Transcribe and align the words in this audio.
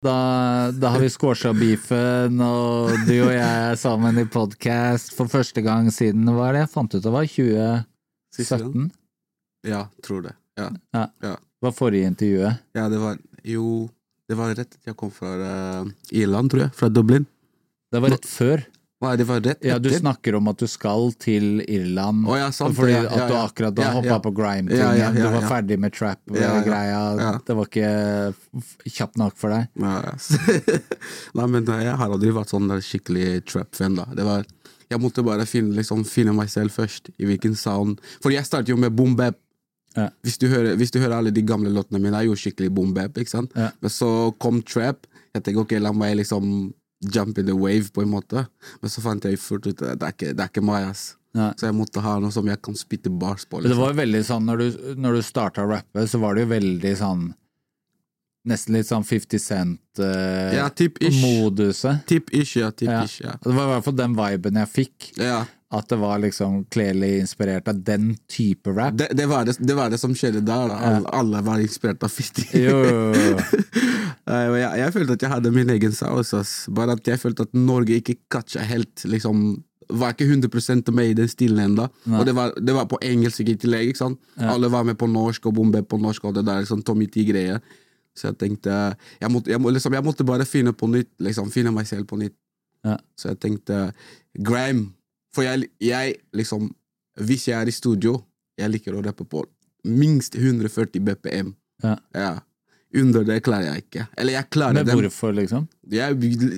Da, 0.00 0.72
da 0.72 0.94
har 0.94 1.02
vi 1.02 1.10
squasha 1.12 1.50
beefen, 1.52 2.38
og 2.40 2.88
du 3.04 3.18
og 3.18 3.34
jeg 3.34 3.44
er 3.44 3.74
sammen 3.76 4.16
i 4.16 4.24
podkast 4.24 5.12
for 5.12 5.28
første 5.28 5.60
gang 5.60 5.90
siden 5.92 6.24
hva 6.32 6.46
er 6.46 6.56
det 6.56 6.62
jeg 6.62 6.70
fant 6.72 6.94
ut 6.96 7.04
det 7.04 7.12
var 7.12 7.28
2017? 7.28 8.86
Ja, 9.68 9.82
tror 10.00 10.22
det. 10.24 10.32
Ja. 10.56 10.70
Ja. 10.96 11.04
Ja. 11.20 11.34
Var 11.60 11.74
forrige 11.76 12.08
intervjuet. 12.08 12.62
ja, 12.72 12.86
det 12.88 13.00
var 13.02 13.18
jo 13.44 13.90
Det 14.24 14.38
var 14.38 14.54
rett 14.54 14.72
etter 14.72 14.92
jeg 14.92 14.96
kom 14.96 15.10
fra 15.12 15.34
uh, 15.36 15.92
Irland, 16.16 16.48
tror 16.48 16.62
jeg. 16.62 16.72
Fra 16.80 16.88
Dublin. 16.88 17.26
Det 17.92 18.00
var 18.00 18.14
rett 18.14 18.28
før. 18.30 18.64
Nei, 19.00 19.14
det 19.16 19.24
for 19.24 19.40
rett 19.40 19.62
Ja, 19.64 19.78
du 19.80 19.88
snakker 19.94 20.36
om 20.36 20.50
at 20.50 20.60
du 20.60 20.66
skal 20.68 21.08
til 21.20 21.62
Irland 21.64 22.26
Oh, 22.28 22.34
ja, 22.36 22.50
sant, 22.52 22.76
fordi 22.76 22.92
ja, 22.92 23.06
ja, 23.06 23.12
at 23.16 23.30
du 23.30 23.36
akkurat 23.38 23.76
da 23.76 23.86
Ja, 23.86 23.92
hoppa 23.96 24.18
på 24.26 24.32
grime-tingen. 24.36 25.16
Du 25.16 25.24
var 25.24 25.46
ferdig 25.48 25.78
med 25.80 25.94
trap-greia. 25.96 27.00
Det 27.46 27.56
var 27.56 27.70
ikke 27.70 27.92
kjapt 28.92 29.16
nok 29.20 29.38
for 29.40 29.54
deg. 29.54 29.70
Nei, 31.38 31.46
men 31.46 31.64
eh, 31.64 31.84
jeg 31.86 31.96
har 32.02 32.12
aldri 32.12 32.32
vært 32.36 32.52
sånn 32.52 32.68
skikkelig 32.84 33.28
trap-fan, 33.48 33.96
da. 34.02 34.04
Det 34.16 34.26
var 34.26 34.44
Jeg 34.90 35.00
måtte 35.00 35.24
bare 35.24 35.46
finne, 35.48 35.72
liksom, 35.78 36.04
finne 36.04 36.34
meg 36.36 36.50
selv 36.52 36.74
først, 36.74 37.12
i 37.16 37.28
hvilken 37.28 37.54
sound 37.56 38.02
Fordi 38.20 38.36
jeg 38.36 38.48
startet 38.48 38.74
jo 38.74 38.76
med 38.80 38.92
boom 38.92 39.16
bap. 39.16 39.38
Ja. 39.96 40.10
Hvis, 40.22 40.36
hvis 40.76 40.92
du 40.92 41.00
hører 41.00 41.16
alle 41.16 41.32
de 41.34 41.42
gamle 41.42 41.72
låtene 41.72 42.02
mine, 42.02 42.20
er 42.20 42.28
jo 42.28 42.36
skikkelig 42.38 42.68
boom 42.74 42.92
bap, 42.94 43.16
ikke 43.18 43.32
sant? 43.32 43.56
Men 43.56 43.90
så 43.90 44.28
kom 44.42 44.60
trap. 44.62 45.08
Jeg 45.34 45.46
tenkte 45.46 45.64
ok, 45.64 45.72
la 45.80 45.94
meg 45.94 46.18
liksom 46.20 46.68
jump 47.00 47.38
in 47.38 47.46
the 47.46 47.56
wave, 47.56 47.88
på 47.94 48.02
en 48.04 48.10
måte. 48.12 48.46
Men 48.82 48.90
så 48.92 49.00
fant 49.04 49.24
jeg 49.24 49.38
fort 49.40 49.66
ut 49.66 49.80
at 49.82 49.98
det 50.00 50.06
er 50.06 50.12
ikke, 50.16 50.34
det 50.36 50.44
er 50.44 50.50
ikke 50.52 50.64
meg, 50.66 50.90
ass. 50.90 51.16
Nei. 51.34 51.52
Så 51.56 51.68
jeg 51.68 51.76
måtte 51.78 52.02
ha 52.02 52.16
noe 52.20 52.32
som 52.34 52.46
jeg 52.50 52.58
kan 52.60 52.74
spytte 52.74 53.10
bars 53.10 53.44
på. 53.46 53.60
Liksom. 53.60 53.62
det 53.62 53.68
Liksom. 53.70 53.82
var 53.84 53.92
jo 53.94 54.00
veldig 54.02 54.22
sånn, 54.26 54.48
når 54.50 54.56
du, 54.58 54.94
når 54.98 55.14
du 55.14 55.22
starta 55.22 55.62
å 55.62 55.70
rappe, 55.70 56.06
så 56.10 56.18
var 56.18 56.34
det 56.34 56.42
jo 56.46 56.50
veldig 56.56 56.96
sånn 56.98 57.28
Nesten 58.48 58.72
litt 58.72 58.88
sånn 58.88 59.04
50 59.04 59.36
Cent-moduset. 59.36 60.56
Ja, 60.56 60.70
typ-ish. 60.72 61.18
Typ 62.08 62.30
ish, 62.32 62.54
ja. 62.56 62.70
Ja. 62.70 62.72
Tip-ish, 62.72 63.18
ja. 63.20 63.34
Det 63.44 63.52
var 63.52 63.66
i 63.66 63.72
hvert 63.74 63.84
fall 63.84 63.96
den 63.98 64.14
viben 64.16 64.56
jeg 64.62 64.70
fikk. 64.72 65.10
ja. 65.20 65.42
At 65.70 65.86
det 65.88 66.00
var 66.00 66.18
liksom 66.18 66.64
kledelig 66.66 67.20
inspirert 67.20 67.68
av 67.70 67.78
den 67.86 68.16
type 68.26 68.72
rap. 68.74 68.96
Det, 68.98 69.06
det, 69.14 69.26
var 69.30 69.44
det, 69.46 69.54
det 69.62 69.74
var 69.78 69.92
det 69.92 70.00
som 70.02 70.14
skjedde 70.18 70.40
der. 70.42 70.72
Alle, 70.74 71.06
alle 71.14 71.42
var 71.46 71.62
inspirert 71.62 72.02
av 72.02 72.10
50. 72.10 72.48
Jo, 72.58 72.78
jo, 72.84 73.02
jo. 73.14 73.38
Eh, 74.30 74.46
jeg, 74.60 74.78
jeg 74.78 74.92
følte 74.94 75.14
at 75.16 75.22
jeg 75.24 75.30
hadde 75.32 75.50
min 75.50 75.70
egen 75.72 75.94
saus. 75.96 76.28
ass. 76.36 76.50
Bare 76.70 76.94
at 76.94 77.08
jeg 77.08 77.18
følte 77.18 77.46
at 77.48 77.54
Norge 77.56 77.96
ikke 77.98 78.14
catcha 78.30 78.62
helt 78.62 79.02
liksom, 79.08 79.40
Var 79.90 80.12
ikke 80.14 80.28
100 80.28 80.92
med 80.94 81.08
i 81.10 81.16
den 81.18 81.30
stilen 81.32 81.58
ennå. 81.64 81.88
Og 82.12 82.26
det 82.28 82.34
var, 82.36 82.52
det 82.54 82.74
var 82.76 82.86
på 82.86 83.00
engelsk 83.02 83.40
i 83.40 83.56
tillegg. 83.58 83.88
ikke 83.90 84.02
sant? 84.04 84.20
Alle 84.38 84.70
var 84.70 84.84
med 84.86 84.98
på 85.00 85.08
norsk 85.10 85.48
og 85.50 85.56
bombe 85.56 85.82
på 85.82 85.98
norsk 85.98 86.28
og 86.28 86.36
det 86.36 86.44
der 86.46 86.62
liksom, 86.62 86.84
Tommy 86.86 87.08
T-greie. 87.10 87.56
Så 88.14 88.28
jeg 88.30 88.38
tenkte 88.38 88.76
jeg 89.18 89.32
måtte, 89.32 89.50
jeg, 89.50 89.58
liksom, 89.58 89.96
jeg 89.98 90.06
måtte 90.06 90.26
bare 90.28 90.46
finne 90.46 90.76
på 90.76 90.86
nytt. 90.92 91.10
liksom, 91.18 91.50
Finne 91.50 91.72
meg 91.74 91.90
selv 91.90 92.06
på 92.06 92.20
nytt. 92.20 92.36
Ja. 92.86 93.00
Så 93.18 93.32
jeg 93.32 93.40
tenkte 93.42 93.88
grime. 94.38 94.92
For 95.34 95.46
jeg, 95.46 95.68
jeg 95.80 96.16
liksom 96.34 96.70
Hvis 97.20 97.48
jeg 97.48 97.56
er 97.60 97.68
i 97.68 97.74
studio, 97.74 98.16
jeg 98.58 98.70
liker 98.70 98.94
å 98.96 99.02
rappe 99.04 99.24
på 99.28 99.42
minst 99.84 100.34
140 100.36 101.00
BPM. 101.04 101.50
Ja. 101.82 101.96
Ja. 102.14 102.30
Under 103.00 103.24
det 103.24 103.38
klarer 103.46 103.70
jeg 103.74 103.84
ikke. 103.84 104.06
Eller 104.18 104.32
jeg 104.38 104.48
klarer 104.50 104.74
Men 104.80 104.86
den. 104.86 104.98
hvorfor, 104.98 105.32
liksom? 105.36 105.68
Jeg, 105.90 106.16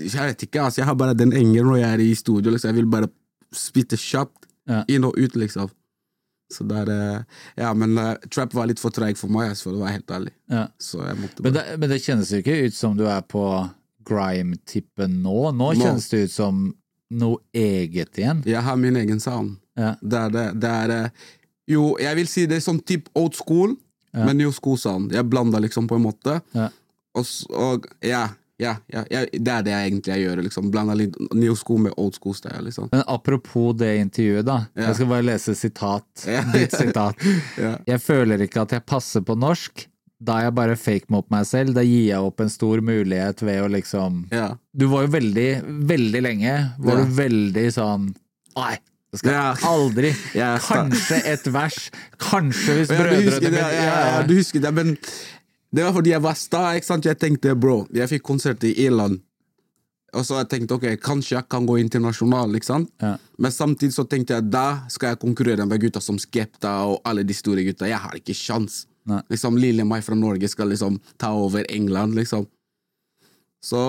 jeg 0.08 0.26
vet 0.30 0.42
ikke, 0.46 0.62
altså. 0.64 0.80
Jeg 0.80 0.86
har 0.88 0.96
bare 0.98 1.14
den 1.18 1.32
engelen 1.36 1.68
når 1.72 1.80
jeg 1.82 1.90
er 1.98 2.02
i 2.06 2.14
studio. 2.18 2.50
Liksom. 2.54 2.70
Jeg 2.72 2.78
vil 2.80 2.90
bare 2.90 3.10
spytte 3.52 3.98
kjapt 4.00 4.48
Ja. 4.70 4.84
inn 4.88 5.04
og 5.04 5.16
ut, 5.18 5.34
liksom. 5.36 5.70
Så 6.52 6.64
der 6.68 6.88
eh, 6.92 7.22
Ja, 7.58 7.72
men 7.74 7.96
uh, 7.98 8.14
trap 8.30 8.52
var 8.54 8.66
litt 8.70 8.78
for 8.78 8.90
treig 8.94 9.16
for 9.18 9.28
meg, 9.32 9.50
altså, 9.50 9.70
for 9.70 9.78
å 9.78 9.82
være 9.82 9.96
helt 9.98 10.10
ærlig. 10.14 10.32
Ja. 10.52 10.66
Men 11.42 11.52
det, 11.56 11.64
men 11.80 11.90
det 11.90 12.02
kjennes 12.04 12.30
jo 12.30 12.38
ikke 12.42 12.58
ut 12.68 12.74
som 12.76 12.94
du 12.96 13.06
er 13.08 13.22
på 13.26 13.42
grime-tippen 14.06 15.20
nå. 15.22 15.50
Nå 15.52 15.72
Nå. 15.72 15.74
kjennes 15.80 16.08
det 16.12 16.24
ut 16.28 16.34
som 16.34 16.62
noe 17.12 17.38
eget 17.56 18.18
igjen. 18.18 18.42
Jeg 18.48 18.62
har 18.64 18.76
min 18.80 18.96
egen 18.96 19.20
sound. 19.20 19.56
Ja. 19.78 19.94
Det 20.00 20.18
er 20.26 20.30
det. 20.34 20.46
det 20.60 20.70
er, 20.82 20.90
eh, 20.96 21.30
jo, 21.72 21.92
jeg 22.00 22.16
vil 22.18 22.28
si 22.28 22.46
det 22.50 22.58
er 22.60 22.64
sånn 22.64 22.82
type 22.84 23.10
old 23.16 23.36
school, 23.38 23.76
Ja. 24.12 24.26
men 24.26 24.36
new 24.42 24.50
school 24.52 24.76
sound. 24.76 25.12
Jeg 25.16 25.24
blander 25.32 25.60
liksom, 25.64 25.86
på 25.88 25.96
en 25.96 26.02
måte. 26.04 26.40
Ja. 26.52 26.66
Og, 27.16 27.24
og 27.56 27.86
ja, 28.04 28.26
ja, 28.60 28.74
ja, 28.92 29.04
ja, 29.10 29.22
det 29.32 29.48
er 29.52 29.62
det 29.64 29.72
jeg 29.72 29.90
egentlig 29.90 30.12
jeg 30.12 30.24
gjør. 30.26 30.42
Liksom. 30.46 30.68
Blander 30.70 30.98
litt 31.00 31.16
new 31.34 31.54
school 31.56 31.78
med 31.86 31.94
old 31.96 32.14
school 32.14 32.34
style. 32.36 32.60
Liksom. 32.66 32.90
Men 32.92 33.02
apropos 33.10 33.72
det 33.80 33.94
intervjuet, 34.02 34.44
da. 34.46 34.58
Jeg 34.76 34.94
skal 34.98 35.08
bare 35.10 35.26
lese 35.26 35.54
sitat. 35.58 36.26
Ditt 36.52 36.76
sitat. 36.76 37.16
Ja. 37.62 37.76
Jeg 37.88 38.00
føler 38.04 38.44
ikke 38.44 38.62
at 38.66 38.72
jeg 38.76 38.84
passer 38.88 39.24
på 39.24 39.34
norsk. 39.38 39.86
Da 40.22 40.36
jeg 40.44 40.54
bare 40.54 40.76
fake 40.78 41.10
mot 41.10 41.26
meg 41.34 41.46
selv. 41.48 41.74
Da 41.74 41.82
gir 41.82 42.04
jeg 42.12 42.22
opp 42.22 42.40
en 42.44 42.50
stor 42.52 42.78
mulighet 42.84 43.42
ved 43.42 43.62
å 43.64 43.68
liksom 43.72 44.20
Ja. 44.30 44.52
Du 44.76 44.86
var 44.92 45.06
jo 45.08 45.12
veldig, 45.16 45.48
veldig 45.88 46.22
lenge 46.22 46.54
Var 46.78 46.98
Ja. 46.98 47.04
du 47.04 47.10
veldig 47.16 47.66
sånn 47.74 48.14
Nei, 48.56 48.76
det 49.10 49.18
skal 49.18 49.32
Ja. 49.32 49.54
aldri 49.66 50.12
Kanskje 50.68 51.18
et 51.26 51.46
vers. 51.52 51.90
Kanskje 52.18 52.76
hvis 52.78 52.88
brødrene 52.92 53.40
det, 53.40 53.52
ja, 53.58 53.68
ja, 53.72 53.96
ja, 54.20 54.22
du 54.26 54.34
husker 54.36 54.60
det, 54.60 54.72
men 54.74 54.96
det 55.74 55.84
var 55.86 55.92
fordi 55.96 56.10
jeg 56.12 56.20
var 56.20 56.34
sta, 56.36 56.62
ikke 56.76 56.84
sant? 56.84 57.04
Jeg 57.08 57.16
tenkte, 57.18 57.54
bro, 57.58 57.86
jeg 57.96 58.06
fikk 58.10 58.22
konsert 58.28 58.62
i 58.68 58.74
Irland, 58.84 59.22
og 60.12 60.26
så 60.28 60.42
jeg 60.42 60.48
tenkte, 60.52 60.76
ok, 60.76 61.00
kanskje 61.00 61.38
jeg 61.38 61.48
kan 61.48 61.64
gå 61.66 61.78
internasjonal, 61.80 62.52
ikke 62.58 62.68
sant? 62.68 62.90
Ja. 63.00 63.14
Men 63.40 63.50
samtidig 63.50 63.94
så 63.96 64.04
tenkte 64.04 64.34
jeg, 64.36 64.50
da 64.52 64.82
skal 64.92 65.14
jeg 65.14 65.20
konkurrere 65.22 65.64
med 65.66 65.80
gutta 65.80 66.02
som 66.04 66.18
Skepta 66.20 66.74
og 66.90 67.00
alle 67.08 67.24
de 67.24 67.32
store 67.32 67.64
gutta. 67.64 67.88
Jeg 67.88 67.96
har 68.04 68.12
ikke 68.20 68.36
sjans. 68.36 68.82
Nei. 69.08 69.20
Liksom, 69.32 69.56
lille 69.58 69.86
meg 69.88 70.04
fra 70.06 70.16
Norge 70.18 70.50
skal 70.50 70.70
liksom 70.72 70.98
ta 71.20 71.32
over 71.34 71.66
England, 71.72 72.14
liksom. 72.18 72.46
Så 73.62 73.80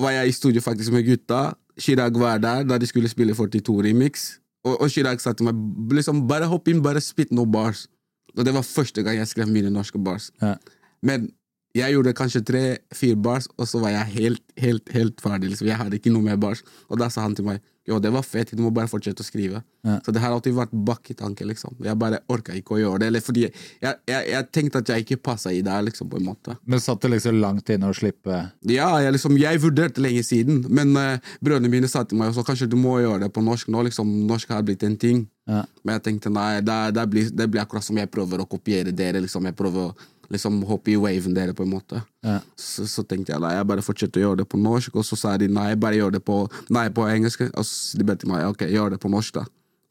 var 0.00 0.12
jeg 0.18 0.30
i 0.30 0.36
studio 0.36 0.62
faktisk 0.64 0.92
med 0.92 1.06
gutta. 1.08 1.54
Chirag 1.80 2.16
var 2.20 2.40
der 2.42 2.64
da 2.68 2.78
de 2.78 2.88
skulle 2.88 3.08
spille 3.08 3.34
42 3.34 3.78
remix. 3.88 4.34
Og, 4.64 4.76
og 4.80 4.90
Chirag 4.92 5.20
sa 5.20 5.32
til 5.36 5.48
meg 5.48 5.96
liksom, 5.96 6.24
bare 6.28 6.48
hopp 6.48 6.68
inn, 6.68 6.82
bare 6.84 7.02
spytt 7.04 7.32
noen 7.32 7.52
bars. 7.52 7.86
Og 8.34 8.44
det 8.46 8.54
var 8.54 8.66
første 8.66 9.04
gang 9.04 9.20
jeg 9.20 9.30
skrev 9.30 9.50
mine 9.52 9.72
norske 9.72 10.00
bars. 10.00 10.30
Ja. 10.42 10.56
Men 11.04 11.28
jeg 11.74 11.96
gjorde 11.96 12.14
kanskje 12.16 12.44
tre-fire 12.46 13.18
bars, 13.18 13.48
og 13.58 13.66
så 13.68 13.80
var 13.82 13.94
jeg 13.94 14.12
helt, 14.14 14.44
helt, 14.60 14.92
helt 14.94 15.22
ferdig. 15.22 15.50
Liksom. 15.52 15.68
Jeg 15.68 15.80
hadde 15.80 15.98
ikke 15.98 16.12
noe 16.14 16.24
mer 16.24 16.38
bars. 16.40 16.62
Og 16.88 17.00
da 17.00 17.08
sa 17.10 17.24
han 17.26 17.34
til 17.34 17.48
meg 17.48 17.62
jo, 17.84 17.98
det 18.00 18.10
var 18.14 18.22
fett, 18.24 18.54
du 18.56 18.62
må 18.64 18.70
bare 18.72 18.88
fortsette 18.88 19.20
å 19.20 19.26
skrive. 19.26 19.60
Ja. 19.84 19.98
Så 20.06 20.12
det 20.14 20.22
har 20.22 20.32
alltid 20.32 20.54
vært 20.56 20.72
bak 20.88 21.10
i 21.12 21.16
tanken. 21.18 21.50
Liksom. 21.50 21.74
Jeg 21.84 21.98
bare 22.00 22.22
orka 22.32 22.54
ikke 22.56 22.78
å 22.78 22.80
gjøre 22.80 23.02
det. 23.02 23.10
Eller 23.12 23.24
fordi 23.24 23.42
jeg, 23.44 23.52
jeg, 23.82 23.98
jeg, 24.08 24.30
jeg 24.32 24.48
tenkte 24.56 24.80
at 24.80 24.92
jeg 24.94 25.04
ikke 25.04 25.18
passa 25.28 25.52
i 25.52 25.60
det, 25.64 25.74
liksom, 25.90 26.08
på 26.08 26.16
en 26.20 26.24
måte. 26.30 26.56
Men 26.64 26.80
satt 26.80 27.04
det 27.04 27.12
liksom 27.12 27.42
langt 27.42 27.68
inne 27.74 27.90
å 27.92 27.96
slippe 27.96 28.40
Ja, 28.72 28.88
jeg, 29.04 29.12
liksom, 29.18 29.36
jeg 29.40 29.60
vurderte 29.60 30.00
lenge 30.00 30.24
siden, 30.24 30.64
men 30.72 30.96
uh, 30.96 31.34
brødrene 31.44 31.72
mine 31.72 31.90
sa 31.92 32.06
til 32.08 32.20
meg 32.20 32.32
også 32.32 32.46
kanskje 32.48 32.70
du 32.72 32.78
må 32.80 32.96
gjøre 33.02 33.26
det 33.26 33.32
på 33.36 33.44
norsk 33.44 33.68
nå. 33.68 33.84
liksom, 33.90 34.16
Norsk 34.30 34.56
har 34.56 34.64
blitt 34.64 34.86
en 34.88 34.96
ting. 34.96 35.26
Ja. 35.44 35.66
Men 35.84 35.98
jeg 35.98 36.06
tenkte 36.08 36.32
nei, 36.32 36.62
det, 36.64 36.80
det, 36.96 37.04
blir, 37.12 37.28
det 37.36 37.50
blir 37.52 37.66
akkurat 37.66 37.84
som 37.84 38.00
jeg 38.00 38.08
prøver 38.12 38.40
å 38.40 38.48
kopiere 38.48 38.96
dere. 38.96 39.20
liksom, 39.20 39.44
Jeg 39.52 39.60
prøver 39.60 39.90
å 39.90 40.12
liksom, 40.32 40.62
hoppe 40.68 40.92
i 40.92 40.96
waven 41.00 41.34
dere, 41.34 41.52
på 41.54 41.62
en 41.66 41.70
måte. 41.74 42.00
Ja. 42.24 42.38
Så, 42.56 42.86
så 42.88 43.02
tenkte 43.04 43.32
jeg 43.34 43.40
nei, 43.44 43.54
jeg 43.56 43.66
bare 43.66 43.82
fortsetter 43.84 44.20
å 44.20 44.24
gjøre 44.28 44.42
det 44.42 44.48
på 44.52 44.60
norsk, 44.62 44.94
og 44.96 45.04
så 45.04 45.16
sa 45.18 45.36
de 45.40 45.48
nei, 45.48 45.74
bare 45.76 45.96
gjør 45.98 46.16
det 46.18 46.22
på, 46.24 46.38
nei, 46.70 46.86
på 46.94 47.06
engelsk. 47.10 47.46
Og 47.54 47.64
så 47.66 47.98
de 48.00 48.04
bedt 48.08 48.24
meg 48.30 48.46
ok, 48.52 48.66
gjør 48.72 48.94
det 48.96 49.00
på 49.02 49.10
norsk, 49.12 49.34
da. 49.40 49.44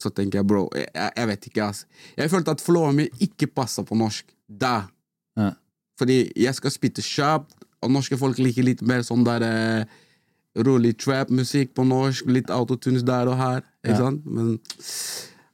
Så 0.04 0.10
tenker 0.12 0.42
jeg 0.42 0.48
bro, 0.50 0.66
jeg, 0.76 0.90
jeg, 0.94 1.28
vet 1.30 1.46
ikke, 1.48 1.68
altså. 1.70 1.86
Jeg 2.18 2.32
følte 2.34 2.52
at 2.58 2.62
flowen 2.66 2.98
min 2.98 3.22
ikke 3.24 3.48
passa 3.56 3.84
på 3.88 3.96
norsk. 3.96 4.26
Da. 4.50 4.74
Ja. 5.40 5.52
Fordi 6.00 6.18
jeg 6.36 6.56
skal 6.58 6.74
spytte 6.74 7.04
kjapt, 7.06 7.60
Og 7.84 7.92
norske 7.92 8.16
folk 8.16 8.38
liker 8.40 8.64
litt 8.64 8.80
mer 8.88 9.02
sånn 9.04 9.26
der 9.28 9.44
eh, 9.44 9.86
rolig 10.64 10.94
trap-musikk 11.04 11.74
på 11.76 11.84
norsk, 11.84 12.30
litt 12.32 12.48
autotunes 12.54 13.04
der 13.04 13.28
og 13.28 13.36
her. 13.36 13.58
Ikke 13.84 13.92
Ja. 13.92 13.98
sant? 14.06 14.22
Men 14.26 14.54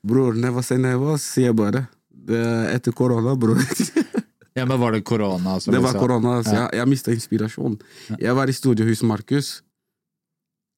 bror, 0.05 0.35
never 0.37 0.61
say 0.61 0.77
never, 0.77 1.17
sier 1.17 1.47
jeg 1.49 1.55
bare. 1.57 1.87
Det 2.13 2.37
er 2.37 2.69
etter 2.75 2.93
korona, 2.93 3.33
bror. 3.35 3.57
Ja, 4.57 4.65
men 4.65 4.79
var 4.81 4.95
det 4.95 5.01
korona? 5.05 5.59
som 5.59 5.73
det 5.73 5.81
var 5.83 5.97
korona, 5.99 6.39
så 6.43 6.55
jeg, 6.55 6.69
jeg 6.79 6.89
mista 6.89 7.13
inspirasjon. 7.13 7.77
Jeg 8.19 8.35
var 8.35 8.49
i 8.49 8.55
studio 8.55 8.87
hos 8.87 9.03
Markus. 9.05 9.51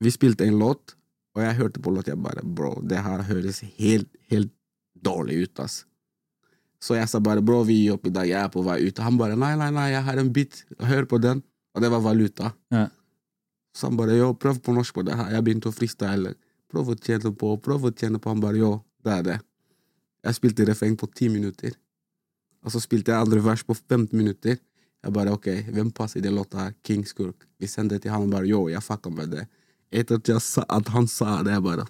Vi 0.01 0.11
spilte 0.11 0.45
en 0.45 0.59
låt, 0.59 0.95
og 1.35 1.43
jeg 1.45 1.57
hørte 1.59 1.81
på 1.83 1.93
låt. 1.93 2.09
Jeg 2.11 2.19
bare 2.21 2.43
Bro, 2.43 2.81
det 2.83 2.99
her 3.05 3.23
høres 3.29 3.61
helt, 3.77 4.09
helt 4.31 4.51
dårlig 5.01 5.43
ut, 5.45 5.63
ass. 5.63 5.83
Så 6.81 6.97
jeg 6.97 7.09
sa 7.11 7.19
bare 7.21 7.43
bro, 7.45 7.59
vi 7.67 7.75
gir 7.83 7.93
opp 7.93 8.07
i 8.09 8.13
dag, 8.13 8.25
jeg 8.25 8.41
er 8.41 8.49
på 8.49 8.63
vei 8.65 8.79
ut. 8.87 9.01
Han 9.05 9.19
bare 9.19 9.37
nei, 9.37 9.53
nei, 9.59 9.69
nei, 9.73 9.91
jeg 9.93 10.01
har 10.07 10.17
en 10.17 10.31
bit, 10.33 10.63
hør 10.81 11.05
på 11.09 11.19
den. 11.21 11.43
Og 11.75 11.83
det 11.83 11.91
var 11.93 12.01
valuta. 12.03 12.51
Ja. 12.73 12.87
Så 13.77 13.87
han 13.87 13.99
bare 13.99 14.17
yo, 14.17 14.33
prøv 14.35 14.57
på 14.65 14.73
norsk 14.75 14.97
på 14.97 15.05
det 15.07 15.15
her. 15.15 15.29
Jeg 15.35 15.45
begynte 15.45 15.69
å 15.69 15.75
freestyle. 15.75 16.33
Prøv 16.71 16.89
å 16.91 16.97
tjene 16.97 17.31
på, 17.37 17.53
prøv 17.63 17.85
å 17.87 17.93
tjene 17.93 18.19
på. 18.19 18.33
Han 18.33 18.41
bare 18.43 18.59
yo, 18.59 18.71
det 19.05 19.13
er 19.13 19.27
det. 19.27 19.37
Jeg 20.25 20.37
spilte 20.37 20.65
refreng 20.67 20.97
på 20.99 21.07
ti 21.15 21.29
minutter. 21.31 21.77
Og 22.65 22.71
så 22.71 22.79
spilte 22.83 23.11
jeg 23.11 23.21
andre 23.25 23.41
vers 23.43 23.63
på 23.65 23.73
15 23.75 24.11
minutter. 24.17 24.57
Jeg 25.01 25.13
bare 25.13 25.31
ok, 25.33 25.47
hvem 25.73 25.89
passer 25.91 26.19
i 26.19 26.21
den 26.21 26.35
låta 26.37 26.57
her? 26.67 26.73
King 26.85 27.03
Skurk. 27.09 27.47
Vi 27.59 27.67
sendte 27.67 27.95
det 27.97 28.03
til 28.03 28.11
han 28.13 28.21
og 28.27 28.29
bare 28.35 28.45
yo, 28.49 28.67
jeg 28.69 28.83
fucka 28.85 29.09
med 29.09 29.31
det. 29.33 29.47
Etter 29.91 30.15
at, 30.21 30.41
sa, 30.45 30.63
at 30.69 30.87
han 30.93 31.07
sa 31.07 31.41
det, 31.43 31.51
jeg 31.57 31.63
bare 31.65 31.85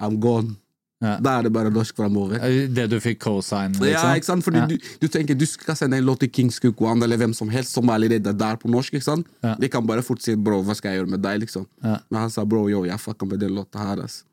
I'm 0.00 0.16
gone. 0.18 0.56
Ja. 1.04 1.18
Da 1.20 1.34
er 1.38 1.42
det 1.44 1.52
bare 1.52 1.68
norsk 1.70 1.96
framover. 1.98 2.40
Det 2.72 2.86
du 2.88 2.96
fikk 3.02 3.18
cosign, 3.20 3.74
liksom? 3.76 3.90
Ja, 3.92 4.14
ikke 4.16 4.24
sant? 4.30 4.44
Fordi 4.46 4.62
Ja. 4.62 4.66
du, 4.70 4.78
du 5.02 5.06
tenker 5.12 5.36
du 5.36 5.44
skal 5.46 5.76
sende 5.76 5.98
en 6.00 6.04
låt 6.06 6.20
til 6.24 6.30
King 6.32 6.48
Skukwan 6.54 7.02
eller 7.04 7.20
hvem 7.20 7.34
som 7.36 7.50
helst 7.52 7.74
som 7.76 7.88
er 7.90 7.98
allerede 7.98 8.32
der 8.32 8.56
på 8.56 8.70
norsk. 8.72 8.94
ikke 8.96 9.04
sant? 9.04 9.26
Ja. 9.44 9.54
De 9.60 9.68
kan 9.68 9.84
bare 9.86 10.02
fort 10.02 10.22
si 10.22 10.34
'bro, 10.34 10.62
hva 10.64 10.74
skal 10.74 10.92
jeg 10.94 11.02
gjøre 11.04 11.10
med 11.10 11.20
deg'? 11.20 11.40
liksom. 11.44 11.66
Men 11.82 12.20
han 12.24 12.30
sa 12.30 12.44
'bro, 12.44 12.68
yo, 12.70 12.84
jeg 12.86 12.96
fucka 12.98 13.26
med 13.28 13.38
den 13.40 13.52
låta 13.54 13.78
her'. 13.84 14.02
ass. 14.04 14.24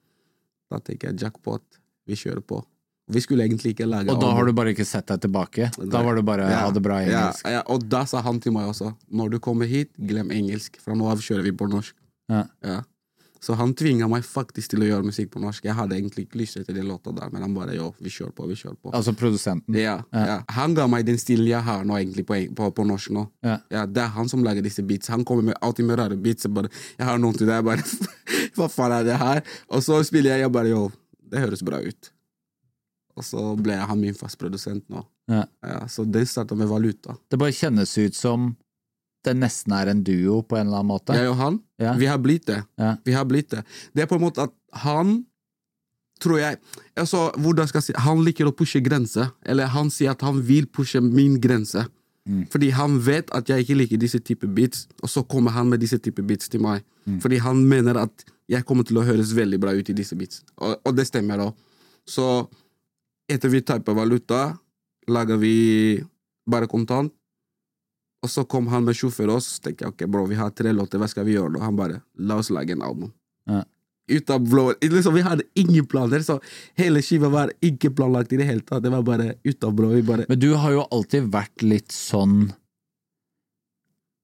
Da 0.71 0.80
tenker 0.80 1.09
jeg 1.12 1.19
jackpot. 1.19 1.62
Vi 2.07 2.15
kjører 2.15 2.42
på. 2.42 2.63
Vi 3.11 3.23
skulle 3.23 3.45
egentlig 3.47 3.73
ikke 3.75 3.87
lage 3.89 4.11
Og 4.11 4.21
da 4.21 4.29
har 4.35 4.47
du 4.47 4.53
bare 4.55 4.73
ikke 4.75 4.87
sett 4.87 5.07
deg 5.11 5.23
tilbake? 5.25 5.71
Da 5.91 6.03
var 6.05 6.15
det 6.15 6.25
bare 6.27 6.47
Ja, 6.51 6.61
ha 6.65 6.71
det 6.71 6.83
bra 6.85 7.01
engelsk? 7.03 7.45
Ja, 7.45 7.59
ja, 7.59 7.65
og 7.67 7.83
da 7.91 8.05
sa 8.09 8.21
han 8.25 8.39
til 8.39 8.55
meg 8.55 8.69
også 8.71 8.93
'når 9.11 9.31
du 9.31 9.39
kommer 9.39 9.65
hit, 9.67 9.91
glem 9.97 10.31
engelsk', 10.31 10.79
fra 10.81 10.95
nå 10.95 11.09
av 11.11 11.19
kjører 11.19 11.43
vi 11.43 11.51
på 11.51 11.67
norsk. 11.69 11.93
Ja. 12.29 12.45
Ja. 12.63 12.81
Så 13.41 13.55
han 13.57 13.73
tvinga 13.73 14.05
meg 14.09 14.21
faktisk 14.21 14.75
til 14.75 14.83
å 14.83 14.85
gjøre 14.85 15.07
musikk 15.07 15.31
på 15.33 15.39
norsk. 15.41 15.65
Jeg 15.65 15.73
hadde 15.73 15.95
egentlig 15.97 16.27
ikke 16.27 16.37
lyst 16.43 16.59
til 16.59 16.75
den 16.75 16.85
låta 16.85 17.09
der, 17.15 17.31
men 17.33 17.41
han 17.41 17.55
bare 17.55 17.73
jo, 17.73 17.87
vi 17.97 18.09
kjører 18.13 18.35
på', 18.37 18.47
vi 18.47 18.53
kjører 18.59 18.77
på'. 18.77 18.93
Altså 18.93 19.15
produsenten? 19.17 19.75
Ja, 19.75 20.03
ja. 20.13 20.43
Han 20.49 20.75
ga 20.75 20.85
meg 20.87 21.07
den 21.07 21.17
stilen 21.17 21.47
jeg 21.47 21.63
har 21.65 21.83
nå, 21.83 21.97
egentlig, 21.97 22.25
på, 22.27 22.37
på, 22.55 22.69
på 22.71 22.85
norsk 22.85 23.09
nå. 23.09 23.25
Ja. 23.43 23.57
Ja, 23.71 23.85
det 23.87 24.03
er 24.03 24.13
han 24.13 24.29
som 24.29 24.43
lager 24.43 24.61
disse 24.61 24.85
beats. 24.85 25.09
Han 25.09 25.25
kommer 25.25 25.43
med, 25.43 25.55
alltid 25.61 25.85
med 25.85 25.97
rare 25.97 26.17
beats. 26.17 26.45
Jeg, 26.45 26.53
bare, 26.53 26.69
jeg 26.99 27.07
har 27.07 27.17
noen 27.17 27.33
til 27.33 27.47
deg, 27.47 27.65
bare 27.65 27.81
Hva 28.55 28.69
faen 28.69 28.91
er 28.99 29.03
det 29.09 29.17
her? 29.17 29.41
Og 29.69 29.81
så 29.81 30.03
spiller 30.05 30.35
jeg, 30.35 30.45
jeg 30.45 30.51
bare 30.51 30.69
jo, 30.69 30.91
det 31.31 31.41
høres 31.41 31.65
bra 31.65 31.81
ut. 31.81 32.10
Og 33.17 33.25
så 33.27 33.41
ble 33.59 33.75
han 33.75 33.99
min 34.01 34.15
fast 34.17 34.39
produsent 34.41 34.83
nå. 34.91 35.03
Ja. 35.31 35.45
Ja, 35.65 35.79
så 35.91 36.05
den 36.07 36.25
starta 36.27 36.55
med 36.57 36.69
valuta. 36.71 37.15
Det 37.29 37.39
bare 37.39 37.55
kjennes 37.55 37.93
ut 37.97 38.15
som 38.17 38.51
det 39.25 39.35
nesten 39.37 39.73
er 39.77 39.91
en 39.91 40.01
duo 40.03 40.39
på 40.41 40.57
en 40.57 40.67
eller 40.67 40.79
annen 40.81 40.89
måte. 40.95 41.13
Jeg 41.17 41.29
og 41.29 41.37
han, 41.37 41.59
Ja. 41.79 41.93
vi 41.93 42.07
har 42.09 42.17
blitt 42.17 42.45
det. 42.49 42.63
Vi 43.05 43.13
har 43.13 43.25
blitt 43.25 43.49
det. 43.53 43.63
Det 43.93 44.03
er 44.03 44.09
på 44.09 44.15
en 44.17 44.23
måte 44.23 44.47
at 44.47 44.53
han 44.81 45.25
tror 46.21 46.37
jeg 46.39 46.57
altså, 46.97 47.31
hvordan 47.37 47.67
skal 47.67 47.79
jeg 47.81 47.83
si, 47.89 47.93
Han 47.97 48.23
liker 48.25 48.45
å 48.49 48.53
pushe 48.53 48.81
grenser. 48.81 49.31
Eller 49.45 49.65
han 49.73 49.89
sier 49.89 50.11
at 50.11 50.21
han 50.21 50.41
vil 50.41 50.65
pushe 50.67 51.01
min 51.01 51.39
grense. 51.41 51.85
Mm. 52.29 52.45
Fordi 52.53 52.69
han 52.77 52.99
vet 53.01 53.31
at 53.33 53.49
jeg 53.49 53.65
ikke 53.65 53.77
liker 53.79 53.97
disse 54.01 54.19
type 54.21 54.45
beats, 54.47 54.87
og 55.01 55.09
så 55.09 55.23
kommer 55.25 55.51
han 55.55 55.69
med 55.69 55.81
disse 55.81 55.97
type 55.97 56.21
beats 56.21 56.49
til 56.49 56.61
meg. 56.61 56.83
Mm. 57.09 57.19
Fordi 57.23 57.39
han 57.41 57.63
mener 57.67 57.97
at 57.97 58.25
jeg 58.51 58.65
kommer 58.65 58.85
til 58.85 58.99
å 59.01 59.05
høres 59.05 59.33
veldig 59.33 59.59
bra 59.63 59.73
ut 59.73 59.89
i 59.89 59.95
disse 59.97 60.15
beats. 60.17 60.43
Og, 60.61 60.75
og 60.85 60.95
det 60.97 61.07
stemmer, 61.09 61.41
da. 61.41 61.49
Så 62.05 62.27
etter 63.31 63.51
vi 63.51 63.63
typer 63.66 63.98
valuta, 63.98 64.44
lager 65.12 65.39
vi 65.42 65.56
bare 66.50 66.69
kontant. 66.72 67.13
Og 68.22 68.30
så 68.30 68.44
kom 68.45 68.68
han 68.69 68.86
med 68.86 68.98
sjåfør, 68.98 69.33
og 69.33 69.42
så 69.42 69.63
tenkte 69.66 69.88
jeg 69.88 69.95
ok, 69.95 70.06
bro, 70.13 70.28
vi 70.30 70.38
har 70.38 70.51
tre 70.54 70.74
låter, 70.75 71.01
hva 71.01 71.10
skal 71.10 71.25
vi 71.25 71.33
gjøre 71.39 71.56
da? 71.56 71.63
Han 71.66 71.78
bare 71.80 72.04
la 72.22 72.38
oss 72.38 72.51
lage 72.54 72.75
en 72.75 72.83
album. 72.86 73.10
Ja. 73.50 73.63
Ut 74.12 74.30
av 74.33 74.42
blå 74.44 74.66
liksom, 74.81 75.13
Vi 75.16 75.24
hadde 75.25 75.45
ingen 75.57 75.86
planer, 75.89 76.22
så 76.25 76.38
hele 76.78 77.01
skiva 77.06 77.30
var 77.31 77.54
ikke 77.63 77.94
planlagt 77.95 78.33
i 78.33 78.39
det 78.42 78.45
hele 78.50 78.66
tatt. 78.66 78.83
Det 78.83 78.92
var 78.94 79.06
bare 79.07 79.36
ut 79.42 79.63
av 79.63 79.74
blå. 79.78 79.94
Vi 79.95 80.04
bare 80.06 80.25
Men 80.30 80.42
du 80.42 80.51
har 80.54 80.74
jo 80.75 80.86
alltid 80.92 81.31
vært 81.33 81.66
litt 81.66 81.95
sånn 81.95 82.51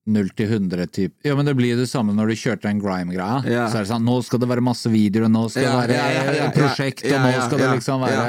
0 0.07 0.29
til 0.39 0.53
100-type. 0.55 1.17
Ja, 1.27 1.35
men 1.35 1.47
det 1.47 1.57
blir 1.57 1.75
det 1.75 1.89
samme 1.91 2.13
når 2.15 2.31
du 2.31 2.39
kjørte 2.39 2.69
den 2.69 2.79
grime-greia. 2.79 3.41
Ja. 3.49 3.65
Så 3.67 3.81
er 3.81 3.87
det 3.87 3.91
sånn, 3.91 4.05
nå 4.07 4.21
skal 4.23 4.39
det 4.43 4.49
være 4.53 4.63
masse 4.63 4.91
videoer, 4.91 5.27
nå 5.31 5.47
skal 5.51 5.65
det 5.65 5.73
være 5.81 5.97
ja, 5.97 6.07
ja, 6.13 6.35
ja, 6.37 6.49
prosjekt, 6.55 7.03
ja, 7.03 7.17
og 7.17 7.25
nå 7.25 7.33
ja, 7.33 7.41
skal 7.47 7.63
det 7.63 7.71
liksom 7.75 8.05
være 8.05 8.27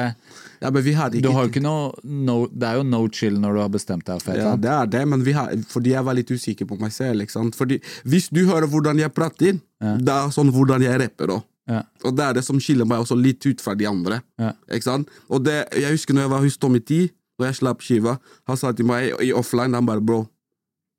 ja. 0.58 0.66
Ja, 0.66 0.70
men 0.74 0.82
vi 0.82 0.94
hadde 0.96 1.20
Du 1.22 1.28
ikke 1.28 1.34
har 1.36 1.50
ikke 1.52 1.62
noe 1.62 1.92
no, 2.02 2.38
Det 2.50 2.66
er 2.66 2.78
jo 2.80 2.86
no 2.86 3.00
chill 3.14 3.36
når 3.40 3.54
du 3.54 3.60
har 3.62 3.70
bestemt 3.72 4.06
deg 4.08 4.22
for 4.24 4.38
Ja, 4.38 4.56
det 4.58 4.70
er 4.74 4.90
det, 4.90 5.02
men 5.08 5.22
vi 5.26 5.34
har, 5.36 5.52
fordi 5.70 5.92
jeg 5.94 6.06
var 6.06 6.16
litt 6.18 6.30
usikker 6.30 6.66
på 6.68 6.78
meg 6.80 6.92
selv. 6.94 7.22
Ikke 7.22 7.36
sant? 7.36 7.58
Fordi 7.58 7.78
Hvis 8.04 8.28
du 8.34 8.44
hører 8.48 8.66
hvordan 8.70 8.98
jeg 8.98 9.14
prater, 9.14 9.60
det 9.78 10.14
er 10.14 10.34
sånn 10.34 10.50
hvordan 10.54 10.82
jeg 10.82 10.98
rapper 11.04 11.36
òg. 11.38 11.46
Ja. 11.68 11.82
Og 12.08 12.16
det 12.16 12.24
er 12.24 12.38
det 12.38 12.44
som 12.46 12.58
skiller 12.62 12.88
meg 12.88 13.04
også 13.04 13.16
litt 13.18 13.44
ut 13.44 13.60
fra 13.60 13.76
de 13.78 13.86
andre. 13.88 14.22
Ja. 14.40 14.54
Ikke 14.72 14.88
sant? 14.88 15.10
Og 15.28 15.44
det, 15.44 15.66
Jeg 15.76 15.92
husker 15.94 16.16
når 16.16 16.26
jeg 16.26 16.32
var 16.32 16.44
hos 16.46 16.56
Tommy 16.56 16.80
T, 16.80 17.00
og 17.38 17.46
jeg 17.46 17.58
slapp 17.60 17.84
skiva, 17.84 18.16
han 18.48 18.58
sa 18.58 18.72
til 18.74 18.88
meg 18.88 19.12
i 19.22 19.30
offline 19.36 19.76
han 19.76 19.86
bare, 19.86 20.02
bro, 20.02 20.24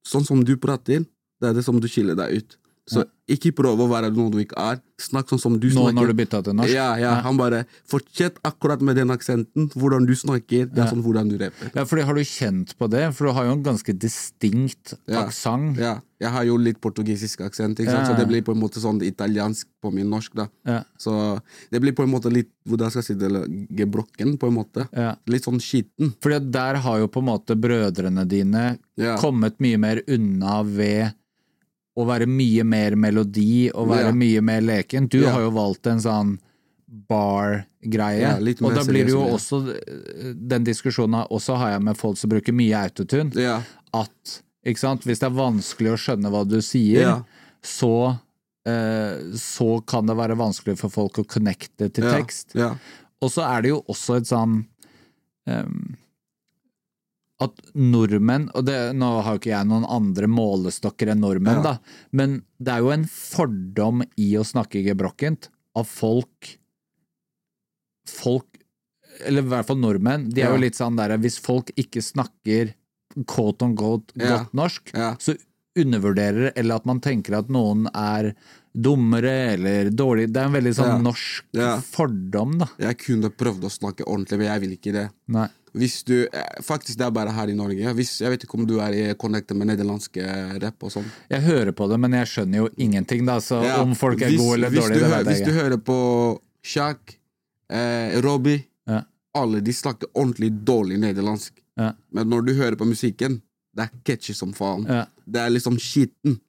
sånn 0.08 0.24
som 0.28 0.44
du 0.46 0.56
prater, 0.62 1.04
det 1.40 1.50
er 1.50 1.58
det 1.58 1.66
som 1.66 1.80
du 1.82 1.88
skiller 1.90 2.16
deg 2.16 2.40
ut. 2.40 2.59
Så 2.90 3.04
ikke 3.30 3.52
prøv 3.54 3.78
å 3.78 3.86
være 3.92 4.10
noe 4.10 4.32
du 4.34 4.40
ikke 4.42 4.58
er. 4.58 4.80
Snakk 5.00 5.30
sånn 5.30 5.40
som 5.40 5.60
du 5.62 5.68
Nå 5.70 5.76
snakker. 5.76 5.94
når 5.96 6.08
du 6.10 6.14
bytta 6.18 6.40
til 6.44 6.56
norsk? 6.58 6.74
Ja, 6.74 6.88
ja, 6.98 7.12
Han 7.22 7.38
bare 7.38 7.60
Fortsett 7.88 8.40
akkurat 8.44 8.82
med 8.82 8.96
den 8.98 9.12
aksenten. 9.14 9.70
Hvordan 9.78 10.08
du 10.10 10.16
snakker. 10.18 10.66
Det 10.74 10.82
er 10.82 10.90
sånn 10.90 11.04
hvordan 11.06 11.30
du 11.30 11.38
rapper. 11.38 11.70
Ja, 11.76 11.86
fordi 11.86 12.02
Har 12.10 12.16
du 12.18 12.22
kjent 12.26 12.74
på 12.80 12.90
det? 12.90 13.14
For 13.14 13.30
du 13.30 13.34
har 13.38 13.46
jo 13.46 13.52
en 13.54 13.64
ganske 13.64 13.94
distinkt 13.94 14.96
Ja. 15.08 15.22
aksent. 15.28 15.78
Ja, 15.78 16.02
jeg 16.20 16.30
har 16.32 16.44
jo 16.50 16.58
litt 16.58 16.82
portugisisk 16.82 17.42
aksent? 17.46 17.80
Ja. 17.80 18.04
så 18.06 18.18
det 18.18 18.28
blir 18.28 18.42
på 18.44 18.52
en 18.54 18.60
måte 18.60 18.82
sånn 18.82 19.00
italiensk 19.06 19.68
på 19.82 19.94
min 19.94 20.10
norsk. 20.10 20.34
da. 20.36 20.48
Ja. 20.66 20.84
Så 20.98 21.40
det 21.72 21.80
blir 21.82 21.94
på 21.94 22.04
en 22.04 22.10
måte 22.12 22.32
litt 22.34 22.50
hvordan 22.68 22.90
skal 22.90 23.02
jeg 23.02 23.06
si 23.06 23.14
det, 23.14 23.30
gebrokken, 23.78 24.38
på 24.38 24.48
en 24.48 24.54
måte. 24.56 24.88
Ja. 24.92 25.16
Litt 25.28 25.44
sånn 25.46 25.60
skitten. 25.62 26.14
Fordi 26.22 26.52
der 26.52 26.76
har 26.82 27.00
jo 27.00 27.08
på 27.08 27.20
en 27.20 27.30
måte 27.30 27.56
brødrene 27.56 28.28
dine 28.28 28.80
kommet 29.20 29.60
mye 29.60 29.78
mer 29.80 30.02
unna 30.08 30.64
ved 30.64 31.14
å 32.00 32.06
være 32.08 32.28
mye 32.32 32.64
mer 32.68 32.96
melodi 33.00 33.70
og 33.74 33.90
være 33.92 34.12
Ja. 34.12 34.16
mye 34.16 34.42
mer 34.46 34.62
leken. 34.64 35.10
Du 35.12 35.20
Ja. 35.22 35.32
har 35.36 35.42
jo 35.48 35.52
valgt 35.52 35.88
en 35.92 36.00
sånn 36.00 36.38
bar-greie, 37.10 38.22
Ja, 38.22 38.36
og 38.66 38.74
da 38.76 38.84
blir 38.84 39.06
det 39.06 39.14
jo 39.14 39.22
også 39.28 39.60
Den 40.50 40.64
diskusjonen 40.66 41.28
også 41.30 41.58
har 41.58 41.72
jeg 41.76 41.84
med 41.86 41.98
folk 42.00 42.18
som 42.18 42.32
bruker 42.32 42.56
mye 42.56 42.74
autotune, 42.90 43.34
at 43.94 44.42
sant, 44.78 45.04
hvis 45.06 45.20
det 45.20 45.28
er 45.30 45.36
vanskelig 45.38 45.94
å 45.94 46.00
skjønne 46.00 46.32
hva 46.34 46.44
du 46.48 46.58
sier, 46.62 47.24
så 47.64 48.20
eh, 48.66 49.18
så 49.34 49.80
kan 49.86 50.06
det 50.06 50.16
være 50.18 50.36
vanskelig 50.38 50.78
for 50.78 50.90
folk 50.90 51.14
å 51.22 51.26
connecte 51.26 51.92
til 51.92 52.04
tekst. 52.04 52.54
Ja. 52.56 52.76
Og 53.22 53.30
så 53.32 53.42
er 53.48 53.62
det 53.64 53.70
jo 53.70 53.82
også 53.90 54.18
et 54.18 54.28
sånn 54.30 54.66
ehm, 55.48 55.96
At 57.42 57.56
nordmenn 57.74 58.50
Og 58.54 58.66
det, 58.68 58.78
nå 59.00 59.10
har 59.24 59.36
jo 59.36 59.40
ikke 59.40 59.54
jeg 59.54 59.68
noen 59.70 59.86
andre 59.88 60.28
målestokker 60.28 61.12
enn 61.14 61.22
nordmenn, 61.24 61.62
Ja. 61.64 61.74
da, 61.74 61.78
men 62.12 62.44
det 62.60 62.74
er 62.74 62.80
jo 62.84 62.92
en 62.92 63.06
fordom 63.06 64.04
i 64.18 64.34
å 64.36 64.44
snakke 64.44 64.84
gebrokkent 64.86 65.48
av 65.76 65.86
folk 65.88 66.58
Folk 68.10 68.46
Eller 69.26 69.44
i 69.44 69.50
hvert 69.52 69.68
fall 69.68 69.80
nordmenn. 69.82 70.30
De 70.32 70.42
er 70.42 70.48
Ja. 70.50 70.56
jo 70.56 70.62
litt 70.62 70.76
sånn 70.76 70.96
der 70.96 71.18
Hvis 71.18 71.40
folk 71.40 71.72
ikke 71.76 72.02
snakker 72.02 72.74
quote 73.28 73.64
on 73.66 73.76
quote 73.76 74.14
Ja. 74.16 74.38
godt 74.46 74.54
norsk, 74.54 74.92
Ja. 74.94 75.16
så 75.16 75.36
undervurderer 75.76 76.52
eller 76.56 76.76
at 76.76 76.86
man 76.86 77.00
tenker 77.00 77.38
at 77.38 77.48
noen 77.50 77.88
er 77.94 78.36
dummere 78.74 79.54
eller 79.54 79.90
dårlig. 79.90 80.28
Det 80.34 80.42
er 80.42 80.46
en 80.50 80.54
veldig 80.54 80.74
sånn 80.76 80.92
Ja. 80.92 80.98
norsk 81.02 81.44
Ja. 81.54 81.78
fordom, 81.82 82.58
da. 82.60 82.68
Jeg 82.80 82.98
kunne 82.98 83.30
prøvd 83.30 83.62
å 83.66 83.70
snakke 83.72 84.04
ordentlig, 84.06 84.38
men 84.40 84.48
jeg 84.48 84.62
vil 84.62 84.78
ikke 84.78 84.94
det. 84.94 85.10
Nei. 85.28 85.48
Hvis 85.76 86.04
du, 86.04 86.28
eh, 86.34 86.44
Faktisk, 86.62 86.98
det 86.98 87.06
er 87.06 87.12
bare 87.12 87.30
her 87.32 87.48
i 87.48 87.54
Norge. 87.54 87.94
Hvis, 87.94 88.20
jeg 88.22 88.30
vet 88.32 88.44
ikke 88.44 88.56
om 88.60 88.66
du 88.66 88.80
er 88.80 88.92
i 88.92 89.14
connected 89.14 89.56
med 89.56 89.68
nederlandske 89.68 90.62
rapp 90.62 90.84
og 90.84 90.90
sånn. 90.92 91.06
Jeg 91.30 91.42
hører 91.42 91.72
på 91.72 91.88
det, 91.90 92.00
men 92.00 92.12
jeg 92.12 92.26
skjønner 92.26 92.56
jo 92.56 92.70
ingenting, 92.78 93.26
da. 93.26 93.38
Så 93.40 93.64
Ja, 93.64 93.82
om 93.82 93.94
folk 93.96 94.20
er 94.22 94.30
hvis- 94.30 94.40
gode 94.40 94.54
eller 94.56 94.70
hvis 94.70 94.80
dårlige, 94.80 94.94
du 94.94 95.00
det 95.00 95.10
hø- 95.12 95.18
vet 95.18 95.28
Hvis 95.28 95.38
jeg 95.38 95.46
du 95.46 95.52
ikke. 95.52 95.62
hører 95.62 95.78
på 95.78 96.40
Shaq, 96.64 97.16
eh, 97.70 98.22
Robbie 98.22 98.66
Ja. 98.88 99.04
Alle 99.36 99.62
de 99.62 99.72
snakker 99.72 100.08
ordentlig 100.16 100.64
dårlig 100.66 100.98
nederlandsk. 101.00 101.52
Ja. 101.78 101.92
Men 102.12 102.30
når 102.30 102.46
du 102.48 102.54
hører 102.56 102.76
på 102.76 102.86
musikken, 102.88 103.42
det 103.76 103.84
er 103.86 103.90
catchy 104.04 104.34
som 104.34 104.52
faen. 104.54 104.88
Ja. 104.88 105.06
Det 105.30 105.40
er 105.40 105.50
liksom 105.52 105.78
skitten. 105.78 106.40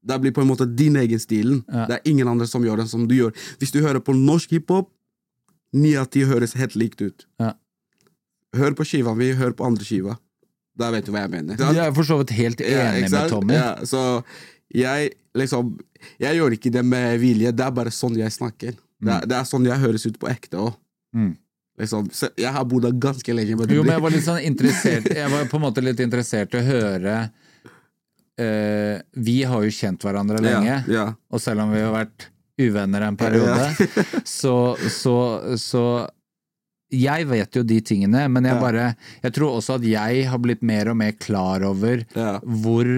Det 0.00 0.16
blir 0.22 0.32
på 0.32 0.40
en 0.40 0.48
måte 0.48 0.64
din 0.64 0.96
egen 0.96 1.20
stilen. 1.20 1.60
Ja. 1.68 1.84
Det 1.88 1.98
er 1.98 2.10
ingen 2.10 2.28
andre 2.28 2.46
som 2.48 2.64
gjør 2.64 2.80
den 2.80 2.88
som 2.88 3.04
du 3.08 3.14
gjør. 3.16 3.34
Hvis 3.60 3.72
du 3.74 3.82
hører 3.84 4.00
på 4.04 4.14
norsk 4.16 4.54
hiphop, 4.56 4.88
ni 5.76 5.94
av 6.00 6.08
ti 6.10 6.24
høres 6.26 6.56
helt 6.58 6.76
likt 6.78 7.02
ut. 7.04 7.26
Ja. 7.40 7.52
Hør 8.56 8.74
på 8.78 8.86
skiva 8.88 9.14
mi, 9.14 9.30
hør 9.38 9.52
på 9.54 9.66
andre 9.68 9.86
skiva. 9.86 10.16
Da 10.80 10.88
vet 10.94 11.06
du 11.06 11.12
hva 11.14 11.26
jeg 11.26 11.32
mener. 11.34 11.60
Jeg 11.60 11.84
er 11.84 11.92
for 11.94 12.08
så 12.08 12.16
vidt 12.22 12.32
helt 12.38 12.62
enig 12.64 13.04
ja, 13.04 13.10
med? 13.12 13.28
Tommy. 13.30 13.54
Ja, 13.58 13.70
så 13.86 14.22
jeg 14.70 15.12
liksom 15.36 15.74
Jeg 16.22 16.38
gjør 16.38 16.54
ikke 16.54 16.70
det 16.72 16.82
med 16.86 17.18
vilje, 17.20 17.52
det 17.52 17.64
er 17.64 17.74
bare 17.74 17.92
sånn 17.94 18.16
jeg 18.18 18.32
snakker. 18.32 18.72
Det, 19.00 19.12
er, 19.12 19.26
det 19.28 19.36
er 19.36 19.46
sånn 19.48 19.66
jeg 19.68 19.82
høres 19.82 20.06
ut 20.08 20.18
på 20.20 20.28
ekte 20.30 20.58
òg. 20.60 20.72
Mm. 21.16 21.34
Liksom, 21.80 22.08
jeg 22.36 22.52
har 22.52 22.64
bodd 22.68 22.84
her 22.88 22.96
ganske 23.00 23.34
lenge. 23.34 23.56
Men 23.56 23.72
Jo, 23.72 23.84
men 23.84 23.94
jeg 23.94 24.04
var 24.04 24.14
litt 24.14 24.26
sånn 24.26 24.42
interessert 24.44 25.06
Jeg 25.20 25.32
var 25.32 25.46
på 25.48 25.60
en 25.60 25.64
måte 25.64 25.84
litt 25.84 26.02
interessert 26.02 26.56
i 26.56 26.60
å 26.60 26.66
høre 26.66 27.14
eh, 28.40 29.00
Vi 29.16 29.42
har 29.46 29.62
jo 29.66 29.70
kjent 29.76 30.00
hverandre 30.06 30.40
lenge, 30.40 30.78
Ja, 30.88 30.94
ja. 30.96 31.06
og 31.30 31.40
selv 31.44 31.60
om 31.66 31.72
vi 31.74 31.82
har 31.84 31.92
vært 31.94 32.28
uvenner 32.60 33.06
en 33.06 33.16
periode, 33.20 33.68
så, 34.28 34.56
så, 34.92 35.14
så 35.60 35.84
Jeg 36.92 37.28
vet 37.30 37.54
jo 37.56 37.62
de 37.62 37.78
tingene, 37.80 38.24
men 38.28 38.44
jeg 38.48 38.56
Ja. 38.56 38.60
bare 38.60 38.88
Jeg 39.22 39.32
tror 39.36 39.56
også 39.60 39.76
at 39.78 39.86
jeg 39.86 40.26
har 40.28 40.38
blitt 40.42 40.62
mer 40.66 40.90
og 40.90 40.96
mer 40.96 41.12
klar 41.12 41.62
over 41.68 42.04
Ja. 42.16 42.38
hvor 42.42 42.90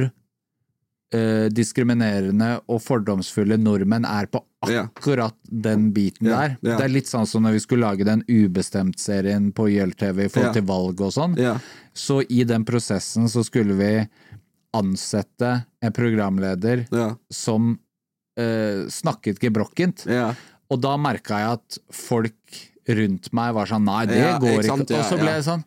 uh, 1.14 1.48
diskriminerende 1.52 2.54
og 2.72 2.80
fordomsfulle 2.80 3.58
nordmenn 3.60 4.06
er 4.08 4.26
på 4.32 4.40
Ja. 4.70 4.84
akkurat 4.86 5.34
den 5.50 5.90
biten 5.92 6.28
Ja, 6.30 6.36
der. 6.40 6.56
ja. 6.62 6.76
Det 6.78 6.84
er 6.84 6.88
litt 6.88 7.06
sånn 7.10 7.26
som 7.26 7.42
når 7.42 7.52
vi 7.58 7.60
skulle 7.60 7.84
lage 7.90 8.04
den 8.06 8.22
Ubestemt-serien 8.30 9.52
på 9.52 9.68
YLTV 9.68 10.24
i 10.24 10.28
forhold 10.28 10.46
Ja. 10.48 10.52
til 10.52 10.62
valg 10.62 11.00
og 11.00 11.12
sånn. 11.12 11.36
Ja. 11.36 11.58
Så 11.92 12.22
i 12.30 12.44
den 12.44 12.64
prosessen 12.64 13.28
så 13.28 13.44
skulle 13.44 13.74
vi 13.76 14.08
ansette 14.74 15.52
en 15.82 15.92
programleder 15.92 16.86
Ja. 16.92 17.10
som 17.32 17.78
eh, 18.38 18.86
snakket 18.88 19.38
gebrokkent. 19.42 20.06
Ja. 20.08 20.30
Og 20.72 20.80
da 20.80 20.96
merka 20.96 21.38
jeg 21.42 21.58
at 21.58 21.78
folk 21.92 22.60
rundt 22.88 23.28
meg 23.36 23.52
var 23.54 23.68
sånn 23.70 23.84
Nei, 23.86 24.06
det 24.10 24.16
Ja, 24.18 24.38
går 24.40 24.62
ikke 24.62 24.78
ikke. 24.86 24.98
Og 24.98 25.04
så 25.06 25.18
ble 25.20 25.34
jeg 25.36 25.44
sånn 25.46 25.60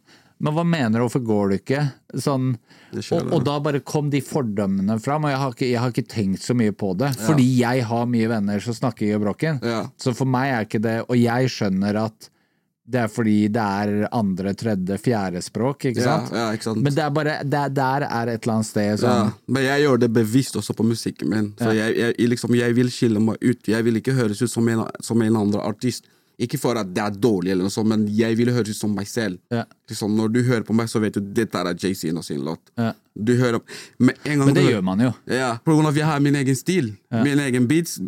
Men 0.43 0.51
hva 0.57 0.65
mener 0.67 1.00
du, 1.00 1.05
hvorfor 1.05 1.21
går 1.24 1.51
det 1.53 1.59
ikke? 1.62 1.83
Sånn, 2.19 2.50
og, 2.91 3.29
og 3.38 3.45
da 3.47 3.53
bare 3.63 3.79
kom 3.88 4.09
de 4.12 4.19
fordømmene 4.21 4.97
fram, 5.00 5.24
og 5.24 5.31
jeg 5.31 5.39
har 5.39 5.53
ikke, 5.55 5.69
jeg 5.69 5.79
har 5.79 5.93
ikke 5.93 6.09
tenkt 6.12 6.43
så 6.43 6.55
mye 6.57 6.74
på 6.75 6.89
det. 7.00 7.13
Fordi 7.21 7.45
jeg 7.62 7.85
har 7.88 8.05
mye 8.12 8.27
venner 8.33 8.59
som 8.59 8.75
snakker 8.75 9.13
gebrokken. 9.13 9.62
Ja. 9.63 9.85
Så 10.01 10.12
for 10.17 10.27
meg 10.27 10.51
er 10.51 10.67
ikke 10.67 10.81
det 10.83 10.97
Og 11.07 11.15
jeg 11.15 11.47
skjønner 11.55 12.01
at 12.03 12.29
det 12.85 12.99
er 13.01 13.07
fordi 13.09 13.47
det 13.49 13.61
er 13.61 14.07
andre, 14.13 14.53
tredje, 14.53 14.97
fjerde 15.01 15.41
språk, 15.41 15.87
ikke 15.89 16.03
sant? 16.05 16.29
ja, 16.35 16.51
ikke 16.53 16.67
sant? 16.67 16.83
Men 16.85 16.93
det 16.93 17.01
er 17.01 17.13
bare 17.13 17.37
det, 17.41 17.63
Der 17.73 18.05
er 18.05 18.29
et 18.29 18.43
eller 18.45 18.59
annet 18.59 18.69
sted 18.69 18.91
Ja, 18.91 18.97
sånn 19.01 19.31
men 19.49 19.65
jeg 19.65 19.85
gjør 19.85 20.01
det 20.03 20.11
bevisst 20.13 20.59
også 20.59 20.75
på 20.77 20.85
musikken 20.85 21.31
min. 21.33 21.47
Så 21.57 21.71
jeg, 21.73 21.95
jeg 21.97 22.29
liksom, 22.29 22.53
jeg 22.57 22.75
vil 22.77 22.91
skille 22.93 23.21
meg 23.23 23.41
ut. 23.41 23.71
Jeg 23.71 23.87
vil 23.87 23.97
ikke 24.01 24.13
høres 24.17 24.43
ut 24.43 24.51
som 24.51 24.69
en, 24.69 24.85
som 25.01 25.21
en 25.25 25.39
andre 25.41 25.63
artist. 25.65 26.05
Ikke 26.41 26.59
for 26.59 26.75
at 26.79 26.89
det 26.91 26.99
er 26.99 27.15
dårlig, 27.15 27.53
eller 27.53 27.67
noe 27.67 27.73
sånt, 27.73 27.87
men 27.87 28.05
jeg 28.11 28.35
vil 28.35 28.51
høres 28.51 28.75
ut 28.75 28.81
som 28.81 28.93
meg 28.95 29.07
selv. 29.07 29.39
Ja. 29.53 29.63
Liksom, 29.89 30.15
når 30.17 30.33
du 30.33 30.41
hører 30.43 30.65
på 30.67 30.75
meg, 30.75 30.89
så 30.91 30.99
vet 31.03 31.15
du 31.15 31.33
dette 31.35 31.61
er 31.61 31.71
Jay-Z 31.73 32.11
og 32.11 32.25
sin 32.27 32.43
låt. 32.43 32.71
Ja. 32.79 32.91
Du 33.15 33.31
hører 33.39 33.61
Men, 33.97 34.17
Men 34.25 34.53
det 34.57 34.65
gjør 34.65 34.81
man 34.83 34.99
jo. 34.99 35.11
Ja, 35.31 35.53
på 35.63 35.71
grunn 35.71 35.87
av 35.87 35.93
at 35.93 35.99
jeg 36.01 36.09
har 36.09 36.23
min 36.23 36.35
egen 36.35 36.57
stil. 36.59 36.89
Min 37.23 37.39
egen 37.39 37.67
beats. 37.69 37.99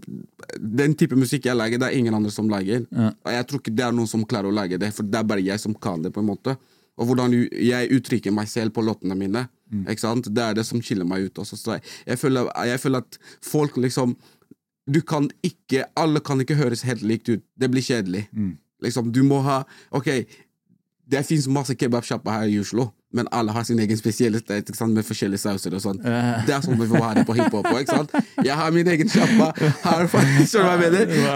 Den 0.60 0.98
type 1.00 1.16
musikk 1.16 1.48
jeg 1.48 1.56
lager, 1.56 1.80
det 1.80 1.88
er 1.88 2.00
ingen 2.00 2.16
andre 2.18 2.32
som 2.34 2.50
lager. 2.52 2.84
Og 2.92 3.32
jeg 3.32 3.48
tror 3.48 3.64
ikke 3.64 3.76
det 3.78 3.86
er 3.88 3.96
noen 3.96 4.10
som 4.12 4.26
klarer 4.28 4.52
å 4.52 4.58
lage 4.58 4.80
det, 4.82 4.92
for 4.96 5.08
det 5.08 5.22
er 5.22 5.30
bare 5.30 5.46
jeg 5.46 5.64
som 5.64 5.76
kan 5.76 6.04
det. 6.04 6.12
på 6.16 6.24
en 6.24 6.32
måte 6.34 6.58
Og 6.98 7.06
hvordan 7.08 7.32
jeg 7.32 7.92
uttrykker 7.94 8.34
meg 8.34 8.50
selv 8.52 8.74
på 8.76 8.84
låtene 8.84 9.16
mine. 9.16 9.48
Sant? 10.00 10.28
Det 10.34 10.44
er 10.44 10.56
det 10.58 10.66
som 10.66 10.82
skiller 10.82 11.06
meg 11.08 11.28
ut. 11.28 11.40
Også. 11.40 11.56
Så 11.56 11.78
jeg, 11.78 11.84
jeg, 12.08 12.20
føler, 12.20 12.52
jeg 12.68 12.80
føler 12.84 13.06
at 13.06 13.20
folk 13.44 13.78
liksom 13.78 14.16
Du 14.88 15.02
kan 15.02 15.30
ikke 15.44 15.84
Alle 16.00 16.20
kan 16.24 16.40
ikke 16.40 16.56
høres 16.56 16.82
helt 16.88 17.02
likt 17.04 17.30
ut. 17.30 17.42
Det 17.60 17.70
blir 17.72 17.82
kjedelig. 17.84 18.28
Liksom, 18.84 19.12
du 19.12 19.24
må 19.24 19.42
ha 19.42 19.64
Ok, 19.92 20.08
det 21.10 21.26
fins 21.26 21.48
masse 21.48 21.74
kebabsjapper 21.76 22.32
her 22.32 22.50
i 22.52 22.58
Oslo, 22.60 22.90
men 23.16 23.28
alle 23.32 23.52
har 23.56 23.64
sin 23.64 23.80
egen 23.80 23.96
spesielle 23.98 24.40
sted 24.42 24.60
ikke 24.68 24.76
sant? 24.76 24.92
med 24.94 25.06
forskjellige 25.08 25.40
sauser 25.40 25.74
og 25.74 25.80
sånn. 25.82 26.02
Det 26.46 26.52
er 26.54 26.62
sånn 26.66 26.76
vi 26.80 26.88
får 26.92 27.00
ha 27.06 27.14
det 27.16 27.24
på 27.26 27.34
hiphop 27.38 27.66
òg, 27.72 27.80
ikke 27.86 27.96
sant? 28.02 28.12
Jeg 28.44 28.54
har 28.60 28.72
min 28.76 28.88
egen 28.92 29.08
sjappa. 29.10 29.54
Her? 29.86 30.08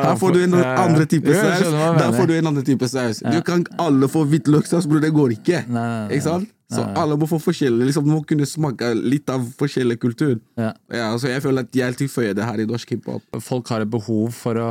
Her 0.03 0.15
får 0.19 0.35
du 0.35 0.41
en 0.43 0.53
andre 0.59 1.05
type 1.07 1.31
saus. 1.33 1.63
Der 2.01 2.11
får 2.19 2.27
du 2.27 2.33
en 2.35 2.47
annen 2.51 2.65
type 2.67 2.87
saus. 2.91 3.23
Du 3.23 3.39
kan 3.47 3.63
alle 3.79 4.07
få 4.11 4.25
hvitløkssaus, 4.27 4.87
bror. 4.91 4.99
Det 5.07 5.13
går 5.15 5.37
ikke. 5.39 5.63
Ikke 6.11 6.23
sant? 6.27 6.49
Så 6.71 6.85
alle 6.97 7.17
må 7.19 7.27
få 7.27 7.39
forskjellig 7.43 7.89
liksom, 7.89 8.07
må 8.07 8.21
kunne 8.27 8.47
smake 8.47 8.93
litt 8.95 9.29
av 9.33 9.43
forskjellig 9.59 9.97
kultur. 9.99 10.37
Ja. 10.59 10.71
Ja, 10.93 11.09
så 11.19 11.27
jeg 11.31 11.43
føler 11.43 11.67
at 11.67 11.75
jeg 11.75 11.97
tilføyer 11.99 12.37
det 12.37 12.47
her 12.47 12.63
i 12.63 12.67
norsk 12.69 12.95
hiphop. 12.95 13.25
Folk 13.43 13.71
har 13.73 13.83
et 13.83 13.91
behov 13.91 14.31
for 14.35 14.59
å 14.61 14.69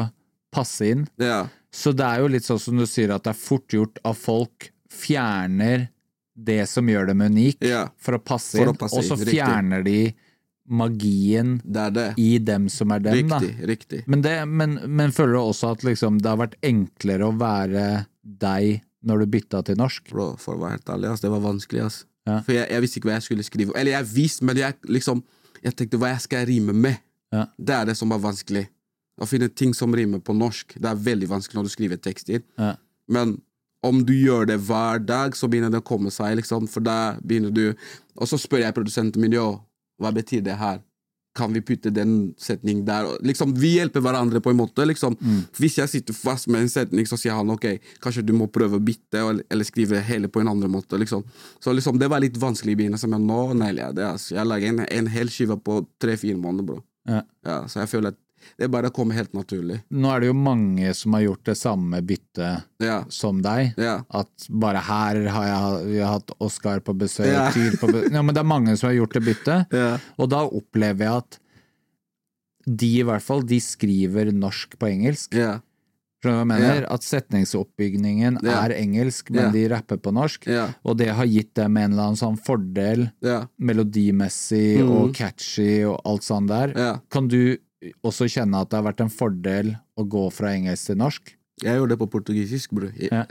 passe 0.55 0.89
inn. 0.95 1.05
Ja. 1.21 1.45
Så 1.71 1.93
det 1.95 2.07
er 2.07 2.25
jo 2.25 2.31
litt 2.33 2.47
sånn 2.49 2.59
som 2.63 2.81
du 2.81 2.87
sier, 2.89 3.13
at 3.15 3.27
det 3.27 3.35
er 3.35 3.39
fort 3.39 3.77
gjort 3.77 4.01
at 4.03 4.19
folk 4.19 4.71
fjerner 4.91 5.91
det 6.41 6.65
som 6.71 6.89
gjør 6.89 7.11
dem 7.13 7.21
unik, 7.21 7.63
for 8.01 8.17
å 8.17 8.23
passe 8.25 8.63
inn, 8.63 8.73
å 8.73 8.77
passe 8.79 8.97
og 8.97 9.07
så 9.07 9.19
inn, 9.21 9.29
fjerner 9.29 9.85
de 9.85 10.01
magien 10.71 11.57
Det 11.65 11.87
det. 11.97 12.09
i 12.23 12.39
dem 12.39 12.69
som 12.71 12.93
er 12.95 13.03
dem, 13.05 13.29
da. 13.29 13.41
Riktig. 13.43 13.67
Riktig. 13.69 14.03
Men, 14.07 14.23
det, 14.23 14.37
men, 14.47 14.79
men 14.87 15.13
føler 15.13 15.37
du 15.37 15.41
også 15.43 15.75
at 15.75 15.85
liksom, 15.87 16.21
det 16.23 16.31
har 16.31 16.41
vært 16.41 16.57
enklere 16.65 17.27
å 17.29 17.35
være 17.37 17.87
deg 18.23 18.81
når 19.07 19.23
du 19.23 19.33
bytta 19.35 19.63
til 19.67 19.79
norsk? 19.81 20.11
Bro, 20.13 20.33
for 20.41 20.57
å 20.57 20.63
være 20.65 20.79
helt 20.79 20.93
ærlig, 20.95 21.11
ass, 21.13 21.23
det 21.25 21.31
var 21.33 21.43
vanskelig. 21.45 21.85
Ass. 21.87 22.03
Ja. 22.29 22.41
For 22.47 22.55
jeg, 22.55 22.67
jeg 22.71 22.85
visste 22.85 23.01
ikke 23.01 23.11
hva 23.11 23.17
jeg 23.19 23.27
skulle 23.29 23.47
skrive. 23.47 23.77
Eller 23.79 23.97
jeg 23.97 24.09
visste, 24.13 24.47
men 24.49 24.61
jeg, 24.61 24.77
liksom, 24.89 25.23
jeg 25.65 25.77
tenkte 25.79 26.01
hva 26.01 26.13
jeg 26.13 26.25
skal 26.27 26.45
rime 26.51 26.75
med. 26.77 27.01
Ja. 27.35 27.47
Det 27.57 27.77
er 27.77 27.91
det 27.91 27.97
som 27.99 28.13
er 28.13 28.23
vanskelig. 28.23 28.67
Å 29.21 29.29
finne 29.29 29.51
ting 29.53 29.73
som 29.77 29.95
rimer 29.97 30.23
på 30.25 30.35
norsk. 30.37 30.77
Det 30.81 30.89
er 30.89 31.01
veldig 31.09 31.29
vanskelig 31.31 31.59
når 31.59 31.69
du 31.69 31.73
skriver 31.75 32.01
tekster. 32.01 32.45
Ja. 32.61 32.75
Men 33.11 33.39
om 33.85 34.03
du 34.05 34.13
gjør 34.13 34.47
det 34.49 34.59
hver 34.67 35.01
dag, 35.05 35.37
så 35.37 35.49
begynner 35.49 35.73
det 35.73 35.81
å 35.83 35.87
komme 35.87 36.13
seg. 36.13 36.37
Liksom, 36.41 36.69
for 36.71 36.85
da 36.85 37.17
begynner 37.25 37.53
du 37.55 37.65
Og 38.21 38.29
så 38.29 38.37
spør 38.37 38.61
jeg 38.67 38.77
produsenten 38.77 39.23
min 39.23 39.33
jo, 39.33 39.55
hva 40.01 40.11
betyr 40.13 40.43
det 40.45 40.59
her. 40.61 40.83
Kan 41.41 41.57
vi 41.57 41.63
putte 41.65 41.93
den 41.95 42.35
setningen 42.41 42.85
der? 42.89 43.09
Liksom, 43.25 43.55
vi 43.57 43.75
hjelper 43.79 44.05
hverandre 44.05 44.43
på 44.45 44.53
en 44.53 44.61
måte. 44.61 44.85
Liksom. 44.89 45.17
Hvis 45.59 45.79
jeg 45.81 45.93
sitter 45.93 46.17
fast 46.17 46.51
med 46.53 46.67
en 46.67 46.73
setning, 46.73 47.09
så 47.09 47.17
sier 47.21 47.39
han 47.39 47.51
ok, 47.55 47.67
kanskje 48.05 48.27
du 48.29 48.35
må 48.37 48.51
prøve 48.53 48.77
å 48.77 48.85
bytte, 48.85 49.23
eller, 49.23 49.45
eller 49.51 49.69
skrive 49.69 50.03
hele 50.05 50.29
på 50.29 50.45
en 50.45 50.53
annen 50.53 50.73
måte. 50.73 51.01
Liksom. 51.01 51.25
Så 51.65 51.73
liksom, 51.77 51.99
det 52.01 52.11
var 52.13 52.23
litt 52.23 52.39
vanskelig 52.41 52.77
i 52.77 52.81
begynnelsen, 52.83 53.15
men 53.15 53.27
nå 53.29 53.43
nailer 53.57 53.89
jeg 53.89 54.01
det. 54.01 54.09
Altså. 54.13 54.35
Jeg 54.37 54.53
lager 54.53 54.75
en, 54.75 54.85
en 55.01 55.13
hel 55.17 55.33
skive 55.33 55.57
på 55.65 55.81
tre-fire 56.03 56.39
måneder, 56.41 56.69
bro. 56.73 56.83
Ja. 57.09 57.23
Ja, 57.47 57.63
så 57.71 57.83
jeg 57.83 57.91
føler 57.95 58.13
at 58.13 58.21
det 58.59 58.69
bare 58.73 58.91
kommer 58.95 59.15
helt 59.19 59.33
naturlig. 59.37 59.81
Nå 59.91 60.11
er 60.15 60.21
det 60.25 60.31
jo 60.31 60.37
mange 60.39 60.95
som 60.97 61.15
har 61.17 61.25
gjort 61.27 61.45
det 61.51 61.57
samme 61.61 62.01
byttet 62.07 62.65
Ja. 62.81 63.05
som 63.09 63.43
deg. 63.43 63.75
Ja. 63.81 64.01
At 64.11 64.47
bare 64.49 64.83
her 64.87 65.23
har 65.29 65.47
jeg, 65.51 65.87
vi 65.93 65.99
har 66.01 66.17
hatt 66.19 66.31
Oskar 66.41 66.81
på 66.81 66.95
besøk, 66.97 67.27
Ja. 67.31 67.51
Tyr 67.53 67.77
på 67.81 67.91
besøk 67.93 68.13
ja, 68.13 68.23
Men 68.23 68.35
det 68.35 68.41
er 68.41 68.49
mange 68.49 68.77
som 68.77 68.89
har 68.89 68.97
gjort 68.97 69.13
det 69.19 69.23
byttet. 69.29 69.73
Ja. 69.73 69.99
Og 70.19 70.31
da 70.33 70.45
opplever 70.47 71.05
jeg 71.07 71.17
at 71.25 71.39
de 72.67 72.91
i 73.01 73.03
hvert 73.03 73.23
fall, 73.25 73.43
de 73.43 73.59
skriver 73.61 74.31
norsk 74.37 74.77
på 74.79 74.87
engelsk. 74.91 75.35
Ja. 75.35 75.61
Skjønner 76.21 76.45
du 76.45 76.51
hva 76.53 76.57
jeg 76.59 76.61
mener? 76.61 76.87
At 76.93 77.03
setningsoppbygningen 77.07 78.35
er 78.45 78.75
engelsk, 78.77 79.31
men 79.33 79.55
de 79.55 79.63
rapper 79.73 79.97
på 79.97 80.13
norsk. 80.13 80.45
Og 80.85 80.99
det 81.01 81.09
har 81.17 81.25
gitt 81.25 81.55
dem 81.57 81.79
en 81.81 81.95
eller 81.95 82.11
annen 82.11 82.21
sånn 82.21 82.37
fordel, 82.37 83.07
melodimessig 83.57 84.83
og 84.85 85.15
catchy 85.17 85.81
og 85.89 85.97
alt 86.05 86.27
sånt 86.27 86.51
der. 86.53 86.75
Mm. 86.77 87.01
Kan 87.11 87.29
du 87.33 87.57
også 88.05 88.29
kjenne 88.29 88.61
at 88.61 88.71
det 88.71 88.79
har 88.81 88.87
vært 88.91 89.01
en 89.05 89.13
fordel 89.13 89.75
å 89.99 90.05
gå 90.09 90.27
fra 90.35 90.53
engelsk 90.57 90.91
til 90.91 90.99
norsk? 91.01 91.35
Jeg 91.65 91.77
gjør 91.77 91.91
det 91.93 91.99
på 92.01 92.09
portugisisk, 92.13 92.73
bror. 92.77 92.93
Ja. 93.01 93.25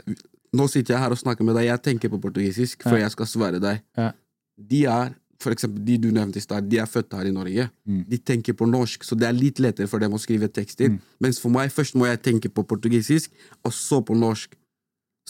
Nå 0.54 0.66
sitter 0.70 0.94
jeg 0.96 1.02
her 1.04 1.14
og 1.14 1.18
snakker 1.20 1.46
med 1.46 1.54
deg, 1.58 1.68
jeg 1.68 1.82
tenker 1.86 2.10
på 2.10 2.18
portugisisk 2.22 2.82
før 2.86 2.98
Ja. 2.98 3.04
jeg 3.06 3.12
skal 3.14 3.26
svare 3.26 3.60
deg. 3.62 3.82
Ja. 3.98 4.12
De 4.58 4.84
er, 4.86 5.14
for 5.40 5.54
eksempel 5.54 5.84
de 5.86 5.96
du 5.98 6.10
nevnte 6.12 6.36
i 6.38 6.44
stad, 6.44 6.68
de 6.68 6.78
er 6.78 6.86
født 6.90 7.14
her 7.14 7.26
i 7.30 7.32
Norge. 7.34 7.70
Mm. 7.86 8.04
De 8.10 8.18
tenker 8.18 8.52
på 8.58 8.66
norsk, 8.68 9.04
så 9.06 9.16
det 9.18 9.28
er 9.28 9.32
litt 9.38 9.58
lettere 9.62 9.88
for 9.88 9.98
dem 10.02 10.12
å 10.12 10.18
skrive 10.20 10.48
tekster. 10.52 10.98
Mens 11.20 11.38
for 11.40 11.50
meg, 11.54 11.70
først 11.70 11.94
må 11.94 12.06
jeg 12.10 12.20
tenke 12.22 12.50
på 12.52 12.66
portugisisk, 12.66 13.30
og 13.64 13.72
så 13.72 14.02
på 14.04 14.14
norsk. 14.18 14.54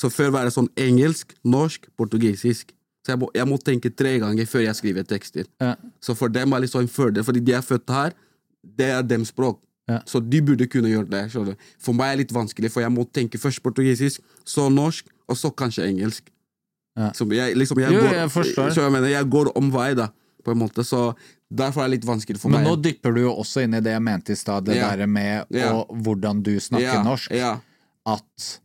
Så 0.01 0.09
før 0.11 0.31
var 0.33 0.45
det 0.49 0.55
sånn 0.57 0.69
engelsk, 0.81 1.35
norsk, 1.45 1.87
portugisisk. 1.97 2.73
Så 3.05 3.13
jeg 3.15 3.19
må, 3.21 3.29
jeg 3.35 3.47
må 3.49 3.57
tenke 3.61 3.91
tre 3.97 4.19
ganger 4.21 4.47
før 4.49 4.65
jeg 4.65 4.75
skriver 4.77 5.05
tekster. 5.09 5.47
Så 6.01 6.17
for 6.17 6.29
dem 6.29 6.53
er 6.53 6.61
det 6.61 6.69
liksom 6.69 6.81
en 6.85 6.89
fordel, 6.93 7.25
fordi 7.25 7.41
de 7.45 7.53
er 7.57 7.63
født 7.65 7.89
her, 7.93 8.13
det 8.65 8.91
er 8.91 9.03
dem 9.03 9.25
språk. 9.25 9.61
Ja. 9.91 10.01
Så 10.07 10.21
de 10.23 10.41
burde 10.47 10.67
kunne 10.71 10.89
gjøre 10.93 11.09
det. 11.11 11.25
skjønner. 11.33 11.57
For 11.83 11.93
meg 11.97 12.13
er 12.13 12.17
det 12.17 12.27
litt 12.27 12.35
vanskelig, 12.37 12.71
for 12.71 12.81
jeg 12.85 12.93
må 12.95 13.05
tenke 13.11 13.39
først 13.43 13.63
portugisisk, 13.65 14.21
så 14.47 14.69
norsk, 14.71 15.09
og 15.29 15.37
så 15.37 15.51
kanskje 15.51 15.89
engelsk. 15.89 16.29
Ja. 16.99 17.11
Så 17.17 17.27
jeg, 17.33 17.57
liksom, 17.57 17.79
jeg, 17.81 17.93
Jo, 17.95 18.01
går, 18.05 18.15
jeg 18.15 18.31
forstår. 18.31 18.71
så 18.75 18.83
jeg, 18.85 18.93
mener, 18.93 19.09
jeg 19.09 19.29
går 19.31 19.51
omvei, 19.59 19.95
da, 19.99 20.09
på 20.45 20.53
en 20.53 20.59
måte. 20.63 20.85
Så 20.87 21.15
derfor 21.51 21.83
er 21.83 21.89
det 21.91 21.99
litt 22.01 22.07
vanskelig 22.07 22.39
for 22.39 22.51
Men 22.51 22.63
meg. 22.63 22.71
nå 22.71 22.77
dypper 22.83 23.15
du 23.17 23.21
jo 23.23 23.33
også 23.41 23.65
inn 23.65 23.75
i 23.75 23.81
det 23.83 23.93
jeg 23.97 24.03
mente 24.03 24.33
i 24.33 24.39
stad, 24.39 24.65
det 24.69 24.77
Ja. 24.77 24.91
der 24.97 25.07
med 25.07 25.47
å, 25.51 25.87
hvordan 25.91 26.43
du 26.43 26.53
snakker 26.61 26.87
ja, 27.01 27.03
norsk. 27.03 27.31
Ja, 27.35 27.57
At 28.07 28.61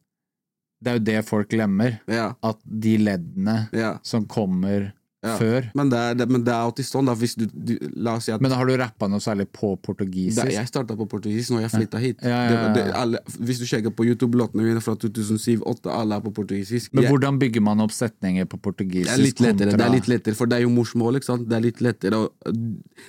det 0.81 0.91
er 0.91 0.99
jo 0.99 1.03
det 1.05 1.25
folk 1.25 1.49
glemmer. 1.49 1.99
ja, 2.07 2.33
At 2.43 2.59
de 2.65 2.97
leddene 3.01 3.69
som 4.03 4.25
kommer 4.25 4.91
Ja. 5.25 5.35
før. 5.39 5.67
Men 5.75 5.89
det, 5.91 5.99
er, 5.99 6.17
det, 6.19 6.27
men 6.29 6.43
det 6.45 6.53
er 6.53 6.67
alltid 6.67 6.87
sånn, 6.87 7.09
da. 7.09 7.15
Du, 7.15 7.45
du 7.49 7.73
si 8.21 8.31
at 8.35 8.43
Men 8.43 8.53
har 8.55 8.69
du 8.69 8.75
rappa 8.79 9.09
noe 9.11 9.23
særlig 9.23 9.47
på 9.55 9.73
det, 9.75 9.81
portugisisk? 9.87 10.51
Jeg 10.53 10.69
starta 10.69 10.97
på 10.99 11.07
portugisisk 11.09 11.55
når 11.55 11.65
jeg 11.65 11.73
flytta 11.75 12.01
hit. 12.03 12.23
Ja, 12.25 12.39
Det, 12.51 12.61
det, 12.77 12.85
alle, 12.95 13.21
hvis 13.39 13.61
du 13.61 13.65
sjekker 13.69 13.93
på 13.95 14.05
YouTube-låtene 14.07 14.65
mine 14.65 14.83
fra 14.85 14.95
2007-2008, 15.01 15.91
alle 15.95 16.19
er 16.19 16.25
på 16.25 16.33
portugisisk. 16.39 16.93
Men 16.93 17.03
Jeg- 17.03 17.11
hvordan 17.15 17.39
bygger 17.41 17.61
man 17.65 17.81
opp 17.81 17.91
setninger 17.95 18.45
på 18.45 18.57
det 18.57 18.63
portugisisk? 18.69 19.13
er 19.13 19.23
litt 19.23 19.39
lettere, 19.39 19.77
det 19.77 19.85
er 19.85 19.95
litt 19.97 20.07
lettere, 20.07 20.35
for 20.35 20.45
det 20.45 20.59
er 20.59 20.61
jo 20.67 20.69
morsmål. 20.69 21.15
ikke 21.19 21.31
sant? 21.31 21.49
Det 21.49 21.57
er 21.57 21.61
litt 21.61 21.81
lettere. 21.81 22.27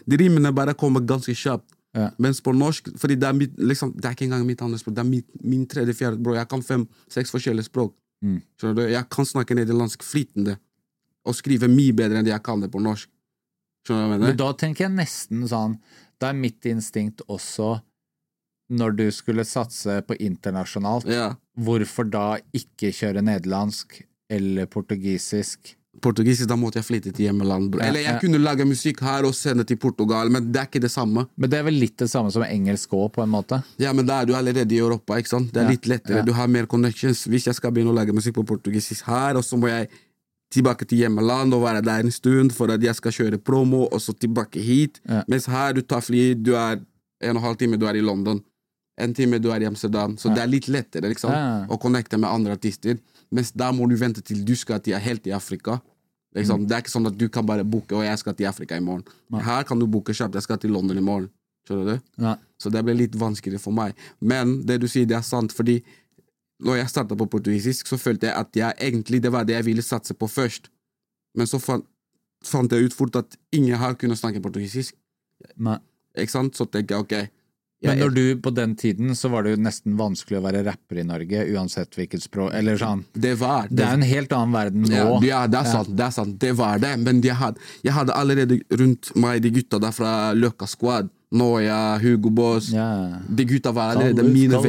De 0.06 0.16
rimene 0.16 0.52
bare 0.54 0.74
kommer 0.74 1.00
ganske 1.00 1.34
kjapt. 1.34 1.72
Ja. 1.96 2.10
Mens 2.20 2.42
på 2.44 2.52
norsk 2.52 2.90
fordi 3.00 3.16
det 3.16 3.24
er, 3.28 3.32
mitt, 3.32 3.54
liksom, 3.56 3.94
det 3.96 4.04
er 4.04 4.16
ikke 4.16 4.26
engang 4.28 4.44
mitt 4.46 4.60
andre 4.60 4.78
språk, 4.78 4.94
det 4.98 5.00
er 5.04 5.08
mitt, 5.08 5.26
min 5.42 5.64
tredje, 5.66 5.94
fjerde 5.96 6.20
språk. 6.20 6.36
Jeg 6.36 6.48
kan 6.52 6.62
fem-seks 6.62 7.32
forskjellige 7.32 7.70
språk. 7.70 7.94
Mm. 8.24 8.40
Jeg 8.90 9.04
kan 9.12 9.24
snakke 9.28 9.54
nederlandsk 9.56 10.02
flytende 10.04 10.56
og 11.26 11.34
skrive 11.36 11.68
mye 11.72 11.92
bedre 11.96 12.20
enn 12.20 12.24
det 12.28 12.32
jeg 12.34 12.44
kan 12.46 12.62
det 12.62 12.70
på 12.72 12.80
norsk. 12.82 13.08
Skjønner 13.86 14.00
du 14.02 14.06
hva 14.06 14.06
jeg 14.06 14.14
mener? 14.16 14.26
Men 14.32 14.40
da 14.40 14.48
tenker 14.58 14.86
jeg 14.88 14.94
nesten 14.96 15.44
sånn 15.50 15.76
Det 16.18 16.26
er 16.30 16.38
mitt 16.38 16.64
instinkt 16.70 17.20
også 17.28 17.80
når 18.72 18.94
du 18.98 19.04
skulle 19.14 19.44
satse 19.46 20.00
på 20.08 20.16
internasjonalt. 20.18 21.04
Ja. 21.06 21.28
Hvorfor 21.54 22.08
da 22.10 22.38
ikke 22.56 22.88
kjøre 22.90 23.22
nederlandsk 23.22 24.00
eller 24.32 24.66
portugisisk? 24.66 25.76
Portugisisk, 26.02 26.48
da 26.50 26.56
måtte 26.60 26.80
jeg 26.80 26.84
flytte 26.88 27.12
til 27.14 27.28
hjemmeland. 27.28 27.76
Eller 27.80 28.02
jeg 28.02 28.18
kunne 28.20 28.40
lage 28.42 28.66
musikk 28.68 28.98
her 29.06 29.24
og 29.24 29.32
sende 29.38 29.64
til 29.64 29.78
Portugal, 29.80 30.28
men 30.34 30.50
det 30.52 30.60
er 30.60 30.66
ikke 30.68 30.82
det 30.82 30.90
samme. 30.92 31.28
Men 31.40 31.52
det 31.52 31.60
er 31.60 31.64
vel 31.68 31.78
litt 31.80 31.94
det 32.02 32.10
samme 32.12 32.32
som 32.34 32.42
engelsk 32.44 32.90
òg, 32.98 33.06
på 33.14 33.22
en 33.22 33.30
måte? 33.32 33.62
Ja, 33.80 33.94
men 33.96 34.04
da 34.08 34.18
er 34.20 34.26
du 34.28 34.34
allerede 34.36 34.74
i 34.76 34.80
Europa, 34.82 35.16
ikke 35.22 35.30
sant? 35.36 35.52
Det 35.54 35.62
er 35.62 35.70
Ja, 35.70 35.76
litt 35.76 35.86
lettere. 35.88 36.18
ja. 36.20 36.26
Du 36.26 36.34
har 36.36 36.48
mer 36.52 36.66
connections. 36.66 37.22
Hvis 37.30 37.46
jeg 37.46 37.54
skal 37.56 37.70
begynne 37.72 37.94
å 37.94 37.96
lage 37.96 38.12
musikk 38.12 38.34
på 38.40 38.44
portugisisk 38.50 39.06
her, 39.08 39.36
og 39.38 39.44
så 39.46 39.56
må 39.56 39.68
jeg 39.72 39.88
tilbake 40.52 40.86
til 40.86 40.98
hjemmeland 41.02 41.54
og 41.54 41.64
være 41.64 41.82
der 41.84 42.04
en 42.04 42.12
stund 42.14 42.52
for 42.54 42.70
at 42.72 42.82
jeg 42.82 42.94
skal 42.94 43.12
kjøre 43.12 43.38
promo, 43.42 43.86
og 43.90 44.00
så 44.00 44.14
tilbake 44.14 44.60
hit. 44.62 45.00
Ja. 45.08 45.22
Mens 45.28 45.46
her, 45.50 45.72
du 45.74 45.82
tar 45.82 46.04
fly, 46.06 46.34
du 46.38 46.54
er 46.54 46.78
en 47.22 47.32
og 47.32 47.40
en 47.40 47.42
halv 47.48 47.56
time 47.60 47.78
du 47.80 47.86
er 47.86 47.98
i 47.98 48.04
London. 48.04 48.42
En 49.00 49.12
time 49.14 49.38
du 49.42 49.50
er 49.52 49.60
i 49.64 49.68
Amsterdam. 49.68 50.14
Så 50.16 50.30
det 50.32 50.40
er 50.42 50.48
litt 50.48 50.68
lettere 50.72 51.08
liksom, 51.10 51.32
Ja. 51.32 51.66
å 51.68 51.76
connecte 51.80 52.16
med 52.18 52.30
andre 52.30 52.52
artister. 52.56 52.98
Mens 53.30 53.50
der 53.52 53.72
må 53.72 53.88
du 53.88 53.96
vente 53.96 54.22
til 54.22 54.44
du 54.44 54.54
skal 54.56 54.80
til 54.80 54.94
helt 54.94 55.26
i 55.26 55.32
Afrika. 55.36 55.80
Liksom. 56.34 56.62
Mm. 56.62 56.66
Det 56.68 56.74
er 56.76 56.82
ikke 56.84 56.92
sånn 56.94 57.06
at 57.10 57.18
du 57.18 57.28
kan 57.28 57.44
bare 57.46 57.64
booke 57.64 57.96
og 57.96 58.04
jeg 58.04 58.18
skal 58.18 58.34
til 58.34 58.46
Afrika 58.46 58.76
i 58.76 58.80
morgen. 58.80 59.04
Her 59.32 59.64
kan 59.64 59.78
du 59.78 59.86
booke 59.86 60.12
kjapt. 60.14 60.34
Jeg 60.34 60.42
skal 60.42 60.58
til 60.58 60.70
London 60.70 60.96
i 60.96 61.04
morgen. 61.04 61.28
Skjønner 61.66 61.96
du? 61.96 62.00
Ja. 62.22 62.36
Så 62.62 62.70
det 62.70 62.84
ble 62.86 62.94
litt 62.94 63.16
vanskeligere 63.18 63.60
for 63.60 63.72
meg. 63.72 63.94
Men 64.20 64.62
det 64.68 64.80
du 64.80 64.86
sier, 64.88 65.06
det 65.08 65.16
er 65.18 65.22
sant, 65.26 65.52
fordi 65.52 65.80
når 66.64 66.80
jeg 66.80 66.92
starta 66.92 67.16
på 67.18 67.28
portugisisk, 67.28 67.88
så 67.90 67.98
følte 68.00 68.30
jeg 68.30 68.36
at 68.40 68.56
jeg 68.56 68.78
egentlig 68.88 69.20
det 69.24 69.32
var 69.32 69.44
det 69.44 69.58
jeg 69.58 69.68
ville 69.68 69.84
satse 69.84 70.16
på 70.16 70.28
først. 70.30 70.70
Men 71.36 71.48
så 71.50 71.60
fant, 71.60 71.84
fant 72.46 72.72
jeg 72.72 72.88
ut 72.88 72.96
fort 72.96 73.18
at 73.20 73.36
ingen 73.52 73.76
har 73.76 73.96
kunnet 74.00 74.18
snakke 74.20 74.40
portugisisk. 74.44 74.96
Nei. 75.60 75.78
Ikke 76.16 76.32
sant? 76.32 76.56
Så 76.56 76.64
tenker 76.64 76.96
jeg 76.96 77.04
ok 77.04 77.16
Men 77.84 77.98
når 78.00 78.12
du, 78.14 78.22
på 78.40 78.50
den 78.56 78.72
tiden 78.80 79.10
så 79.18 79.28
var 79.28 79.44
det 79.44 79.52
jo 79.52 79.58
nesten 79.60 79.98
vanskelig 79.98 80.38
å 80.38 80.44
være 80.46 80.62
rapper 80.64 81.02
i 81.02 81.04
Norge, 81.04 81.42
uansett 81.52 81.92
hvilket 81.98 82.24
språk 82.24 82.54
Eller 82.56 82.80
sånn. 82.80 83.02
Det 83.12 83.34
var 83.36 83.68
Det 83.68 83.84
er 83.84 83.98
en 83.98 84.06
helt 84.06 84.32
annen 84.32 84.56
verden 84.56 84.86
nå. 84.88 84.94
Ja, 84.96 85.10
ja, 85.26 85.42
det 85.52 85.60
er 85.60 85.68
sant. 85.68 85.92
det 85.92 86.06
er 86.06 86.14
sant, 86.16 86.38
det 86.40 86.54
var 86.56 86.80
det. 86.80 86.94
Men 87.04 87.20
jeg 87.20 87.36
hadde, 87.36 87.60
jeg 87.84 87.92
hadde 87.98 88.16
allerede 88.16 88.58
rundt 88.80 89.12
meg 89.20 89.44
de 89.44 89.52
gutta 89.58 89.82
der 89.82 89.92
fra 89.92 90.14
Løkka 90.32 90.68
Squad. 90.72 91.12
Noya, 91.36 91.98
Hugo 92.02 92.30
Boss. 92.34 92.70
Ja. 92.74 92.88
De 93.28 93.44
gutta 93.48 93.72
var 93.76 93.94
allerede 93.96 94.24
mine. 94.24 94.60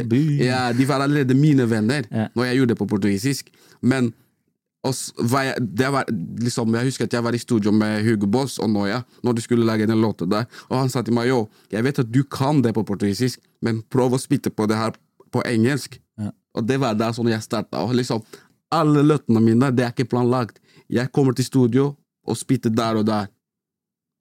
Ja, 0.43 0.61
de 0.73 0.85
var 0.89 1.03
allerede 1.05 1.35
mine 1.37 1.65
venner 1.69 2.03
Ja. 2.11 2.27
når 2.35 2.45
jeg 2.49 2.57
gjorde 2.57 2.73
det 2.73 2.79
på 2.79 2.87
portugisisk. 2.87 3.51
Men 3.81 4.11
oss, 4.83 5.13
var 5.17 5.43
jeg, 5.43 5.55
det 5.77 5.89
var, 5.91 6.05
liksom, 6.43 6.73
jeg 6.75 6.89
husker 6.89 7.07
at 7.07 7.13
jeg 7.17 7.23
var 7.25 7.35
i 7.35 7.41
studio 7.41 7.71
med 7.75 8.03
Hugo 8.05 8.27
Boss 8.31 8.57
og 8.59 8.69
Noya 8.71 9.01
når 9.23 9.37
de 9.37 9.41
skulle 9.45 9.65
lage 9.67 9.87
den 9.89 10.01
låta 10.01 10.25
der. 10.29 10.45
Og 10.69 10.77
han 10.79 10.89
sa 10.89 11.01
til 11.03 11.15
meg 11.17 11.29
yo, 11.31 11.47
jeg 11.73 11.83
vet 11.83 11.99
at 12.03 12.11
du 12.11 12.23
kan 12.23 12.61
det 12.61 12.73
på 12.77 12.83
portugisisk, 12.87 13.39
men 13.61 13.81
prøv 13.91 14.15
å 14.15 14.21
spytte 14.21 14.51
på 14.53 14.67
det 14.69 14.77
her 14.79 14.95
på 15.33 15.43
engelsk. 15.45 15.99
Ja. 16.19 16.31
Og 16.55 16.67
det 16.67 16.79
var 16.81 16.95
der 16.97 17.11
sånn 17.15 17.29
jeg 17.31 17.43
starta. 17.43 17.83
Liksom, 17.93 18.23
alle 18.73 19.03
låtene 19.05 19.41
mine 19.43 19.71
det 19.75 19.85
er 19.85 19.93
ikke 19.95 20.09
planlagt. 20.15 20.59
Jeg 20.89 21.11
kommer 21.11 21.35
til 21.35 21.45
studio 21.47 21.89
og 22.27 22.37
spytter 22.39 22.71
der 22.73 22.99
og 22.99 23.05
der, 23.07 23.27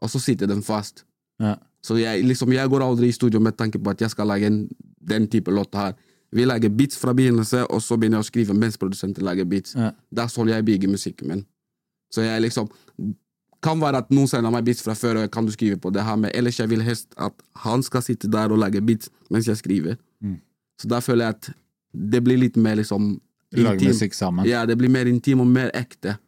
og 0.02 0.10
så 0.10 0.20
sitter 0.22 0.46
den 0.50 0.62
fast. 0.66 1.04
Ja. 1.42 1.56
Så 1.86 1.98
jeg, 2.00 2.24
liksom, 2.26 2.50
jeg 2.54 2.70
går 2.72 2.82
aldri 2.82 3.10
i 3.12 3.14
studio 3.14 3.40
med 3.42 3.54
tanke 3.58 3.78
på 3.78 3.92
at 3.92 4.00
jeg 4.02 4.10
skal 4.10 4.26
lage 4.26 4.48
en, 4.50 4.64
den 5.06 5.28
type 5.30 5.52
låt 5.54 5.76
her. 5.78 5.94
Vi 6.34 6.44
lager 6.44 6.72
beats 6.74 6.98
fra 6.98 7.14
begynnelse, 7.14 7.62
og 7.70 7.82
så 7.82 7.96
begynner 7.96 8.18
jeg 8.18 8.26
å 8.26 8.30
skrive 8.30 8.56
mens 8.58 8.78
produsenten 8.80 9.24
lager 9.24 9.46
beats. 9.46 9.76
Ja. 9.78 9.92
Der 10.10 10.26
er 10.26 10.32
sånn 10.32 10.50
jeg 10.50 10.66
bygger 10.66 10.90
musikken 10.90 11.30
min. 11.30 11.46
Så 12.12 12.26
jeg 12.26 12.42
liksom 12.44 12.70
Kan 13.64 13.80
være 13.80 13.98
at 14.02 14.10
noen 14.12 14.28
sender 14.30 14.52
meg 14.52 14.66
beats 14.66 14.82
fra 14.84 14.92
før, 14.94 15.22
og 15.22 15.30
kan 15.32 15.46
du 15.46 15.50
skrive 15.50 15.78
på 15.80 15.90
det 15.90 16.02
her, 16.04 16.18
men 16.20 16.30
ellers 16.36 16.58
jeg 16.60 16.68
vil 16.70 16.82
helst 16.84 17.14
at 17.16 17.34
han 17.64 17.82
skal 17.82 18.02
sitte 18.04 18.28
der 18.30 18.52
og 18.52 18.60
lage 18.60 18.82
beats 18.84 19.08
mens 19.32 19.48
jeg 19.48 19.58
skriver. 19.58 19.96
Mm. 20.22 20.36
Så 20.78 20.90
da 20.92 21.00
føler 21.02 21.24
jeg 21.24 21.36
at 21.38 21.48
det 22.12 22.20
blir 22.22 22.38
litt 22.38 22.58
mer 22.60 22.76
liksom 22.78 23.16
Lage 23.56 23.88
musikk 23.88 24.14
sammen. 24.14 24.44
Ja, 24.44 24.66
det 24.66 24.76
blir 24.76 24.90
mer 24.92 25.08
intim 25.08 25.40
og 25.40 25.48
mer 25.48 25.70
ekte. 25.74 26.18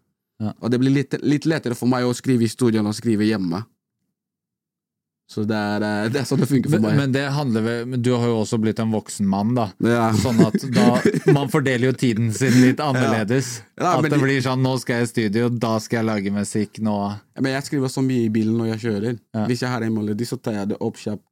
Ja. 0.40 0.54
Og 0.62 0.70
det 0.72 0.78
blir 0.80 0.94
litt, 0.94 1.14
litt 1.22 1.46
lettere 1.50 1.76
for 1.76 1.90
meg 1.90 2.06
å 2.06 2.14
skrive 2.16 2.46
i 2.46 2.50
studio 2.50 2.80
enn 2.80 2.88
å 2.88 2.94
skrive 2.96 3.26
hjemme. 3.26 3.60
Så 5.28 5.42
det 5.44 5.56
er, 5.60 5.82
eh, 5.84 6.08
det 6.08 6.22
er 6.22 6.24
sånn 6.24 6.40
det 6.40 6.46
funker 6.48 6.70
for 6.72 6.80
meg. 6.80 6.94
men 6.96 7.12
det 7.12 7.26
handler 7.36 7.60
vel 7.66 7.96
Du 8.00 8.14
har 8.16 8.22
jo 8.30 8.38
også 8.40 8.56
blitt 8.62 8.78
en 8.80 8.90
voksen 8.94 9.26
mann, 9.28 9.50
da. 9.58 9.66
ja. 9.84 10.06
Sånn 10.16 10.40
at 10.40 10.56
da 10.72 10.86
Man 11.36 11.50
fordeler 11.52 11.90
jo 11.90 11.92
tiden 12.00 12.30
sin 12.32 12.56
litt 12.62 12.80
annerledes. 12.80 13.58
Ja, 13.76 13.98
at 13.98 14.06
det 14.06 14.14
de- 14.14 14.22
blir 14.22 14.40
sånn 14.40 14.62
Nå 14.64 14.72
skal 14.80 15.02
jeg 15.02 15.08
i 15.08 15.10
studio, 15.12 15.50
da 15.52 15.74
skal 15.84 16.00
jeg 16.00 16.06
lage 16.08 16.32
musikk. 16.32 16.80
Nå 16.80 16.94
Men 17.38 17.52
jeg 17.52 17.66
skriver 17.68 17.92
så 17.92 18.00
mye 18.06 18.24
i 18.24 18.30
bilen 18.32 18.56
når 18.56 18.70
jeg 18.72 18.80
kjører. 18.86 19.18
Ja. 19.36 19.44
Hvis 19.46 19.60
jeg 19.66 19.68
har 19.74 19.82
en 19.84 19.94
melodi, 19.94 20.24
så 20.24 20.40
tar 20.40 20.52
jeg 20.62 20.68
det 20.72 20.80
opp 20.80 20.96
kjapt. 20.96 21.22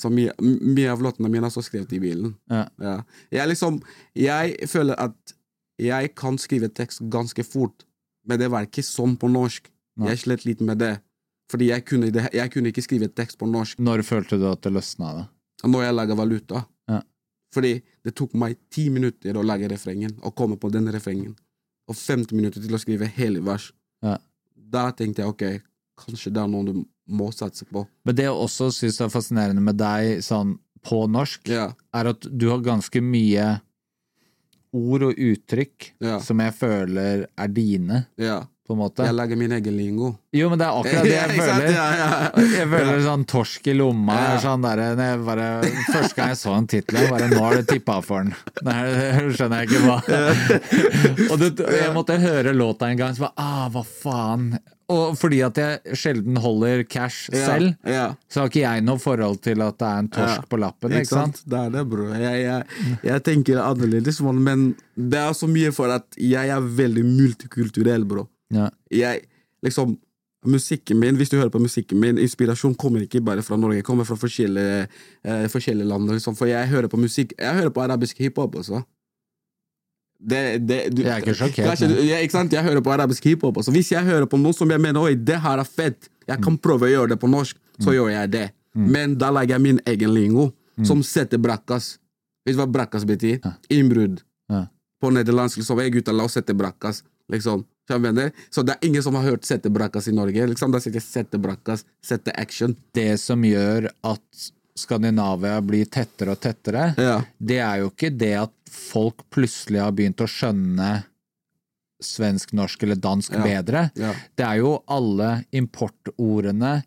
Så 0.00 0.08
mye, 0.10 0.32
mye 0.40 0.88
av 0.90 0.98
låtene 1.04 1.28
mine 1.30 1.44
er 1.46 1.52
så 1.52 1.60
skrevet 1.62 1.92
i 1.92 2.00
bilen. 2.00 2.32
Ja. 2.50 2.64
Ja. 2.80 2.96
Jeg 3.30 3.48
liksom 3.52 3.82
Jeg 4.16 4.56
føler 4.72 4.96
at 4.98 5.36
jeg 5.78 6.14
kan 6.16 6.38
skrive 6.40 6.72
tekst 6.72 7.04
ganske 7.10 7.44
fort, 7.44 7.84
men 8.26 8.38
det 8.40 8.48
var 8.50 8.64
ikke 8.64 8.82
sånn 8.82 9.18
på 9.20 9.28
norsk. 9.30 9.68
Jeg 10.00 10.18
slet 10.24 10.46
litt 10.48 10.60
med 10.64 10.78
det. 10.80 10.94
Fordi 11.52 11.68
jeg 11.68 11.84
kunne, 11.84 12.08
jeg 12.32 12.52
kunne 12.52 12.72
ikke 12.72 12.84
skrive 12.84 13.10
tekst 13.12 13.36
på 13.40 13.46
norsk 13.50 13.80
Når 13.82 14.02
følte 14.08 14.38
du 14.40 14.46
at 14.48 14.64
det 14.64 14.72
løsna? 14.72 15.12
da? 15.18 15.28
når 15.68 15.84
jeg 15.84 15.94
laga 15.94 16.14
valuta. 16.18 16.64
Ja. 16.90 17.00
Fordi 17.54 17.72
det 18.04 18.14
tok 18.18 18.34
meg 18.38 18.56
ti 18.72 18.88
minutter 18.90 19.36
å 19.38 19.44
lage 19.46 19.68
refrengen, 19.70 20.16
og 20.22 20.34
komme 20.38 20.58
på 20.58 20.70
den 20.72 20.88
refrengen. 20.92 21.36
Og 21.90 21.98
50 21.98 22.34
minutter 22.34 22.62
til 22.62 22.74
å 22.74 22.80
skrive 22.80 23.08
hele 23.18 23.42
vers. 23.44 23.70
Ja. 24.02 24.16
Da 24.56 24.88
tenkte 24.96 25.22
jeg 25.22 25.32
ok, 25.34 25.44
kanskje 26.02 26.32
det 26.34 26.42
er 26.42 26.50
noe 26.50 26.66
du 26.66 26.84
må 27.12 27.28
satse 27.34 27.66
på. 27.68 27.84
Men 28.06 28.16
det 28.16 28.26
jeg 28.28 28.38
også 28.46 28.70
syns 28.74 29.00
er 29.02 29.12
fascinerende 29.12 29.62
med 29.64 29.78
deg 29.80 30.22
sånn 30.24 30.56
på 30.82 31.04
norsk, 31.10 31.46
Ja, 31.52 31.68
er 31.94 32.10
at 32.10 32.24
du 32.26 32.48
har 32.50 32.62
ganske 32.64 33.02
mye 33.04 33.60
ord 34.72 35.04
og 35.10 35.20
uttrykk 35.20 35.92
som 36.24 36.40
jeg 36.42 36.54
føler 36.56 37.26
er 37.28 37.52
dine, 37.52 38.06
ja. 38.18 38.40
På 38.62 38.76
en 38.76 38.78
måte. 38.78 39.02
Jeg 39.08 39.14
lager 39.18 39.36
min 39.40 39.52
egen 39.56 39.74
lingo. 39.76 40.12
Jo, 40.32 40.46
men 40.52 40.60
det 40.60 40.66
er 40.68 40.76
akkurat 40.78 41.06
det 41.06 41.14
jeg 41.18 41.38
føler. 41.40 41.64
Ja, 41.74 41.86
ja. 41.98 42.10
Jeg 42.60 42.68
føler 42.70 43.00
sånn 43.04 43.24
torsk 43.28 43.66
i 43.72 43.74
lomma. 43.74 44.18
Ja. 44.22 44.36
Sånn 44.44 44.62
der, 44.62 44.82
jeg 44.94 45.22
bare, 45.26 45.48
første 45.90 46.14
gang 46.20 46.30
jeg 46.32 46.38
så 46.44 46.54
en 46.56 46.68
tittel, 46.70 47.00
bare 47.10 47.30
Nå 47.32 47.40
har 47.42 47.58
du 47.58 47.64
tippa 47.72 47.98
for 48.06 48.22
den. 48.22 48.36
Nei, 48.68 48.76
det 48.92 49.32
skjønner 49.38 49.64
jeg 49.64 49.72
ikke 49.72 49.82
hva. 49.88 49.98
Og 51.32 51.40
det, 51.42 51.50
jeg 51.82 51.90
måtte 51.96 52.20
høre 52.22 52.54
låta 52.54 52.92
en 52.92 53.02
gang, 53.02 53.16
så 53.18 53.26
bare 53.28 53.34
Ah, 53.42 53.66
hva 53.74 53.82
faen? 53.86 54.52
Og 54.92 55.14
fordi 55.16 55.38
at 55.46 55.56
jeg 55.56 55.96
sjelden 55.96 56.36
holder 56.42 56.82
cash 56.90 57.30
Ja, 57.32 57.44
selv, 57.48 57.74
Ja. 57.88 58.06
så 58.28 58.42
har 58.42 58.50
ikke 58.50 58.60
jeg 58.64 58.82
noe 58.84 59.00
forhold 59.00 59.38
til 59.42 59.62
at 59.64 59.78
det 59.80 59.88
er 59.88 60.02
en 60.02 60.08
torsk 60.12 60.42
Ja. 60.42 60.48
på 60.50 60.58
lappen. 60.60 60.92
Ikke 60.98 61.08
sant? 61.08 61.38
sant? 61.40 61.48
Det 61.48 61.58
er 61.66 61.70
det, 61.78 61.84
bro. 61.88 62.08
Jeg, 62.12 62.42
jeg, 62.44 62.98
jeg 63.08 63.22
tenker 63.24 63.62
annerledes, 63.62 64.20
men 64.20 64.66
det 64.96 65.18
er 65.22 65.32
så 65.38 65.48
mye 65.48 65.72
for 65.72 65.88
at 65.94 66.04
jeg 66.20 66.50
er 66.52 66.60
veldig 66.82 67.04
multikulturell, 67.08 68.04
bro. 68.04 68.26
Ja. 68.52 68.68
Jeg, 68.92 69.22
liksom, 69.64 69.96
musikken 70.44 70.98
min, 70.98 71.16
Hvis 71.16 71.30
du 71.30 71.36
hører 71.38 71.50
på 71.54 71.60
musikken 71.62 71.98
min, 72.02 72.18
inspirasjon 72.18 72.74
kommer 72.74 73.00
ikke 73.04 73.20
bare 73.24 73.42
fra 73.46 73.56
Norge, 73.56 73.82
kommer 73.86 74.04
fra 74.04 74.16
forskjellige, 74.18 74.88
eh, 75.24 75.46
forskjellige 75.48 75.86
land. 75.88 76.10
Liksom. 76.10 76.34
For 76.36 76.46
jeg 76.50 76.68
hører 76.68 76.88
på 76.88 76.98
musikk 76.98 77.32
Jeg 77.38 77.54
hører 77.54 77.70
på 77.70 77.80
arabisk 77.82 78.18
hiphop 78.18 78.54
også. 78.60 78.82
Det, 80.22 80.42
det, 80.68 80.78
du, 80.94 81.02
Jeg 81.02 81.10
er 81.10 81.22
ikke 81.24 81.34
sjokkert, 81.34 81.80
ja, 82.06 82.18
ikke 82.22 82.30
sant? 82.36 82.52
Jeg 82.54 82.62
hører 82.62 82.80
på 82.84 82.92
arabisk 82.94 83.24
hiphop 83.26 83.56
også. 83.58 83.72
Hvis 83.74 83.90
jeg 83.92 84.04
hører 84.06 84.26
på 84.30 84.38
noe 84.38 84.54
som 84.54 84.70
jeg 84.70 84.78
mener 84.80 85.02
Oi, 85.02 85.14
det 85.18 85.40
her 85.42 85.58
er 85.58 85.66
fett, 85.66 86.08
jeg 86.28 86.38
Mm. 86.38 86.42
kan 86.44 86.58
prøve 86.58 86.86
å 86.86 86.90
gjøre 86.92 87.08
det 87.10 87.18
på 87.20 87.28
norsk, 87.30 87.56
så 87.80 87.90
gjør 87.90 88.10
jeg 88.12 88.30
det. 88.30 88.50
Men 88.74 89.16
da 89.18 89.30
lager 89.30 89.54
jeg 89.56 89.60
min 89.60 89.80
egen 89.86 90.14
lingo, 90.14 90.52
Mm. 90.78 90.86
som 90.86 91.02
setter 91.02 91.38
brakkas. 91.38 91.98
Vet 92.46 92.54
du 92.56 92.60
hva 92.62 92.66
brakkas 92.72 93.04
betyr? 93.04 93.40
Innbrudd 93.68 94.22
Ja. 94.48 94.66
på 95.02 95.10
nederlandsk. 95.12 95.58
Liksom, 95.58 95.78
«Hei, 95.78 95.90
gutta, 95.90 96.12
la 96.12 96.24
oss 96.24 96.32
sette 96.32 96.54
brakkas. 96.54 97.02
Liksom. 97.30 97.64
Så 97.88 98.62
det 98.64 98.76
er 98.76 98.86
ingen 98.86 99.02
som 99.02 99.14
har 99.18 99.22
hørt 99.26 99.44
sette 99.44 99.70
brakkas 99.70 100.08
i 100.08 100.12
Norge. 100.14 100.46
Liksom, 100.46 100.72
da 100.72 100.78
sier 100.80 100.94
jeg 100.94 101.02
sette 101.02 101.38
brakkas, 101.42 101.84
sette 102.02 102.32
action. 102.38 102.76
Det 102.94 103.18
som 103.20 103.42
gjør 103.42 103.90
at 104.04 104.50
Skandinavia 104.78 105.58
blir 105.60 105.84
tettere 105.92 106.32
og 106.32 106.40
tettere, 106.40 106.94
Ja. 106.96 107.22
det 107.38 107.58
er 107.60 107.80
jo 107.82 107.90
ikke 107.90 108.16
det 108.16 108.34
at 108.40 108.52
folk 108.70 109.20
plutselig 109.30 109.80
har 109.82 109.92
begynt 109.92 110.16
å 110.24 110.28
skjønne 110.30 111.04
svensk, 112.02 112.52
norsk 112.56 112.82
eller 112.82 112.96
dansk 112.96 113.32
Ja. 113.32 113.42
bedre. 113.44 113.90
Ja. 113.94 114.14
Det 114.36 114.44
er 114.46 114.56
jo 114.62 114.82
alle 114.88 115.44
importordene 115.52 116.84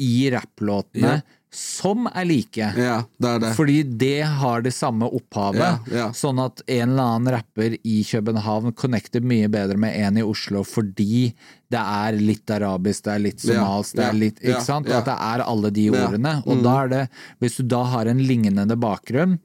i 0.00 0.30
rapplåtene. 0.30 1.22
Som 1.50 2.06
er 2.12 2.24
like. 2.28 2.66
Ja, 2.76 2.98
det 3.18 3.28
er 3.28 3.38
det. 3.40 3.52
Fordi 3.56 3.76
det 3.98 4.22
har 4.40 4.62
det 4.62 4.72
samme 4.76 5.08
opphavet. 5.08 5.60
Ja, 5.88 5.96
ja. 5.96 6.06
Sånn 6.16 6.38
at 6.44 6.60
en 6.66 6.90
eller 6.92 7.02
annen 7.14 7.32
rapper 7.38 7.76
i 7.82 8.02
København 8.04 8.74
connecter 8.76 9.24
mye 9.24 9.48
bedre 9.48 9.78
med 9.80 9.96
en 9.96 10.18
i 10.20 10.22
Oslo 10.26 10.62
fordi 10.68 11.32
det 11.72 11.80
er 11.80 12.16
litt 12.20 12.48
arabisk, 12.52 13.04
det 13.04 13.12
er 13.14 13.24
litt 13.24 13.40
somalisk, 13.44 13.96
det 13.96 14.04
er 14.06 14.16
litt 14.16 14.38
Ikke 14.40 14.62
sant? 14.64 14.88
At 14.88 15.04
det 15.08 15.16
er 15.16 15.44
alle 15.44 15.70
de 15.70 15.88
Mm. 15.90 15.98
ordene. 16.04 16.34
Og 16.46 16.62
da 16.64 16.76
er 16.84 16.88
det 16.88 17.02
Hvis 17.40 17.56
du 17.58 17.62
da 17.64 17.82
har 17.84 18.06
en 18.06 18.18
lignende 18.18 18.76
bakgrunn, 18.76 19.38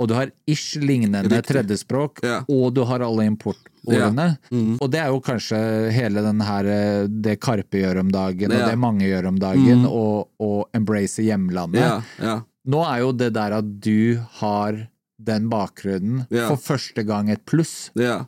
og 0.00 0.08
du 0.08 0.14
har 0.16 0.30
ish 0.48 0.78
lignende 0.80 1.20
Riktig. 1.28 1.50
tredjespråk, 1.52 2.22
Ja. 2.24 2.38
og 2.48 2.72
du 2.74 2.80
har 2.88 3.00
alle 3.04 3.26
importordene, 3.28 4.38
Mm. 4.50 4.78
og 4.80 4.90
det 4.90 5.00
er 5.00 5.08
jo 5.12 5.20
kanskje 5.20 5.90
hele 5.92 6.22
den 6.24 6.40
her 6.40 6.64
eh, 6.66 7.06
det 7.06 7.38
Karpe 7.40 7.78
gjør 7.82 8.00
om 8.00 8.10
dagen, 8.10 8.50
Ja. 8.50 8.64
og 8.64 8.70
det 8.70 8.78
mange 8.78 9.04
gjør 9.06 9.28
om 9.28 9.38
dagen, 9.38 9.84
og, 9.86 10.28
og 10.40 10.68
embrace 10.74 11.22
hjemlandet. 11.22 11.80
Ja, 11.84 12.00
ja. 12.18 12.40
Nå 12.66 12.82
er 12.84 12.98
jo 13.00 13.12
det 13.12 13.32
der 13.34 13.52
at 13.58 13.80
du 13.80 14.18
har 14.40 14.86
den 15.22 15.48
bakgrunnen 15.52 16.26
Ja. 16.30 16.48
for 16.48 16.56
første 16.56 17.04
gang 17.06 17.28
et 17.30 17.44
pluss. 17.46 17.90
ja. 17.94 18.24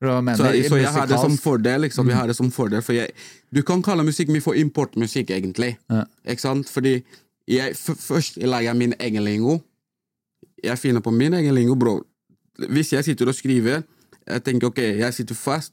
Mener, 0.00 0.36
Så, 0.36 0.44
så 0.70 0.76
jeg 0.78 0.92
har 0.94 1.06
det 1.10 1.18
som 1.18 1.36
fordel, 1.36 1.80
liksom. 1.82 2.06
Jeg 2.06 2.14
har 2.16 2.26
det 2.28 2.36
som 2.36 2.52
fordel, 2.52 2.80
for 2.86 2.92
jeg, 2.94 3.10
du 3.52 3.64
kan 3.64 3.82
kalle 3.82 4.04
musikken 4.06 4.30
min 4.32 4.40
for 4.44 4.54
importmusikk, 4.54 5.26
egentlig. 5.34 5.76
Ja. 5.90 6.04
Ikke 6.24 6.38
sant? 6.44 6.68
Fordi 6.70 7.02
jeg, 7.48 7.72
først 7.74 8.36
lager 8.38 8.62
jeg 8.70 8.76
min 8.76 8.94
egen 9.00 9.24
lingo. 9.24 9.56
Jeg 10.64 10.78
finner 10.78 11.00
på 11.04 11.10
min 11.14 11.34
egen 11.34 11.54
lingo, 11.54 11.74
bro. 11.78 12.00
Hvis 12.58 12.92
jeg 12.92 13.04
sitter 13.06 13.28
og 13.30 13.34
skriver, 13.38 13.84
jeg 14.28 14.42
tenker 14.44 14.66
ok, 14.72 14.78
jeg 14.98 15.14
sitter 15.14 15.34
fast, 15.38 15.72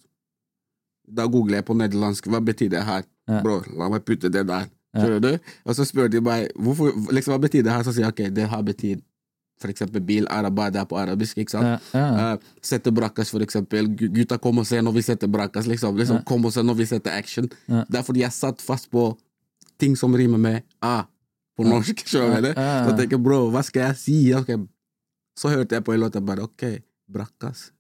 da 1.07 1.25
googler 1.29 1.59
jeg 1.59 1.65
på 1.67 1.75
nederlandsk, 1.77 2.27
hva 2.29 2.39
betyr 2.41 2.69
det 2.73 2.83
her? 2.85 3.03
Ja. 3.29 3.41
Bro, 3.41 3.59
la 3.77 3.89
meg 3.89 4.05
putte 4.05 4.29
det 4.33 4.45
der. 4.49 4.67
Skjønner 4.95 5.19
du? 5.21 5.31
Og 5.65 5.75
så 5.75 5.83
spør 5.85 6.07
de 6.13 6.21
meg 6.23 6.51
hvorfor, 6.55 6.93
liksom, 7.11 7.33
hva 7.35 7.41
betyr 7.43 7.65
det 7.65 7.73
her, 7.73 7.83
så 7.83 7.91
sier 7.93 8.05
jeg 8.07 8.13
ok, 8.13 8.21
det 8.35 8.45
har 8.51 8.63
betyr 8.63 9.01
for 9.59 9.71
eksempel 9.71 10.01
bil, 10.03 10.25
araba, 10.29 10.65
det 10.69 10.81
er 10.81 10.87
på 10.89 10.97
arabisk, 10.99 11.37
ikke 11.39 11.53
sant? 11.53 11.67
Ja, 11.95 11.99
ja. 11.99 12.33
Uh, 12.35 12.55
sette 12.61 12.91
brakkas, 12.91 13.29
for 13.31 13.39
eksempel. 13.43 13.87
Gu- 13.95 14.09
Gutta, 14.17 14.35
kom 14.43 14.57
og 14.59 14.65
se 14.67 14.81
når 14.83 14.97
vi 14.97 15.03
setter 15.07 15.29
brakkas. 15.31 15.67
Liksom. 15.71 15.95
Liksom, 15.95 16.17
Kom 16.27 16.43
og 16.45 16.51
se 16.51 16.59
når 16.63 16.75
vi 16.81 16.87
setter 16.89 17.15
action. 17.15 17.47
Ja. 17.71 17.85
Det 17.87 18.01
er 18.01 18.03
fordi 18.03 18.19
jeg 18.25 18.35
satt 18.35 18.59
fast 18.61 18.89
på 18.91 19.05
ting 19.79 19.95
som 19.95 20.11
rimer 20.15 20.37
med 20.43 20.63
A 20.83 21.05
på 21.55 21.63
norsk. 21.63 22.03
skjønner 22.03 22.41
du? 22.43 22.49
Ja, 22.51 22.59
ja, 22.59 22.65
ja. 22.67 22.83
Så 22.83 22.91
jeg 22.91 22.99
tenker, 23.05 23.21
bro, 23.23 23.39
hva 23.55 23.63
skal 23.63 23.87
jeg 23.87 23.95
si? 24.01 24.17
Ok. 24.35 24.51
Så 25.37 25.51
hørte 25.51 25.75
jeg 25.75 25.83
på 25.83 25.93
en 25.93 25.99
låt, 25.99 26.15
jeg 26.15 26.25
bare 26.25 26.43
ok, 26.47 26.63
brakkas. 27.11 27.71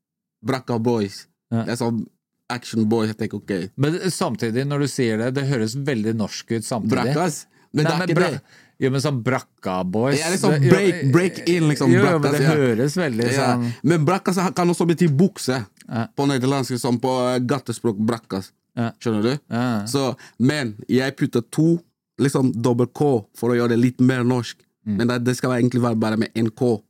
Brakka 0.45 0.77
boys. 0.83 1.25
Ja. 1.53 1.63
Det 1.63 1.75
er 1.75 1.79
sånn 1.79 2.03
action 2.51 2.85
boys. 2.91 3.09
Jeg 3.13 3.17
tenker 3.23 3.39
ok, 3.39 3.71
Men 3.77 3.95
samtidig, 4.11 4.65
når 4.67 4.85
du 4.85 4.87
sier 4.91 5.17
det, 5.17 5.31
det 5.39 5.47
høres 5.49 5.75
veldig 5.75 6.13
norsk 6.19 6.51
ut 6.57 6.63
samtidig. 6.67 6.91
brakkas. 6.97 7.45
Men 7.75 7.83
Nei, 7.83 7.91
det 7.91 7.93
er 7.95 7.99
men 7.99 8.09
ikke 8.09 8.31
det. 8.35 8.41
Jo, 8.79 8.89
men 8.91 9.01
sånn 9.03 9.21
Brakka-boys 9.23 10.19
Ja, 10.19 10.29
liksom 10.33 10.51
break- 10.69 11.11
break 11.11 11.37
in, 11.47 11.67
liksom, 11.69 11.91
Jo, 11.91 12.03
jo, 12.11 12.19
men 12.19 12.31
det 12.33 12.41
ja. 12.43 12.49
høres 12.55 12.95
veldig 12.99 13.31
Ja. 13.31 13.55
sånn 13.55 13.73
Men 13.83 14.05
brakkas 14.05 14.35
kan 14.55 14.67
også 14.69 14.85
bety 14.87 15.07
bukse. 15.07 15.65
Ja. 15.87 16.07
På 16.15 16.25
nederlandsk, 16.27 16.77
som 16.79 16.99
på 16.99 17.39
gattespråk 17.47 17.95
brakkas. 17.97 18.51
Ja. 18.75 18.91
Skjønner 18.99 19.21
du? 19.23 19.39
Ja. 19.49 19.85
Så, 19.87 20.17
men 20.39 20.75
jeg 20.89 21.15
putter 21.15 21.41
to 21.49 21.79
liksom 22.19 22.51
dobbel 22.61 22.87
K 22.87 23.25
for 23.35 23.49
å 23.51 23.55
gjøre 23.55 23.69
det 23.69 23.79
litt 23.79 23.99
mer 24.01 24.23
norsk. 24.23 24.57
Mm. 24.85 24.97
Men 24.97 25.07
det, 25.07 25.23
det 25.23 25.37
skal 25.37 25.51
egentlig 25.51 25.81
være 25.81 25.95
bare 25.99 26.17
med 26.17 26.33
én 26.35 26.49
K. 26.53 26.81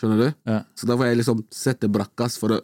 Skjønner 0.00 0.22
du? 0.22 0.28
Ja. 0.48 0.60
Så 0.76 0.88
da 0.88 0.96
får 0.98 1.10
jeg 1.10 1.20
liksom 1.22 1.42
sette 1.54 1.88
brakkas 1.92 2.36
for 2.40 2.56
å 2.56 2.60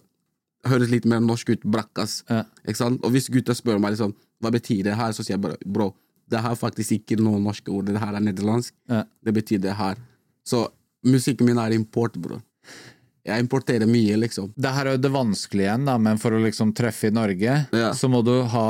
høres 0.69 0.93
litt 0.93 1.09
mer 1.09 1.23
norsk 1.25 1.55
ut. 1.55 1.65
Brakkas. 1.67 2.21
Ja. 2.31 2.45
Ikke 2.67 2.81
sant? 2.81 3.03
Og 3.03 3.15
hvis 3.15 3.31
gutta 3.33 3.57
spør 3.57 3.81
meg 3.83 3.97
liksom, 3.97 4.15
hva 4.43 4.53
betyr 4.55 4.85
det 4.87 4.97
her, 4.99 5.15
så 5.15 5.25
sier 5.25 5.37
jeg 5.37 5.45
bare 5.45 5.59
bro, 5.65 5.91
det 6.33 6.41
her 6.41 6.55
er 6.55 6.61
faktisk 6.61 6.97
ikke 6.97 7.19
noen 7.21 7.45
norske 7.45 7.73
ord. 7.73 7.91
Det 7.91 8.03
her 8.03 8.17
er 8.17 8.25
nederlandsk. 8.25 8.75
Ja. 8.91 9.05
Det 9.25 9.35
betyr 9.37 9.63
det 9.65 9.77
her. 9.79 10.01
Så 10.47 10.67
musikken 11.07 11.49
min 11.49 11.61
er 11.61 11.75
import, 11.77 12.17
bro. 12.21 12.41
Jeg 13.27 13.45
importerer 13.45 13.87
mye, 13.87 14.17
liksom. 14.19 14.51
Det 14.59 14.71
her 14.75 14.89
er 14.89 14.97
jo 14.97 15.03
det 15.05 15.13
vanskelige 15.15 15.69
igjen, 15.69 15.87
da, 15.87 15.97
men 16.03 16.19
for 16.19 16.35
å 16.35 16.41
liksom 16.43 16.73
treffe 16.75 17.11
i 17.11 17.15
Norge, 17.15 17.59
så 17.95 18.11
må 18.11 18.23
du 18.27 18.35
ha 18.51 18.69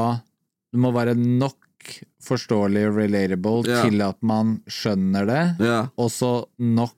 Du 0.72 0.78
må 0.80 0.88
være 0.92 1.12
nok 1.16 1.58
forståelig 2.22 2.86
og 2.88 2.98
relatable 3.00 3.66
yeah. 3.66 3.82
til 3.84 4.00
at 4.04 4.16
man 4.24 4.54
skjønner 4.70 5.26
det, 5.28 5.42
yeah. 5.60 5.90
og 6.00 6.08
så 6.14 6.30
nok 6.56 6.96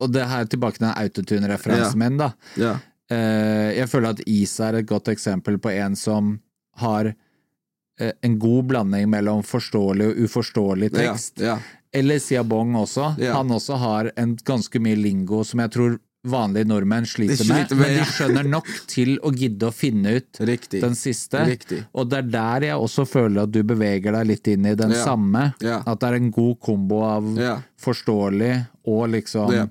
Og 0.00 0.12
det 0.14 0.26
her 0.30 0.44
er 0.44 0.50
tilbake 0.50 0.78
til 0.78 0.86
den 0.86 0.94
autotune-referansen 0.94 1.98
min, 1.98 2.18
da. 2.20 2.32
Ja. 2.60 2.76
Uh, 3.10 3.70
jeg 3.74 3.88
føler 3.88 4.12
at 4.14 4.20
Isa 4.28 4.68
er 4.68 4.82
et 4.82 4.86
godt 4.90 5.08
eksempel 5.08 5.56
på 5.58 5.70
en 5.72 5.96
som 5.96 6.34
har 6.82 7.08
uh, 7.14 8.10
en 8.22 8.38
god 8.38 8.68
blanding 8.68 9.08
mellom 9.10 9.40
forståelig 9.42 10.10
og 10.12 10.20
uforståelig 10.28 10.92
tekst. 10.94 11.40
Ja. 11.42 11.56
Eller 11.92 12.20
Siabong 12.20 12.76
også. 12.76 13.14
Han 13.32 13.50
også 13.56 13.78
har 13.80 14.10
en 14.20 14.36
ganske 14.44 14.78
mye 14.84 14.98
lingo 15.00 15.40
som 15.48 15.64
jeg 15.64 15.72
tror 15.72 15.96
vanlige 16.28 16.66
nordmenn 16.68 17.06
sliter, 17.06 17.38
sliter 17.38 17.76
med, 17.78 17.78
med, 17.78 17.86
men 17.86 17.98
de 18.02 18.06
skjønner 18.10 18.48
nok 18.50 18.68
til 18.92 19.14
å 19.24 19.30
gidde 19.32 19.68
å 19.70 19.72
finne 19.74 20.16
ut 20.18 20.40
Riktig. 20.44 20.80
den 20.82 20.96
siste. 20.98 21.44
Riktig. 21.48 21.78
Og 21.96 22.10
det 22.10 22.18
er 22.24 22.30
der 22.34 22.66
jeg 22.68 22.82
også 22.84 23.06
føler 23.08 23.46
at 23.46 23.52
du 23.54 23.62
beveger 23.66 24.12
deg 24.18 24.28
litt 24.34 24.50
inn 24.52 24.66
i 24.68 24.74
den 24.78 24.92
Ja. 24.96 25.04
samme. 25.06 25.44
Ja. 25.64 25.78
At 25.86 26.02
det 26.02 26.10
er 26.10 26.18
en 26.18 26.30
god 26.34 26.58
kombo 26.60 27.00
av 27.06 27.30
Ja. 27.38 27.54
forståelig 27.80 28.66
og 28.84 29.08
liksom. 29.14 29.70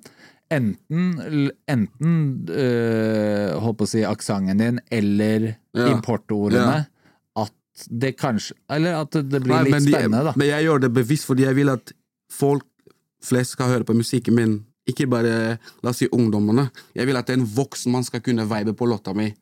Enten, 0.50 1.50
enten 1.68 2.48
øh, 2.50 3.58
holdt 3.60 3.78
på 3.82 3.88
å 3.88 3.90
si 3.92 4.04
aksenten 4.08 4.62
din 4.62 4.80
eller 4.92 5.56
Ja. 5.76 5.88
importordene. 5.92 6.86
At 7.36 7.52
det 7.90 8.16
kanskje 8.18 8.54
Eller 8.70 8.96
at 9.02 9.12
det, 9.12 9.42
blir 9.44 9.54
Nei, 9.54 9.64
litt 9.64 9.72
men 9.76 9.84
de- 9.86 9.92
spennende, 9.92 10.24
da. 10.24 10.34
Men 10.36 10.48
jeg 10.48 10.66
gjør 10.66 10.80
det 10.82 10.94
bevisst 10.94 11.28
fordi 11.28 11.44
jeg 11.46 11.56
vil 11.56 11.70
at 11.70 11.92
folk 12.32 12.64
flest 13.24 13.52
skal 13.58 13.68
høre 13.74 13.84
på 13.84 13.96
musikken 13.98 14.34
min. 14.36 14.66
Ikke 14.88 15.08
bare 15.10 15.60
la 15.84 15.90
oss 15.90 15.98
si 16.00 16.08
ungdommene. 16.08 16.70
Jeg 16.96 17.06
vil 17.08 17.18
at 17.18 17.30
en 17.30 17.44
voksen 17.46 17.92
mann 17.92 18.04
skal 18.08 18.22
kunne 18.22 18.48
vibe 18.48 18.74
på 18.74 18.88
låta 18.88 19.14
mi. 19.14 19.34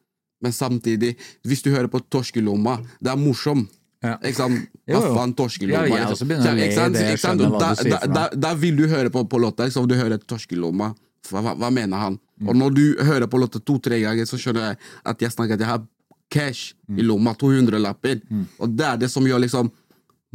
Men 0.41 0.51
samtidig, 0.51 1.15
hvis 1.45 1.61
du 1.63 1.69
hører 1.71 1.87
på 1.87 2.01
Torskelomma, 2.09 2.79
det 3.01 3.11
er 3.11 3.15
morsom. 3.17 3.67
Ja. 4.05 4.15
Ikke 4.21 4.37
sant? 4.37 4.67
Hva 4.91 5.01
faen, 5.15 5.33
Torskelomma? 5.39 5.87
Ja, 5.89 6.05
liksom. 6.09 6.29
Så, 6.29 6.53
ikke 6.55 6.75
sant? 6.75 6.93
det, 6.97 7.07
Ikke 7.15 7.23
sant? 7.23 7.41
Da, 7.41 7.71
da, 7.73 7.99
da, 8.19 8.23
da 8.45 8.53
vil 8.61 8.77
du 8.77 8.85
høre 8.91 9.09
på, 9.13 9.23
på 9.31 9.39
låta, 9.41 9.65
liksom. 9.67 9.87
Du 9.89 9.95
hører 9.97 10.19
Torskelomma. 10.21 10.91
Hva, 11.29 11.41
hva, 11.41 11.55
hva 11.57 11.71
mener 11.73 11.97
han? 11.97 12.19
Mm. 12.39 12.49
Og 12.51 12.55
når 12.59 12.73
du 12.75 12.83
hører 13.07 13.25
på 13.31 13.39
låta 13.41 13.59
to-tre 13.65 13.97
ganger, 14.03 14.27
så 14.29 14.37
skjønner 14.37 14.67
jeg 14.71 14.77
at 15.09 15.23
jeg 15.25 15.33
snakker 15.33 15.57
at 15.57 15.63
jeg 15.65 15.71
har 15.73 15.83
cash 16.29 16.73
Mm. 16.87 16.99
i 16.99 17.03
lomma. 17.07 17.31
200-lapper. 17.41 18.19
Og 18.61 18.69
det 18.77 18.85
er 18.85 18.97
det 19.01 19.07
som 19.09 19.25
gjør 19.25 19.39
liksom 19.41 19.71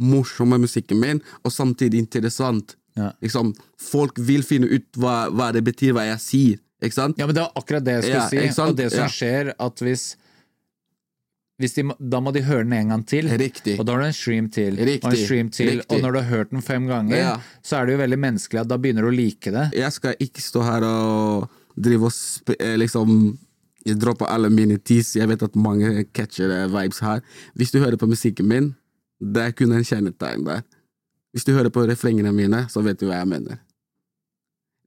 morsom 0.01 0.49
med 0.51 0.59
musikken 0.65 0.99
min, 0.99 1.21
og 1.45 1.51
samtidig 1.53 1.99
interessant. 2.01 2.75
Ja. 2.97 3.11
Liksom, 3.23 3.53
folk 3.79 4.17
vil 4.19 4.43
finne 4.43 4.67
ut 4.67 4.87
hva, 4.99 5.29
hva 5.31 5.51
det 5.55 5.61
betyr, 5.63 5.93
hva 5.95 6.03
jeg 6.09 6.19
sier. 6.25 6.59
Ja, 6.81 7.27
men 7.27 7.35
det 7.37 7.43
var 7.45 7.51
akkurat 7.55 7.85
det 7.85 7.93
jeg 7.99 8.03
skulle 8.09 8.19
Ja, 8.19 8.51
si. 8.51 8.61
Og 8.65 8.75
det 8.75 8.87
som 8.91 9.03
Ja. 9.05 9.07
skjer, 9.13 9.53
at 9.59 9.79
hvis 9.85 10.15
de, 11.61 11.83
Da 12.11 12.19
må 12.23 12.33
de 12.33 12.41
høre 12.43 12.63
den 12.65 12.73
en 12.73 12.89
gang 12.93 13.05
til. 13.07 13.29
Riktig. 13.39 13.77
Og 13.79 13.85
da 13.85 13.93
har 13.95 14.01
du 14.03 14.07
en 14.09 14.17
stream 14.17 14.49
til. 14.49 14.75
Riktig. 14.77 15.05
Og 15.05 15.13
en 15.13 15.25
stream 15.25 15.49
til. 15.53 15.69
Riktig. 15.77 15.87
Og 15.95 16.01
når 16.03 16.11
du 16.11 16.19
har 16.19 16.29
hørt 16.29 16.51
den 16.51 16.61
fem 16.65 16.87
ganger, 16.89 17.17
Ja. 17.17 17.37
så 17.63 17.77
er 17.79 17.85
det 17.85 17.93
jo 17.95 18.01
veldig 18.03 18.19
menneskelig 18.19 18.61
at 18.61 18.67
da 18.67 18.77
begynner 18.77 19.01
du 19.05 19.11
å 19.11 19.15
like 19.15 19.51
det. 19.51 19.69
Jeg 19.77 19.91
skal 19.91 20.15
ikke 20.19 20.41
stå 20.41 20.63
her 20.65 20.83
og 20.89 21.49
drive 21.79 22.09
og 22.09 22.11
sp 22.13 22.55
eh, 22.59 22.75
liksom 22.77 23.37
jeg 23.85 23.97
dropper 23.97 24.29
alle 24.29 24.49
mine 24.53 24.77
teas. 24.77 25.15
Jeg 25.15 25.27
vet 25.27 25.41
at 25.41 25.55
mange 25.55 26.05
catcher 26.13 26.51
eh, 26.53 26.67
vibes 26.69 26.99
her. 27.01 27.21
Hvis 27.57 27.71
du 27.71 27.79
hører 27.79 27.97
på 27.97 28.09
musikken 28.09 28.47
min, 28.47 28.75
det 29.21 29.41
er 29.41 29.51
kun 29.57 29.71
en 29.73 29.83
kjennetegn 29.85 30.45
der. 30.45 30.61
Hvis 31.33 31.45
du 31.47 31.53
hører 31.55 31.69
på 31.73 31.85
refrengene 31.87 32.33
mine, 32.35 32.65
så 32.69 32.83
vet 32.85 32.99
du 32.99 33.07
hva 33.07 33.21
jeg 33.21 33.27
mener. 33.31 33.57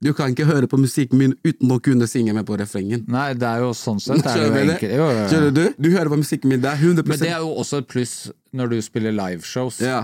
Du 0.05 0.11
kan 0.13 0.33
ikke 0.33 0.45
høre 0.45 0.67
på 0.69 0.77
musikken 0.77 1.17
min 1.17 1.31
uten 1.45 1.71
å 1.73 1.79
kunne 1.81 2.05
synge 2.09 2.33
med 2.37 2.45
på 2.45 2.57
refrengen. 2.61 3.05
Nei, 3.09 3.31
det 3.33 3.47
er 3.49 3.63
jo 3.63 3.71
sånn 3.77 4.01
sett 4.03 4.21
er 4.29 4.43
Skjønner? 4.43 4.83
Jo. 4.85 5.07
Du? 5.55 5.63
Du 5.81 5.87
hører 5.95 6.11
på 6.13 6.19
musikken 6.21 6.51
min, 6.51 6.61
det 6.61 6.69
er 6.69 6.81
100% 6.81 7.09
Men 7.09 7.21
det 7.23 7.31
er 7.31 7.41
jo 7.41 7.55
også 7.63 7.81
et 7.81 7.87
pluss 7.89 8.13
når 8.55 8.75
du 8.75 8.77
spiller 8.85 9.15
liveshows, 9.15 9.79
ja. 9.81 10.03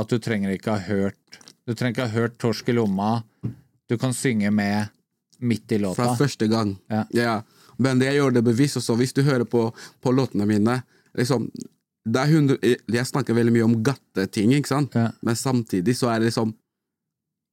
at 0.00 0.12
du 0.12 0.16
trenger 0.22 0.54
ikke 0.54 0.72
ha 0.78 0.80
hørt 0.86 1.40
Du 1.68 1.74
trenger 1.74 1.98
ikke 1.98 2.06
ha 2.08 2.14
hørt 2.14 2.38
Torsk 2.40 2.72
i 2.72 2.76
lomma. 2.78 3.18
Du 3.90 3.98
kan 4.00 4.16
synge 4.16 4.48
med 4.54 4.88
midt 5.40 5.76
i 5.76 5.80
låta. 5.82 6.00
Fra 6.00 6.16
første 6.16 6.48
gang. 6.48 6.74
Ja. 7.12 7.36
Men 7.80 8.00
jeg 8.04 8.16
gjør 8.16 8.34
det 8.38 8.44
bevisst 8.44 8.80
også. 8.80 8.96
Hvis 9.00 9.12
du 9.16 9.22
hører 9.26 9.44
på, 9.48 9.68
på 10.00 10.12
låtene 10.16 10.48
mine 10.48 10.80
liksom, 11.16 11.48
det 12.08 12.24
er 12.24 12.34
100, 12.40 12.58
Jeg 12.88 13.06
snakker 13.12 13.36
veldig 13.36 13.52
mye 13.52 13.68
om 13.68 13.78
gatteting, 13.84 14.56
ikke 14.56 14.72
sant? 14.72 14.96
Ja. 14.96 15.10
men 15.20 15.36
samtidig 15.36 15.98
så 15.98 16.08
er 16.08 16.20
det 16.20 16.30
liksom 16.30 16.54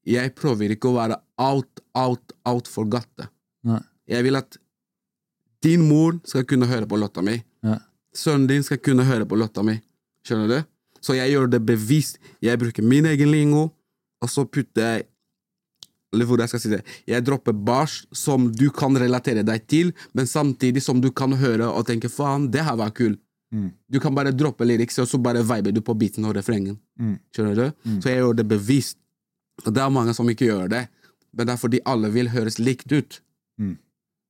Jeg 0.08 0.32
prøver 0.40 0.72
ikke 0.72 0.94
å 0.94 0.96
være 0.96 1.20
out, 1.38 1.82
out, 1.95 2.34
out 2.45 2.67
for. 2.67 2.86
Nei. 2.88 3.82
Jeg 4.08 4.23
vil 4.23 4.39
at 4.39 4.58
din 5.63 5.84
mor 5.88 6.19
skal 6.28 6.45
kunne 6.47 6.67
høre 6.69 6.88
på 6.88 6.97
låta 7.00 7.21
mi. 7.26 7.38
Ja. 7.65 7.80
Sønnen 8.15 8.47
din 8.50 8.63
skal 8.63 8.80
kunne 8.82 9.06
høre 9.08 9.26
på 9.26 9.38
låta 9.38 9.63
mi. 9.65 9.78
Skjønner 10.26 10.47
du? 10.52 10.58
Så 11.02 11.15
jeg 11.17 11.34
gjør 11.34 11.50
det 11.52 11.62
bevisst. 11.65 12.17
Jeg 12.41 12.60
bruker 12.60 12.84
min 12.84 13.06
egen 13.06 13.32
lingo, 13.32 13.69
og 14.21 14.32
så 14.32 14.45
putter 14.45 14.82
jeg 14.84 15.08
eller 16.15 16.23
hvor 16.23 16.39
jeg 16.39 16.47
skal 16.47 16.62
si 16.63 16.69
det 16.71 16.78
Jeg 17.04 17.23
dropper 17.28 17.52
bars 17.52 18.06
som 18.15 18.47
du 18.56 18.69
kan 18.71 18.95
relatere 18.95 19.43
deg 19.43 19.65
til, 19.67 19.89
men 20.15 20.26
samtidig 20.30 20.82
som 20.82 21.02
du 21.04 21.12
kan 21.12 21.34
høre 21.36 21.67
og 21.67 21.86
tenke 21.86 22.08
'faen, 22.08 22.47
det 22.52 22.63
her 22.63 22.76
var 22.76 22.89
kul'. 22.95 23.17
Du 23.91 24.00
kan 24.00 24.15
bare 24.15 24.32
droppe 24.32 24.65
lyrics, 24.65 25.00
og 25.00 25.08
så 25.08 25.17
bare 25.17 25.43
viber 25.43 25.71
du 25.71 25.82
på 25.82 25.93
beaten 25.93 26.26
og 26.26 26.36
refrengen. 26.36 26.80
Skjønner 27.36 27.56
du? 27.56 27.71
Så 28.02 28.10
jeg 28.10 28.17
gjør 28.23 28.36
det 28.36 28.47
bevisst. 28.47 28.97
Og 29.65 29.73
det 29.73 29.82
er 29.84 29.89
mange 29.89 30.13
som 30.13 30.30
ikke 30.30 30.45
gjør 30.45 30.69
det, 30.69 30.88
men 31.38 31.47
det 31.47 31.54
er 31.54 31.62
fordi 31.62 31.80
alle 31.86 32.12
vil 32.13 32.30
høres 32.34 32.60
likt 32.60 32.91
ut. 32.91 33.21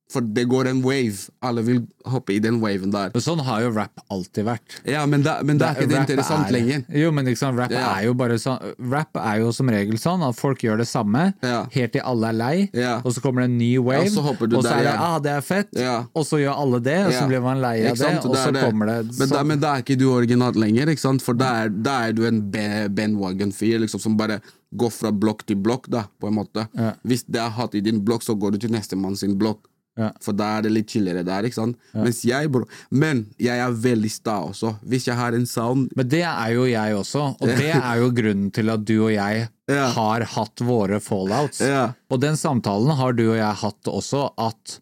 For 0.08 0.24
det 0.24 0.46
går 0.48 0.70
en 0.70 0.78
wave. 0.82 1.28
Alle 1.44 1.60
vil 1.62 1.82
hoppe 2.08 2.32
i 2.32 2.38
den 2.40 2.62
waven 2.62 2.90
der. 2.94 3.10
Men 3.12 3.20
sånn 3.20 3.42
har 3.44 3.60
jo 3.60 3.70
rap 3.76 4.00
alltid 4.10 4.46
vært. 4.46 4.78
Ja, 4.88 5.02
men 5.04 5.20
det, 5.22 5.34
men 5.44 5.58
det 5.60 5.66
er 5.68 5.74
ikke 5.82 5.88
det 5.90 5.98
interessant 6.00 6.46
er- 6.48 6.52
lenger. 6.56 6.84
Jo, 6.96 7.10
men 7.12 7.26
liksom, 7.26 7.58
rap 7.58 7.70
Ja. 7.70 7.82
er 7.98 8.04
jo 8.06 8.14
bare 8.14 8.38
sånn 8.40 8.58
Rap 8.90 9.16
er 9.20 9.40
jo 9.42 9.52
som 9.52 9.68
regel 9.68 9.98
sånn 10.00 10.24
at 10.26 10.34
folk 10.34 10.58
gjør 10.64 10.78
det 10.78 10.86
samme 10.88 11.34
Ja. 11.42 11.66
helt 11.70 11.92
til 11.92 12.00
alle 12.00 12.28
er 12.30 12.32
lei, 12.32 12.70
Ja. 12.72 13.02
og 13.04 13.12
så 13.12 13.20
kommer 13.20 13.42
det 13.42 13.50
en 13.50 13.58
ny 13.58 13.76
wave, 13.78 14.04
Ja, 14.04 14.10
så 14.10 14.24
og 14.24 14.38
så 14.38 14.62
der 14.62 14.78
er 14.78 14.82
det 14.82 14.94
ah, 14.98 15.18
det 15.18 15.30
er 15.30 15.40
fett, 15.42 15.68
og 16.14 16.24
så 16.24 16.38
gjør 16.40 16.56
alle 16.56 16.80
det, 16.80 17.06
og 17.06 17.12
så 17.12 17.28
blir 17.28 17.42
man 17.42 17.60
lei 17.60 17.86
av 17.86 17.96
det, 17.96 18.24
og 18.24 18.34
så 18.36 18.52
det. 18.52 18.62
kommer 18.64 18.86
det 18.86 19.18
men, 19.18 19.28
da, 19.28 19.36
sånn. 19.36 19.46
men 19.46 19.60
da 19.60 19.74
er 19.76 19.82
ikke 19.82 19.98
du 19.98 20.06
originalt 20.10 20.56
lenger, 20.56 20.86
ikke 20.88 20.98
sant? 21.04 21.20
for 21.22 21.34
da 21.34 21.64
er, 21.64 21.68
da 21.68 22.06
er 22.08 22.12
du 22.14 22.24
en 22.24 22.40
bandwagon-fyr 22.88 23.78
liksom, 23.84 24.00
som 24.00 24.16
bare 24.16 24.40
går 24.74 24.90
fra 24.92 25.10
blokk 25.12 25.44
til 25.46 25.56
blokk. 25.56 25.88
da, 25.88 26.04
på 26.20 26.28
en 26.28 26.34
måte. 26.34 26.66
Hvis 27.06 27.24
det 27.28 27.40
er 27.40 27.50
hatt 27.50 27.74
i 27.74 27.80
din 27.80 28.00
blokk, 28.04 28.22
så 28.22 28.34
går 28.38 28.52
du 28.52 28.58
til 28.58 28.70
nestemann 28.70 29.16
sin 29.16 29.36
blokk. 29.38 29.60
Ja. 29.98 30.12
For 30.22 30.32
da 30.38 30.46
er 30.58 30.62
det 30.62 30.70
litt 30.72 30.92
chillere 30.94 31.24
der. 31.26 31.42
ikke 31.48 31.58
sant? 31.58 31.76
Mens 31.92 32.20
jeg, 32.24 32.50
bro, 32.54 32.64
Men 32.94 33.24
jeg 33.42 33.58
er 33.58 33.72
veldig 33.74 34.10
sta 34.14 34.36
også. 34.46 34.76
Hvis 34.86 35.08
jeg 35.08 35.16
har 35.18 35.34
en 35.34 35.46
sound 35.50 35.90
Men 35.98 36.08
det 36.08 36.22
er 36.22 36.52
jo 36.54 36.64
jeg 36.70 36.94
også, 36.94 37.24
og 37.40 37.48
det 37.58 37.72
er 37.74 37.96
jo 37.98 38.10
grunnen 38.14 38.52
til 38.54 38.70
at 38.70 38.84
du 38.86 38.94
og 39.08 39.12
jeg 39.12 39.48
Ja. 39.68 39.88
har 39.92 40.22
hatt 40.24 40.62
våre 40.64 41.00
fallouts. 41.02 41.60
Ja. 41.60 41.92
Og 42.10 42.20
den 42.22 42.36
samtalen 42.40 42.94
har 42.96 43.12
du 43.12 43.24
og 43.32 43.36
jeg 43.36 43.54
hatt 43.64 43.90
også, 43.90 44.28
at 44.38 44.78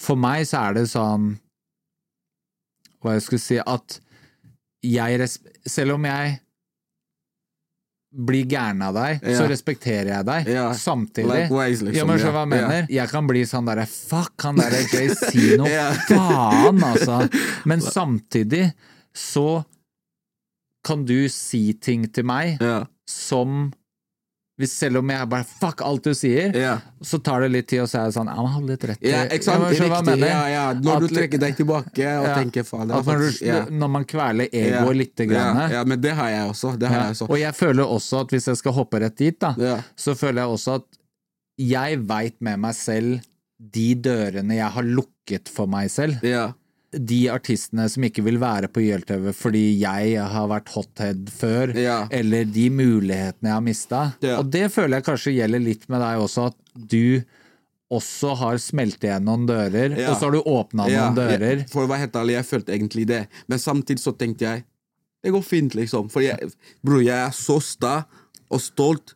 for 0.00 0.16
meg 0.16 0.42
så 0.48 0.70
er 0.70 0.74
det 0.80 0.88
sånn 0.90 1.36
Hva 3.04 3.12
jeg 3.14 3.22
skulle 3.22 3.44
si 3.44 3.58
At 3.60 4.00
jeg 4.84 5.28
Selv 5.68 5.94
om 5.98 6.04
jeg 6.08 6.40
blir 8.14 8.44
gæren 8.46 8.82
av 8.86 8.94
deg, 8.94 9.20
Ja. 9.22 9.36
så 9.38 9.48
respekterer 9.50 10.10
jeg 10.12 10.26
deg. 10.28 10.48
Ja. 10.54 10.68
Samtidig. 10.78 11.26
Likewise, 11.30 11.82
liksom. 11.82 11.96
Ja, 11.98 12.04
men 12.06 12.18
hva 12.22 12.42
jeg 12.44 12.50
mener? 12.54 12.86
Jeg 12.94 13.08
kan 13.10 13.26
bli 13.26 13.42
sånn 13.48 13.66
derre 13.66 13.86
Fuck, 13.90 14.34
han 14.46 14.56
derre 14.60 14.82
noe 15.60 15.86
faen, 16.06 16.82
altså. 16.86 17.20
Men 17.70 17.80
samtidig 17.84 18.72
så 19.14 19.64
kan 20.84 21.04
du 21.08 21.28
si 21.32 21.72
ting 21.80 22.06
til 22.12 22.26
meg 22.28 22.58
som 23.08 23.72
hvis 24.60 24.70
Selv 24.78 24.98
om 25.00 25.08
jeg 25.10 25.28
bare 25.28 25.42
fuck 25.44 25.80
alt 25.82 26.04
du 26.04 26.12
sier, 26.14 26.52
Ja. 26.54 26.76
så 27.02 27.18
tar 27.22 27.40
det 27.42 27.50
litt 27.50 27.66
tid, 27.68 27.80
og 27.82 27.88
så 27.90 27.98
er 28.02 28.04
det 28.06 28.14
sånn 28.14 28.26
Ja, 28.30 28.34
han 28.36 28.46
hadde 28.52 28.68
litt 28.68 28.84
rett. 28.84 29.02
i- 29.02 29.10
Ja, 29.10 29.24
ikke 29.26 29.42
sant? 29.42 29.64
Riktig. 29.64 30.18
Ja, 30.28 30.46
ja. 30.48 30.72
Når 30.74 31.00
du 31.00 31.08
trekker 31.14 31.40
deg 31.40 31.56
tilbake 31.56 32.06
og 32.20 32.26
Ja. 32.28 32.34
tenker 32.36 32.62
faen 32.64 32.90
At 32.94 33.04
når, 33.04 33.42
ja. 33.42 33.64
når 33.66 33.90
man 33.90 34.04
kveler 34.04 34.48
egoet 34.52 34.70
Ja. 34.70 34.92
lite 34.92 35.26
grann. 35.26 35.56
Ja, 35.56 35.68
ja, 35.78 35.84
men 35.84 36.00
det 36.00 36.12
har 36.14 36.28
jeg 36.28 36.50
også. 36.50 36.78
Det 36.78 36.88
har 36.88 37.02
jeg 37.02 37.10
også. 37.16 37.30
Og 37.30 37.38
jeg 37.38 37.52
føler 37.54 37.84
også 37.84 38.20
at 38.20 38.28
hvis 38.28 38.46
jeg 38.46 38.56
skal 38.56 38.72
hoppe 38.72 39.00
rett 39.00 39.16
dit, 39.16 39.38
da, 39.40 39.54
så 39.96 40.14
føler 40.14 40.42
jeg 40.42 40.48
også 40.54 40.74
at 40.76 40.84
jeg 41.58 41.98
veit 42.06 42.34
med 42.40 42.58
meg 42.60 42.74
selv 42.74 43.20
de 43.60 43.94
dørene 43.94 44.54
jeg 44.54 44.70
har 44.70 44.82
lukket 44.82 45.48
for 45.48 45.66
meg 45.66 45.88
selv. 45.90 46.20
Ja. 46.22 46.52
De 46.98 47.20
artistene 47.32 47.88
som 47.90 48.02
ikke 48.06 48.22
vil 48.24 48.38
være 48.38 48.68
på 48.72 48.82
YLTV 48.84 49.30
fordi 49.34 49.62
jeg 49.80 50.18
har 50.20 50.48
vært 50.48 50.68
hothead 50.74 51.30
før, 51.34 51.74
Ja. 51.76 52.06
eller 52.10 52.44
de 52.44 52.68
mulighetene 52.70 53.48
jeg 53.50 53.52
har 53.56 53.64
mista. 53.64 54.02
Ja. 54.22 54.38
Og 54.38 54.50
det 54.50 54.70
føler 54.72 54.98
jeg 55.00 55.04
kanskje 55.08 55.34
gjelder 55.38 55.60
litt 55.64 55.88
med 55.88 56.00
deg 56.00 56.18
også, 56.22 56.46
at 56.52 56.56
du 56.90 57.22
også 57.94 58.34
har 58.40 58.56
smelt 58.58 59.02
igjen 59.04 59.24
noen 59.26 59.46
dører, 59.46 59.96
Ja. 59.98 60.10
og 60.10 60.16
så 60.18 60.24
har 60.26 60.32
du 60.32 60.42
åpna 60.42 60.86
noen 60.88 61.14
dører. 61.14 61.68
for 61.70 61.84
å 61.84 61.88
være 61.88 61.98
helt 62.06 62.12
ærlig, 62.16 62.32
jeg 62.38 62.44
følte 62.46 62.72
egentlig 62.74 63.06
det. 63.06 63.28
Men 63.48 63.58
samtidig 63.58 64.00
så 64.00 64.16
tenkte 64.16 64.40
jeg 64.40 64.64
det 65.22 65.32
går 65.32 65.42
fint, 65.42 65.72
liksom. 65.74 66.10
For 66.10 66.20
jeg, 66.20 66.36
bror, 66.84 67.00
jeg 67.00 67.16
er 67.16 67.30
så 67.32 67.58
sta 67.62 68.04
og 68.50 68.60
stolt 68.60 69.14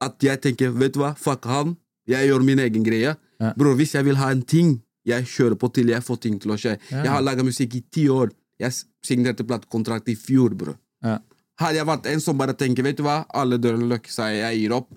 at 0.00 0.18
jeg 0.20 0.40
tenker, 0.40 0.70
vet 0.72 0.92
du 0.94 1.00
hva, 1.00 1.14
fuck 1.16 1.44
han. 1.44 1.76
Jeg 2.08 2.28
gjør 2.30 2.42
min 2.44 2.58
egen 2.58 2.82
greie. 2.84 3.16
Bror, 3.56 3.74
hvis 3.76 3.92
jeg 3.92 4.04
vil 4.06 4.16
ha 4.16 4.30
en 4.30 4.40
ting, 4.42 4.80
jeg 5.06 5.26
kjører 5.28 5.58
på 5.60 5.68
til 5.76 5.92
jeg 5.92 6.02
får 6.06 6.20
ting 6.24 6.38
til 6.40 6.54
å 6.54 6.56
skje. 6.60 6.76
Ja. 6.90 7.02
Jeg 7.04 7.12
har 7.12 7.22
laga 7.26 7.44
musikk 7.46 7.74
i 7.76 7.82
ti 7.92 8.06
år. 8.08 8.32
Jeg 8.60 8.72
signerte 9.04 9.44
platekontrakt 9.44 10.08
i 10.08 10.14
fjor, 10.16 10.54
bror. 10.56 10.76
Ja. 11.04 11.18
Hadde 11.60 11.76
jeg 11.80 11.86
vært 11.86 12.06
en 12.10 12.20
som 12.24 12.38
bare 12.38 12.54
tenker, 12.58 12.82
vet 12.86 12.96
du 12.98 13.04
hva, 13.06 13.24
alle 13.34 13.58
dørene 13.62 13.86
lukker 13.90 14.10
seg, 14.10 14.38
jeg 14.40 14.62
gir 14.64 14.72
opp, 14.74 14.88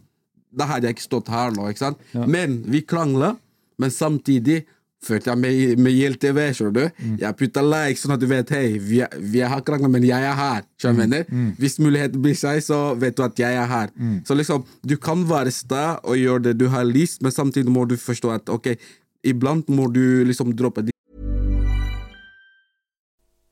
da 0.57 0.65
hadde 0.65 0.87
jeg 0.89 0.95
ikke 0.97 1.05
stått 1.09 1.27
her 1.29 1.51
nå, 1.53 1.67
ikke 1.69 1.83
sant? 1.83 1.99
Men 2.25 2.61
vi 2.65 2.81
krangla, 2.87 3.35
men 3.77 3.91
samtidig 3.93 4.63
følte 5.05 5.29
jeg 5.29 5.37
med, 5.37 5.77
med 5.85 5.93
GLTV, 5.93 6.39
skjønner 6.57 6.73
du? 6.73 7.03
Mm. 7.05 7.17
Jeg 7.21 7.37
putta 7.37 7.61
like, 7.61 7.99
sånn 8.01 8.15
at 8.15 8.21
du 8.23 8.25
vet, 8.31 8.49
hei, 8.55 8.71
vi, 8.81 9.03
vi 9.35 9.43
har 9.45 9.61
krangla, 9.67 9.91
men 9.93 10.07
jeg 10.07 10.25
er 10.25 10.33
her, 10.39 10.63
skjønner 10.81 11.05
Mm. 11.05 11.11
du? 11.11 11.17
jeg? 11.19 11.51
Hvis 11.61 11.77
muligheten 11.83 12.23
blir 12.23 12.39
seg, 12.39 12.63
så 12.65 12.79
vet 12.97 13.15
du 13.19 13.21
at 13.27 13.37
jeg 13.43 13.53
er 13.61 13.69
her. 13.69 13.91
Mm. 13.93 14.15
Så 14.25 14.33
liksom, 14.39 14.65
du 14.81 14.95
kan 14.97 15.21
være 15.29 15.53
sta 15.53 15.83
og 16.01 16.17
gjøre 16.17 16.47
det 16.49 16.55
du 16.57 16.65
har 16.73 16.87
lyst, 16.89 17.21
men 17.21 17.35
samtidig 17.35 17.69
må 17.69 17.85
du 17.85 17.93
forstå 18.01 18.33
at 18.39 18.49
ok, 18.49 18.71
iblant 19.27 19.67
må 19.69 19.89
du 19.91 20.23
liksom 20.27 20.55
droppe 20.55 20.85
de 20.87 20.93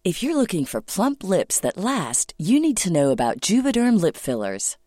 If 0.06 0.22
you're 0.22 0.36
looking 0.36 0.66
for 0.66 0.82
plump 0.82 1.24
lips 1.24 1.60
that 1.62 1.78
last, 1.78 2.36
you 2.38 2.60
need 2.60 2.78
to 2.78 2.94
know 2.94 3.10
about 3.10 3.42
Juvederm 3.42 4.00
lip 4.00 4.16
fillers. 4.16 4.78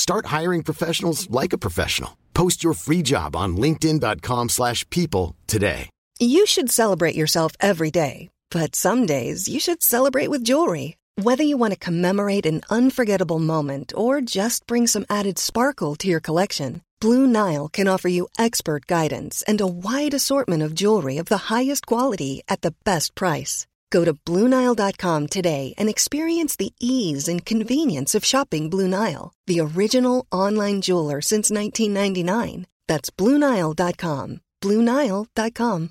Start 0.00 0.32
hiring 0.38 0.62
professionals 0.62 1.28
like 1.30 1.52
a 1.52 1.62
professional. 1.66 2.16
Post 2.32 2.64
your 2.64 2.72
free 2.72 3.02
job 3.02 3.36
on 3.36 3.56
linkedin.com/people 3.64 4.48
slash 4.48 4.80
people 4.88 5.36
today. 5.46 5.90
You 6.18 6.46
should 6.46 6.70
celebrate 6.70 7.20
yourself 7.22 7.52
every 7.60 7.90
day, 7.90 8.28
but 8.56 8.76
some 8.76 9.06
days 9.06 9.48
you 9.52 9.60
should 9.60 9.82
celebrate 9.82 10.30
with 10.30 10.48
jewelry. 10.50 10.96
Whether 11.26 11.44
you 11.50 11.58
want 11.58 11.72
to 11.74 11.86
commemorate 11.88 12.46
an 12.46 12.60
unforgettable 12.78 13.42
moment 13.54 13.92
or 13.94 14.22
just 14.38 14.66
bring 14.66 14.86
some 14.86 15.04
added 15.08 15.38
sparkle 15.38 15.96
to 15.96 16.08
your 16.08 16.20
collection, 16.28 16.80
Blue 17.00 17.26
Nile 17.26 17.68
can 17.68 17.88
offer 17.88 18.08
you 18.08 18.28
expert 18.46 18.86
guidance 18.86 19.44
and 19.48 19.60
a 19.60 19.72
wide 19.86 20.14
assortment 20.14 20.62
of 20.62 20.74
jewelry 20.82 21.18
of 21.18 21.26
the 21.26 21.44
highest 21.54 21.84
quality 21.86 22.42
at 22.48 22.60
the 22.60 22.74
best 22.84 23.14
price. 23.14 23.66
Go 23.90 24.04
to 24.04 24.14
BlueNile.com 24.14 25.28
today 25.28 25.74
and 25.78 25.88
experience 25.88 26.56
the 26.56 26.72
ease 26.80 27.28
and 27.28 27.44
convenience 27.44 28.14
of 28.14 28.24
shopping 28.24 28.70
Blue 28.70 28.88
Nile, 28.88 29.32
the 29.46 29.60
original 29.60 30.26
online 30.32 30.80
jeweler 30.80 31.20
since 31.20 31.50
1999. 31.50 32.66
That's 32.88 33.10
BlueNile.com. 33.10 34.40
BlueNile.com. 34.62 35.90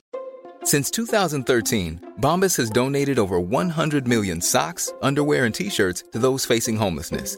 Since 0.64 0.92
2013, 0.92 2.14
Bombas 2.20 2.58
has 2.58 2.70
donated 2.70 3.18
over 3.18 3.40
100 3.40 4.08
million 4.08 4.42
socks, 4.42 4.92
underwear, 5.02 5.46
and 5.46 5.56
t 5.56 5.70
shirts 5.70 6.04
to 6.12 6.20
those 6.20 6.46
facing 6.46 6.76
homelessness. 6.76 7.38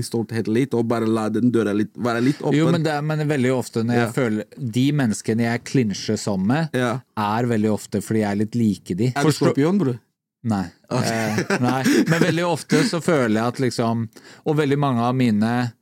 Stolthet 0.00 0.48
litt, 0.48 0.72
og 0.72 0.86
bare 0.88 1.04
la 1.04 1.26
den 1.28 1.50
døra 1.52 1.74
litt, 1.76 1.92
være 1.94 2.22
litt 2.24 2.40
åpen. 2.40 2.56
Jo, 2.56 2.70
men, 2.72 2.82
det 2.82 2.94
men 3.04 3.28
veldig 3.28 3.50
ofte 3.52 3.82
når 3.84 3.94
jeg 3.94 4.06
Ja. 4.06 4.12
føler 4.12 4.44
De 4.72 4.86
menneskene 4.92 5.42
jeg 5.44 5.64
klinsjer 5.64 6.16
sammen 6.16 6.46
med, 6.46 6.68
er 6.72 7.44
veldig 7.44 7.70
ofte 7.74 8.00
fordi 8.00 8.20
jeg 8.24 8.30
er 8.30 8.36
litt 8.40 8.54
like 8.56 8.94
de. 8.96 9.12
Er 9.14 9.22
du 9.22 9.30
skorpion, 9.36 9.78
bror? 9.78 9.98
Nei. 10.44 10.64
Eh, 10.90 11.36
nei. 11.60 11.82
Men 12.08 12.20
veldig 12.24 12.46
ofte 12.48 12.80
så 12.88 12.98
føler 13.04 13.36
jeg 13.36 13.46
at 13.46 13.60
liksom 13.60 14.08
Og 14.44 14.56
veldig 14.56 14.76
mange 14.76 15.00
av 15.00 15.14
mine 15.14 15.72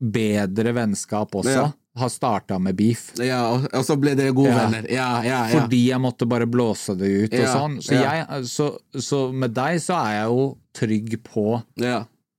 bedre 0.00 0.72
vennskap 0.76 1.30
også 1.38 1.54
Ja. 1.54 1.72
har 1.96 2.08
starta 2.08 2.58
med 2.60 2.74
beef. 2.76 3.12
Ja, 3.18 3.52
og, 3.52 3.84
så 3.84 3.96
ble 4.00 4.14
dere 4.16 4.32
gode 4.34 4.50
Ja. 4.50 4.66
venner. 4.66 4.90
Ja, 4.90 5.22
ja, 5.22 5.48
ja. 5.48 5.60
Fordi 5.60 5.88
jeg 5.88 6.00
måtte 6.00 6.26
bare 6.28 6.46
blåse 6.46 6.96
det 6.98 7.08
ut 7.24 7.34
og 7.34 7.46
sånn. 7.48 7.78
Så, 7.82 7.92
ja. 7.94 8.12
jeg, 8.26 8.44
så, 8.48 8.78
så 8.98 9.32
med 9.32 9.54
deg 9.54 9.78
så 9.80 9.94
er 10.04 10.12
jeg 10.18 10.26
jo 10.28 10.58
trygg 10.74 11.22
på 11.22 11.62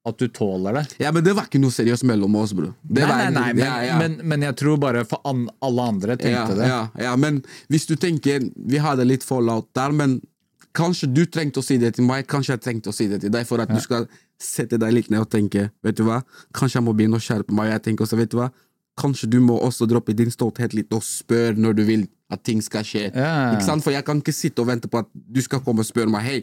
at 0.04 0.20
du 0.20 0.28
tåler 0.28 0.74
det. 0.74 0.84
Ja, 1.00 1.12
men 1.16 1.24
det 1.24 1.32
var 1.38 1.48
ikke 1.48 1.62
noe 1.64 1.72
seriøst 1.72 2.04
mellom 2.08 2.36
oss, 2.36 2.52
bror. 2.56 2.74
Nei, 2.84 3.06
nei, 3.08 3.30
nei, 3.32 3.46
men, 3.56 3.64
ja, 3.64 3.76
ja. 3.88 4.00
Men, 4.02 4.18
men 4.28 4.44
jeg 4.50 4.58
tror 4.60 4.82
bare 4.82 5.06
for 5.08 5.24
an, 5.30 5.46
alle 5.64 5.88
andre 5.94 6.18
tenkte 6.20 6.58
ja, 6.58 6.58
det. 6.60 6.68
Ja, 6.68 6.82
ja, 7.08 7.14
men 7.20 7.40
hvis 7.72 7.88
du 7.88 7.96
tenker 8.00 8.44
Vi 8.44 8.82
hadde 8.84 9.06
litt 9.08 9.24
fallout 9.24 9.70
der, 9.78 9.96
men 9.96 10.20
kanskje 10.76 11.08
du 11.14 11.24
trengte 11.30 11.62
å 11.62 11.66
si 11.66 11.78
det 11.80 11.94
til 11.96 12.08
meg, 12.08 12.28
kanskje 12.28 12.58
jeg 12.58 12.64
trengte 12.66 12.92
å 12.92 12.96
si 12.96 13.08
det 13.08 13.22
til 13.24 13.32
deg, 13.32 13.48
for 13.48 13.64
at 13.64 13.72
du 13.72 13.80
skal 13.84 14.10
sette 14.42 14.80
deg 14.82 14.92
litt 14.92 15.12
ned 15.14 15.24
og 15.24 15.32
tenke 15.32 15.70
Vet 15.86 16.00
du 16.00 16.04
hva, 16.08 16.20
kanskje 16.58 16.82
jeg 16.82 16.88
må 16.90 16.96
begynne 16.98 17.22
å 17.22 17.24
skjerpe 17.24 17.56
meg. 17.56 17.72
Jeg 17.72 17.88
tenker 17.88 18.08
også, 18.08 18.20
vet 18.20 18.34
du 18.34 18.42
hva, 18.42 18.52
Kanskje 19.00 19.26
du 19.26 19.40
må 19.42 19.56
også 19.58 19.88
droppe 19.90 20.14
din 20.14 20.30
stolthet 20.30 20.76
litt 20.78 20.92
og 20.94 21.02
spørre 21.06 21.58
når 21.58 21.80
du 21.80 21.88
vil 21.88 22.04
at 22.34 22.44
ting 22.46 22.60
skal 22.62 22.86
skje. 22.86 23.08
Ikke 23.10 23.66
sant? 23.66 23.82
For 23.86 23.94
jeg 23.94 24.06
kan 24.06 24.20
ikke 24.22 24.34
sitte 24.36 24.62
og 24.62 24.70
vente 24.70 24.90
på 24.90 25.02
at 25.02 25.10
du 25.14 25.42
skal 25.42 25.64
komme 25.66 25.82
og 25.82 25.88
spørre 25.90 26.14
meg 26.14 26.26
Hei, 26.28 26.38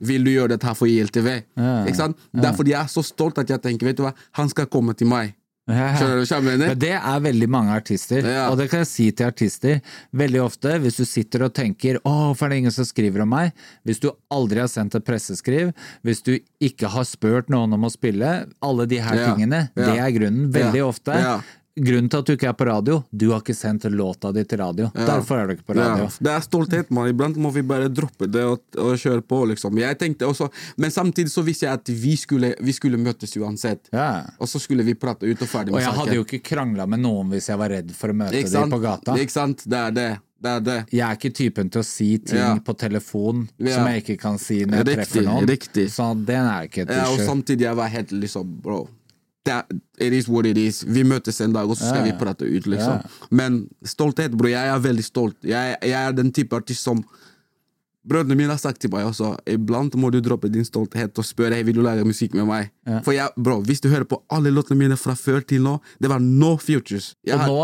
vil 0.00 0.24
du 0.24 0.30
gjøre 0.32 0.54
dette 0.54 0.66
her 0.66 0.74
for 0.78 0.86
ILTV. 0.90 1.28
Ja. 1.56 1.84
Ja. 1.86 2.08
Er 2.48 2.56
fordi 2.56 2.70
jeg 2.74 2.80
er 2.80 2.90
så 2.90 3.04
stolt 3.06 3.38
at 3.38 3.48
jeg 3.48 3.62
tenker 3.62 3.86
Vet 3.86 3.96
du 3.96 4.02
hva, 4.06 4.14
han 4.38 4.48
skal 4.48 4.66
komme 4.66 4.94
til 4.96 5.06
meg. 5.10 5.34
Skjønner 5.62 6.16
du 6.18 6.24
hva 6.24 6.26
jeg 6.26 6.42
mener? 6.42 6.70
Men 6.72 6.78
det 6.82 6.90
er 6.98 7.20
veldig 7.22 7.46
mange 7.54 7.70
artister, 7.78 8.26
og 8.50 8.56
det 8.58 8.66
kan 8.72 8.80
jeg 8.82 8.88
si 8.90 9.04
til 9.14 9.28
artister. 9.30 9.78
Veldig 10.10 10.40
ofte, 10.42 10.72
hvis 10.82 10.98
du 10.98 11.04
sitter 11.06 11.44
og 11.46 11.54
tenker 11.54 12.00
'Å, 12.02 12.34
hvorfor 12.34 12.46
er 12.46 12.50
det 12.50 12.58
ingen 12.58 12.74
som 12.74 12.84
skriver 12.84 13.22
om 13.22 13.30
meg?' 13.30 13.52
Hvis 13.86 14.00
du 14.02 14.10
aldri 14.28 14.58
har 14.58 14.66
sendt 14.66 14.96
et 14.96 15.04
presseskriv, 15.04 15.72
hvis 16.02 16.22
du 16.26 16.38
ikke 16.60 16.88
har 16.90 17.04
spurt 17.04 17.48
noen 17.48 17.72
om 17.72 17.84
å 17.86 17.92
spille, 17.94 18.48
alle 18.60 18.86
de 18.86 18.98
her 18.98 19.14
Ja, 19.14 19.34
tingene, 19.34 19.70
ja. 19.76 19.86
det 19.86 19.98
er 20.00 20.10
grunnen. 20.18 20.50
Veldig 20.52 20.82
Ja, 20.82 20.88
ofte. 20.88 21.42
Ja. 21.74 21.82
Grunnen 21.84 22.10
til 22.10 22.18
at 22.18 22.26
du 22.26 22.32
ikke 22.34 22.48
er 22.50 22.52
på 22.52 22.66
radio, 22.68 23.04
du 23.10 23.30
har 23.30 23.40
ikke 23.40 23.54
sendt 23.56 23.84
låta 23.90 24.32
di 24.32 24.44
til 24.44 24.58
radio. 24.58 24.90
Ja. 24.94 25.06
Derfor 25.06 25.38
er 25.40 25.46
du 25.46 25.52
ikke 25.54 25.64
på 25.72 25.76
radio. 25.78 26.04
Ja, 26.04 26.10
det 26.20 26.32
er 26.34 26.40
stolthet, 26.44 26.90
man. 26.90 27.08
Iblant 27.08 27.36
må 27.40 27.50
vi 27.54 27.62
bare 27.62 27.88
droppe 27.88 28.28
det 28.30 28.42
og, 28.44 28.60
og 28.76 28.96
kjøre 29.00 29.22
på, 29.22 29.44
liksom. 29.48 29.78
Også, 30.28 30.50
Men 30.76 30.90
samtidig 30.90 31.30
så 31.32 31.42
visste 31.42 31.66
jeg 31.66 31.72
at 31.72 31.88
vi 31.88 32.16
skulle, 32.16 32.54
vi 32.60 32.72
skulle 32.72 32.98
møtes 32.98 33.36
uansett. 33.36 33.88
Og 34.38 34.48
så 34.48 34.60
skulle 34.60 34.84
vi 34.84 34.94
prate 34.94 35.24
ut 35.24 35.40
og 35.40 35.48
ferdig 35.48 35.72
med 35.72 35.80
saken. 35.80 35.80
Og 35.80 35.80
jeg 35.80 35.92
jeg 35.92 35.98
hadde 36.00 36.16
jo 36.18 36.24
ikke 36.26 36.42
krangla 36.44 36.86
med 36.86 37.00
noen 37.00 37.30
hvis 37.32 37.48
jeg 37.48 37.58
var 37.58 37.72
redd 37.72 37.90
for 37.96 38.12
å 38.12 38.14
møte 38.16 38.42
dem 38.52 38.70
på 38.76 38.82
gata. 38.82 39.16
Ikke 39.16 39.32
sant? 39.32 39.64
Det 39.68 39.78
er 39.78 39.90
det. 39.96 40.10
Det 40.42 40.50
er 40.50 40.62
det. 40.66 40.76
Jeg 40.90 41.02
er 41.06 41.18
ikke 41.18 41.30
typen 41.38 41.68
til 41.70 41.80
å 41.80 41.86
si 41.86 42.18
ting 42.18 42.38
Ja. 42.38 42.56
på 42.58 42.74
telefon 42.76 43.48
Ja. 43.58 43.76
som 43.76 43.86
jeg 43.86 44.02
ikke 44.02 44.18
kan 44.18 44.38
si 44.38 44.64
når 44.64 44.82
jeg 44.82 44.86
Riktig, 44.86 44.96
treffer 44.96 45.22
noen. 45.22 45.46
riktig. 45.46 45.84
Så 45.90 46.06
den 46.26 46.44
er 46.50 46.66
ikke 46.66 46.82
et 46.82 46.88
Ja, 46.90 47.04
og 47.06 47.20
samtidig 47.20 47.60
jeg 47.60 47.76
var 47.76 47.88
helt 47.88 48.10
liksom 48.10 48.60
Bro, 48.60 48.88
that, 49.44 49.66
it 49.98 50.12
is 50.12 50.28
what 50.28 50.46
it 50.46 50.58
is. 50.58 50.82
Vi 50.84 51.02
møtes 51.04 51.40
en 51.40 51.52
dag, 51.52 51.68
og 51.68 51.76
så 51.76 51.88
skal 51.88 52.06
Ja. 52.06 52.12
vi 52.12 52.18
prate 52.18 52.46
ut, 52.46 52.66
liksom. 52.66 53.00
Ja. 53.02 53.26
Men 53.30 53.68
stolthet, 53.84 54.36
bro. 54.36 54.48
Jeg 54.48 54.68
er 54.68 54.78
veldig 54.78 55.04
stolt. 55.04 55.36
Jeg, 55.42 55.76
jeg 55.82 55.98
er 56.08 56.12
den 56.12 56.32
type 56.32 56.52
artist 56.56 56.82
som 56.84 57.04
Brødrene 58.02 58.34
mine 58.34 58.50
har 58.50 58.58
sagt 58.58 58.80
til 58.82 58.90
meg 58.90 59.04
også 59.06 59.28
Iblant 59.46 59.94
må 59.94 60.08
du 60.10 60.16
droppe 60.20 60.48
din 60.50 60.64
stolthet 60.66 61.14
og 61.22 61.24
spørre 61.24 61.54
hey, 61.54 61.62
vil 61.62 61.76
du 61.76 61.82
lage 61.86 62.02
musikk 62.02 62.34
med 62.34 62.48
meg. 62.48 62.70
Ja. 62.84 62.96
For 63.06 63.14
jeg, 63.14 63.30
bro, 63.38 63.60
Hvis 63.62 63.78
du 63.80 63.88
hører 63.92 64.02
på 64.10 64.18
alle 64.28 64.50
låtene 64.50 64.74
mine 64.80 64.96
fra 64.98 65.14
før 65.14 65.38
til 65.46 65.62
nå, 65.62 65.76
det 66.02 66.10
var 66.10 66.18
no 66.18 66.56
futures. 66.58 67.12
Jeg 67.24 67.38
Og 67.38 67.46
nå 67.46 67.60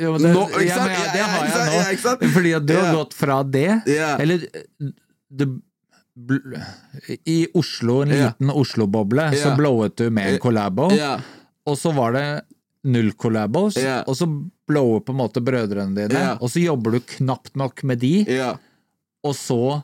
jo, 0.00 0.14
det, 0.16 0.32
ikke 0.32 0.64
ja, 0.64 0.78
men 0.80 0.96
ja, 0.96 1.12
det 1.12 1.26
har 1.28 1.44
jeg 1.90 1.98
nå. 2.00 2.30
Fordi 2.32 2.54
at 2.56 2.66
du 2.70 2.72
har 2.78 2.94
gått 2.94 3.12
fra 3.18 3.42
det. 3.44 3.68
Eller 4.24 4.46
det, 5.28 5.46
bl, 5.46 5.60
I 7.24 7.46
Oslo, 7.54 8.02
en 8.02 8.08
liten 8.08 8.26
liten 8.26 8.50
Oslo-boble, 8.50 9.30
så 9.32 9.48
Ja. 9.48 9.56
blowet 9.56 9.96
du 9.96 10.10
med 10.10 10.26
en 10.26 10.32
Ja. 10.34 10.38
collabo. 10.38 10.90
Yeah. 10.92 11.20
Og 11.66 11.78
så 11.78 11.92
var 11.94 12.12
det 12.12 12.42
null 12.84 13.12
collabos, 13.12 13.76
og 14.06 14.16
så 14.16 14.26
blower 14.66 15.00
på 15.00 15.10
en 15.12 15.16
måte 15.18 15.40
brødrene 15.40 15.94
dine. 15.94 16.38
Og 16.40 16.50
så 16.50 16.60
jobber 16.62 16.90
du 16.92 17.00
knapt 17.00 17.54
nok 17.56 17.82
med 17.84 17.98
de, 18.00 18.26
og 19.24 19.34
så 19.34 19.82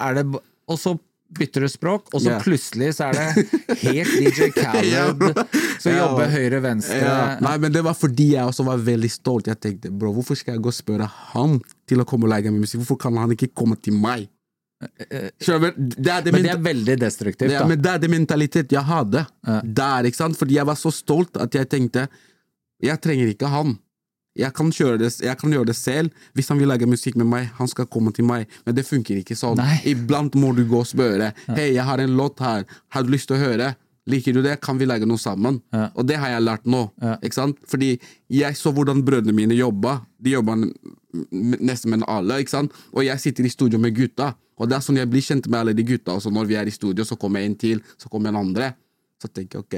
er 0.00 0.14
det 0.14 0.40
Og 0.66 0.78
så 0.78 0.98
bytter 1.38 1.60
du 1.60 1.68
språk, 1.68 2.08
og 2.14 2.20
så 2.22 2.30
yeah. 2.30 2.40
plutselig 2.42 2.94
så 2.94 3.10
er 3.10 3.12
det 3.12 3.48
helt 3.84 4.08
DJ. 4.08 4.48
Khaled 4.50 5.46
som 5.78 5.92
Ja. 5.92 6.06
jobber 6.08 6.26
høyre-venstre. 6.32 6.96
Yeah. 7.02 7.40
Nei, 7.42 7.58
men 7.58 7.70
det 7.72 7.82
var 7.84 7.92
fordi 7.92 8.30
jeg 8.32 8.44
også 8.46 8.64
var 8.64 8.78
veldig 8.78 9.10
stolt. 9.10 9.46
Jeg 9.46 9.60
tenkte, 9.60 9.90
bro, 9.90 10.12
hvorfor 10.14 10.34
skal 10.34 10.54
jeg 10.54 10.62
gå 10.62 10.68
og 10.68 10.72
spørre 10.72 11.06
han 11.34 11.60
til 11.86 11.98
å 12.00 12.06
komme 12.06 12.24
og 12.24 12.30
lage 12.30 12.50
meg 12.50 12.60
musikk? 12.62 12.80
Hvorfor 12.80 12.98
kan 12.98 13.16
han 13.16 13.28
ikke 13.30 13.52
komme 13.54 13.76
til 13.76 13.92
meg? 13.92 14.28
Skjønner? 15.40 15.72
Det 15.78 16.10
er 16.12 16.24
det 16.26 16.32
Men 16.34 16.44
det 16.44 16.52
er 16.52 16.60
veldig 16.60 16.96
destruktivt, 17.00 17.52
ja, 17.52 17.62
da. 17.62 17.68
men 17.70 17.80
det 17.80 17.90
er 17.92 18.02
det 18.02 18.10
mentalitet 18.12 18.74
jeg 18.74 18.84
hadde 18.84 19.22
der, 19.64 20.08
ikke 20.10 20.18
sant? 20.18 20.36
Fordi 20.36 20.58
jeg 20.58 20.66
var 20.68 20.76
så 20.76 20.92
stolt 20.92 21.38
at 21.40 21.56
jeg 21.56 21.70
tenkte 21.72 22.08
jeg 22.84 23.00
trenger 23.00 23.30
ikke 23.32 23.48
han. 23.48 23.76
Jeg 24.34 24.50
kan, 24.56 24.70
det, 24.98 25.10
jeg 25.22 25.38
kan 25.38 25.52
gjøre 25.54 25.68
det 25.70 25.76
selv. 25.78 26.10
Hvis 26.34 26.48
han 26.50 26.58
vil 26.58 26.66
lage 26.66 26.88
musikk 26.90 27.14
med 27.20 27.28
meg, 27.30 27.52
han 27.54 27.70
skal 27.70 27.86
komme 27.86 28.10
til 28.12 28.26
meg. 28.26 28.50
Men 28.66 28.74
det 28.74 28.82
funker 28.86 29.20
ikke 29.20 29.36
sånn. 29.38 29.62
Iblant 29.86 30.34
må 30.34 30.50
du 30.56 30.64
gå 30.66 30.80
og 30.82 30.88
spørre. 30.90 31.30
Hei, 31.54 31.70
jeg 31.76 31.86
har 31.86 32.02
en 32.02 32.16
låt 32.18 32.42
her. 32.42 32.66
Har 32.90 33.06
du 33.06 33.14
lyst 33.14 33.30
til 33.30 33.38
å 33.38 33.44
høre? 33.44 33.74
Liker 34.10 34.34
du 34.36 34.42
det? 34.44 34.58
Kan 34.60 34.80
vi 34.80 34.88
lage 34.90 35.06
noe 35.08 35.22
sammen? 35.22 35.62
Og 35.94 36.02
det 36.08 36.18
har 36.20 36.34
jeg 36.34 36.44
lært 36.44 36.66
nå. 36.66 36.82
Ikke 37.22 37.38
sant? 37.38 37.62
Fordi 37.70 37.94
jeg 38.34 38.58
så 38.58 38.74
hvordan 38.74 39.04
brødrene 39.06 39.36
mine 39.36 39.56
jobba. 39.56 40.00
De 40.18 40.34
jobba 40.34 40.58
nesten 41.32 41.90
med 41.94 42.04
alle. 42.10 42.40
ikke 42.42 42.50
sant? 42.54 42.72
Og 42.92 43.04
jeg 43.06 43.20
sitter 43.22 43.44
i 43.46 43.52
studio 43.52 43.78
med 43.78 43.94
gutta. 43.96 44.32
Og 44.58 44.68
det 44.70 44.76
er 44.76 44.84
sånn 44.86 44.98
jeg 45.00 45.10
blir 45.10 45.22
kjent 45.24 45.48
med 45.50 45.60
alle 45.60 45.74
de 45.74 45.82
gutta. 45.86 46.14
Og 46.14 46.22
så 46.22 46.30
når 46.30 46.46
vi 46.50 46.54
er 46.60 46.66
i 46.70 46.74
studio, 46.74 47.04
så 47.04 47.16
kommer 47.16 47.40
en 47.42 47.54
til, 47.58 47.82
så 47.98 48.08
kommer 48.08 48.28
en 48.30 48.36
andre. 48.44 48.72
Så 49.22 49.28
tenker 49.32 49.58
jeg 49.58 49.64
ok, 49.64 49.76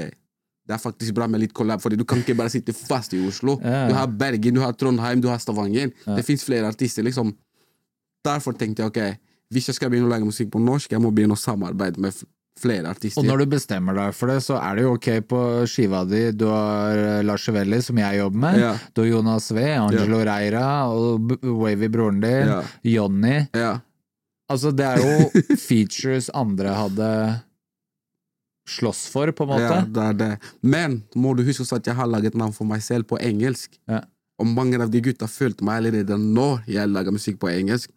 det 0.67 0.75
er 0.75 0.81
faktisk 0.83 1.13
bra 1.15 1.27
med 1.31 1.39
litt 1.39 1.53
collab, 1.55 1.79
Fordi 1.81 1.95
du 1.95 2.03
kan 2.05 2.19
ikke 2.19 2.35
bare 2.35 2.49
sitte 2.51 2.73
fast 2.75 3.13
i 3.13 3.21
Oslo. 3.27 3.55
Du 3.89 3.93
har 3.95 4.07
Bergen, 4.07 4.53
du 4.53 4.59
har 4.61 4.73
Trondheim, 4.73 5.21
du 5.21 5.29
har 5.29 5.37
Stavanger. 5.39 5.93
Det 6.05 6.25
fins 6.25 6.43
flere 6.43 6.67
artister. 6.67 7.03
liksom. 7.03 7.33
Derfor 8.25 8.51
tenkte 8.53 8.83
jeg 8.83 8.87
ok, 8.91 9.17
hvis 9.49 9.67
jeg 9.69 9.75
skal 9.75 9.89
begynne 9.89 10.09
å 10.09 10.11
lage 10.11 10.25
musikk 10.27 10.51
på 10.51 10.59
norsk, 10.59 10.91
jeg 10.91 10.99
må 11.01 11.11
begynne 11.15 11.37
å 11.37 11.39
samarbeide 11.39 12.01
med 12.03 12.11
flere 12.59 12.91
artister. 12.91 13.21
Og 13.21 13.27
når 13.27 13.43
du 13.43 13.51
bestemmer 13.55 13.97
deg 13.97 14.15
for 14.17 14.31
det, 14.31 14.39
så 14.45 14.57
er 14.59 14.77
det 14.77 14.85
jo 14.85 14.93
ok 14.95 15.09
på 15.29 15.41
skiva 15.69 16.03
di. 16.09 16.21
Du 16.35 16.47
har 16.51 17.01
eh, 17.01 17.23
Lars 17.27 17.45
Chevelli, 17.47 17.79
som 17.85 17.99
jeg 18.01 18.19
jobber 18.21 18.43
med. 18.45 18.59
Ja. 18.61 18.71
Du 18.93 19.03
har 19.03 19.09
Jonas 19.11 19.49
V, 19.53 19.65
Angelo 19.79 20.21
Reira 20.27 20.67
og 20.91 21.35
Wavy, 21.43 21.89
broren 21.93 22.21
din. 22.23 22.53
Ja. 22.53 22.61
Jonny. 22.97 23.35
Ja. 23.57 23.73
Altså, 24.51 24.71
det 24.71 24.87
er 24.87 25.03
jo 25.03 25.43
features 25.67 26.31
andre 26.35 26.75
hadde 26.77 27.11
slåss 28.67 29.05
for, 29.11 29.31
på 29.31 29.45
en 29.47 29.53
måte. 29.53 29.67
Ja, 29.67 29.83
det 29.87 30.05
er 30.11 30.17
det. 30.21 30.31
Men 30.61 31.01
må 31.15 31.33
du 31.37 31.43
huske 31.47 31.63
også 31.63 31.79
at 31.79 31.87
jeg 31.87 31.95
har 31.95 32.09
laget 32.09 32.35
navn 32.35 32.55
for 32.55 32.67
meg 32.67 32.83
selv 32.83 33.07
på 33.07 33.19
engelsk. 33.23 33.77
Og 34.37 34.49
mange 34.49 34.79
av 34.81 34.91
de 34.93 35.01
gutta 35.01 35.27
følte 35.31 35.65
meg 35.65 35.81
allerede 35.81 36.17
når 36.19 36.65
jeg 36.69 36.91
laga 36.91 37.13
musikk 37.15 37.39
på 37.41 37.49
engelsk. 37.53 37.91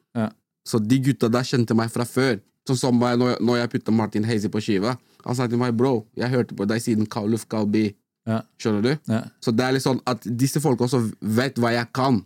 Så 0.66 0.78
de 0.82 1.00
gutta 1.02 1.30
der 1.32 1.46
kjente 1.46 1.74
meg 1.76 1.90
fra 1.92 2.06
før. 2.06 2.38
Sånn 2.70 2.78
som 2.78 3.00
når, 3.02 3.40
når 3.42 3.62
jeg 3.64 3.72
putta 3.72 3.94
Martin 3.94 4.26
Hazy 4.28 4.50
på 4.52 4.62
skiva. 4.62 4.94
Han 5.24 5.36
sa 5.36 5.48
til 5.50 5.60
meg 5.60 5.74
bro, 5.76 6.04
jeg 6.18 6.30
hørte 6.32 6.56
på 6.56 6.66
deg 6.70 6.82
siden 6.84 7.08
Kauluf 7.10 7.48
Kalbi. 7.50 7.90
Ja. 8.28 8.42
Skjønner 8.60 8.84
du? 8.84 9.12
Så 9.42 9.52
det 9.56 9.66
er 9.66 9.74
litt 9.74 9.84
sånn 9.84 10.00
at 10.08 10.24
disse 10.24 10.62
folka 10.62 10.86
også 10.86 11.02
vet 11.20 11.58
hva 11.60 11.72
jeg 11.74 11.88
kan. 11.96 12.20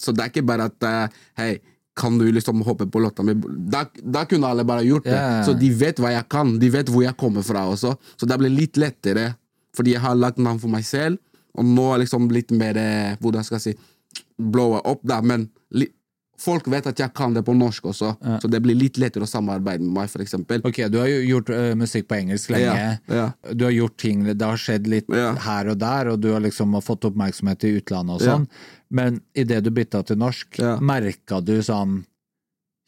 Så 0.00 0.14
det 0.14 0.24
er 0.24 0.32
ikke 0.32 0.46
bare 0.46 0.68
at 0.70 0.86
uh, 0.88 1.22
hei, 1.38 1.52
kan 1.98 2.16
du 2.18 2.26
liksom 2.32 2.62
hoppe 2.66 2.86
på 2.90 3.02
låta 3.02 3.22
mi? 3.26 3.36
Da, 3.70 3.84
da 4.02 4.24
kunne 4.30 4.50
alle 4.50 4.64
bare 4.66 4.86
gjort 4.86 5.06
det. 5.06 5.14
Yeah. 5.14 5.42
Så 5.46 5.54
de 5.58 5.70
vet 5.78 6.00
hva 6.02 6.10
jeg 6.14 6.26
kan. 6.32 6.56
De 6.62 6.70
vet 6.74 6.90
hvor 6.90 7.04
jeg 7.04 7.14
kommer 7.20 7.44
fra 7.46 7.66
også. 7.70 7.94
Så 8.18 8.28
det 8.30 8.38
ble 8.40 8.50
litt 8.50 8.80
lettere, 8.80 9.34
fordi 9.76 9.94
jeg 9.94 10.02
har 10.02 10.18
lagt 10.18 10.40
navn 10.42 10.58
for 10.62 10.72
meg 10.72 10.86
selv. 10.88 11.20
Og 11.54 11.66
nå 11.68 11.84
er 11.92 12.02
liksom 12.02 12.26
litt 12.34 12.50
mer 12.50 12.74
eh, 12.80 13.12
Hvordan 13.22 13.44
skal 13.46 13.60
jeg 13.60 13.62
si 13.62 13.74
blowa 14.34 14.80
opp, 14.90 15.04
da. 15.06 15.20
Men 15.22 15.46
li, 15.78 15.86
folk 16.40 16.66
vet 16.68 16.86
at 16.90 16.98
jeg 16.98 17.12
kan 17.14 17.34
det 17.34 17.44
på 17.46 17.54
norsk 17.56 17.84
også, 17.90 18.08
så 18.42 18.48
det 18.50 18.60
blir 18.64 18.74
litt 18.76 18.96
lettere 18.98 19.22
å 19.26 19.30
samarbeide 19.30 19.82
med 19.84 19.92
meg, 19.94 20.10
for 20.10 20.20
eksempel. 20.24 20.60
Ok, 20.66 20.80
du 20.90 20.98
har 20.98 21.06
jo 21.08 21.20
gjort 21.22 21.50
eh, 21.54 21.74
musikk 21.78 22.08
på 22.10 22.16
engelsk 22.18 22.50
lenge. 22.50 22.74
Ja, 23.08 23.14
ja. 23.14 23.52
Du 23.54 23.64
har 23.64 23.70
gjort 23.74 23.96
ting, 24.02 24.24
det 24.26 24.42
har 24.44 24.56
skjedd 24.60 24.86
litt 24.90 25.06
her 25.14 25.70
og 25.72 25.78
der, 25.78 26.10
og 26.14 26.20
du 26.20 26.32
har 26.32 26.40
liksom 26.44 26.74
fått 26.82 27.06
oppmerksomhet 27.10 27.64
i 27.64 27.76
utlandet 27.78 28.16
og 28.16 28.20
Ja. 28.26 28.32
sånn. 28.34 28.48
Men 28.90 29.20
idet 29.34 29.62
du 29.64 29.70
bytta 29.70 30.02
til 30.06 30.16
norsk, 30.16 30.58
Ja. 30.58 30.76
merka 30.80 31.40
du 31.44 31.58
sånn 31.62 32.04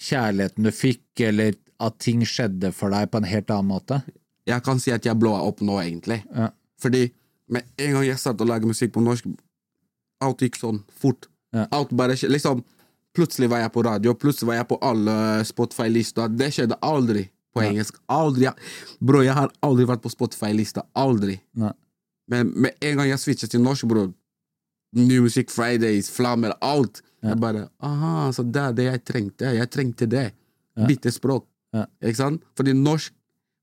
kjærligheten 0.03 0.65
du 0.67 0.71
fikk, 0.71 1.05
eller 1.21 1.55
at 1.81 1.99
ting 1.99 2.21
skjedde 2.25 2.73
for 2.75 2.91
deg 2.91 3.11
på 3.11 3.19
en 3.23 3.25
helt 3.31 3.51
annen 3.53 3.71
måte? 3.71 4.03
Jeg 4.47 4.63
kan 4.63 4.79
si 4.79 4.93
at 4.95 5.05
jeg 5.05 5.19
blåa 5.19 5.41
opp 5.47 5.61
nå, 5.61 5.79
egentlig. 5.83 6.23
Ja. 6.35 6.51
Fordi 6.81 7.11
med 7.49 7.65
en 7.79 7.93
gang 7.93 8.05
jeg 8.05 8.19
startet 8.21 8.45
å 8.45 8.49
lage 8.49 8.69
musikk 8.69 8.93
på 8.93 9.03
norsk, 9.03 9.27
alt 10.25 10.39
gikk 10.45 10.57
sånn 10.61 10.83
fort. 11.01 11.27
Alt 11.73 11.91
bare 11.97 12.17
liksom 12.17 12.63
Plutselig 13.17 13.49
var 13.49 13.62
jeg 13.64 13.73
på 13.73 13.83
radio, 13.87 14.12
plutselig 14.19 14.51
var 14.51 14.61
jeg 14.61 14.69
på 14.69 14.79
alle 14.85 15.17
Spotify-lister. 15.49 16.29
Det 16.37 16.51
skjedde 16.53 16.77
aldri 16.85 17.25
på 17.57 17.62
Nei. 17.62 17.71
engelsk. 17.73 17.97
Aldri. 18.12 18.51
Bro, 19.01 19.23
jeg 19.25 19.37
har 19.39 19.53
aldri 19.64 19.87
vært 19.89 20.05
på 20.05 20.12
Spotify-lista. 20.12 20.85
Aldri. 21.01 21.39
Nei. 21.57 21.73
Men 22.29 22.53
med 22.59 22.77
en 22.85 23.01
gang 23.01 23.09
jeg 23.12 23.23
switchet 23.23 23.55
til 23.55 23.62
norsk, 23.62 23.87
bro 23.89 24.09
New 24.97 25.23
Music 25.27 25.51
Fridays, 25.53 26.09
Flammer, 26.11 26.55
alt. 26.64 27.03
Jeg 27.25 27.39
bare 27.43 27.67
Aha, 27.85 28.31
så 28.33 28.45
det 28.45 28.62
er 28.62 28.75
det 28.77 28.87
jeg 28.87 29.03
trengte. 29.09 29.53
Jeg 29.57 29.71
trengte 29.73 30.09
det. 30.09 30.27
Bytte 30.77 31.12
språk. 31.12 31.47
Ikke 32.01 32.19
sant? 32.21 32.45
Fordi 32.57 32.73
norsk 32.77 33.12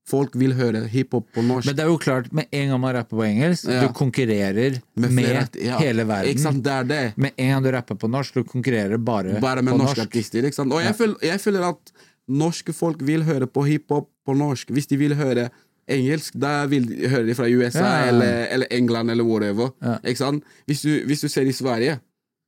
Folk 0.06 0.34
vil 0.36 0.52
høre 0.52 0.82
hiphop 0.92 1.30
på 1.32 1.42
norsk. 1.42 1.66
Men 1.66 1.76
det 1.78 1.82
er 1.84 1.88
jo 1.88 1.96
klart, 1.96 2.26
med 2.36 2.44
en 2.52 2.68
gang 2.74 2.80
man 2.80 2.94
rapper 2.94 3.16
på 3.16 3.24
engelsk, 3.24 3.64
Ja. 3.72 3.86
du 3.86 3.92
konkurrerer 3.96 4.80
med, 4.96 5.10
Med 5.16 5.56
ja. 5.64 5.78
hele 5.80 6.04
verden. 6.04 6.28
Ikke 6.30 6.40
sant, 6.42 6.62
det 6.62 6.72
er 6.72 6.84
det. 6.84 7.02
Med 7.16 7.32
en 7.38 7.48
gang 7.54 7.62
du 7.64 7.70
rapper 7.72 7.94
på 7.96 8.10
norsk, 8.12 8.34
du 8.34 8.44
konkurrerer 8.44 8.98
bare, 8.98 9.40
Bare 9.40 9.62
med 9.62 9.72
på 9.72 9.78
norske 9.78 10.02
norsk. 10.04 10.10
artister. 10.12 10.44
Ikke 10.44 10.54
sant? 10.54 10.72
Og 10.72 10.80
Ja. 10.82 10.88
jeg, 10.88 10.96
føler, 10.96 11.14
jeg 11.22 11.40
føler 11.40 11.68
at 11.68 11.92
norske 12.28 12.72
folk 12.76 13.00
vil 13.00 13.22
høre 13.24 13.46
på 13.46 13.64
hiphop 13.66 14.10
på 14.26 14.36
norsk. 14.36 14.68
Hvis 14.70 14.86
de 14.88 14.96
vil 14.96 15.14
høre 15.14 15.48
engelsk, 15.88 16.34
da 16.40 16.66
vil 16.66 16.86
de 16.88 17.08
høre 17.08 17.26
det 17.26 17.36
fra 17.36 17.44
USA 17.48 17.78
Ja, 17.78 17.84
ja, 17.84 18.04
ja. 18.04 18.08
Eller, 18.08 18.46
eller 18.50 18.66
England 18.70 19.10
eller 19.10 19.24
whatever. 19.24 19.70
Ja. 19.82 19.96
Ikke 20.04 20.18
sant? 20.18 20.44
Hvis, 20.66 20.82
du, 20.82 21.00
hvis 21.06 21.20
du 21.20 21.28
ser 21.28 21.42
i 21.48 21.52
Sverige, 21.52 21.98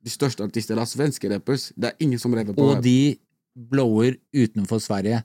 de 0.04 0.10
største 0.10 0.44
artister 0.44 0.76
er 0.78 0.84
svenske 0.84 1.28
rappers. 1.34 1.72
Det 1.74 1.84
er 1.90 1.92
ingen 2.00 2.18
som 2.18 2.32
rapper 2.34 2.52
på 2.54 2.62
Og 2.76 2.82
de 2.84 3.16
blower 3.56 4.16
utenfor 4.36 4.78
Sverige. 4.84 5.22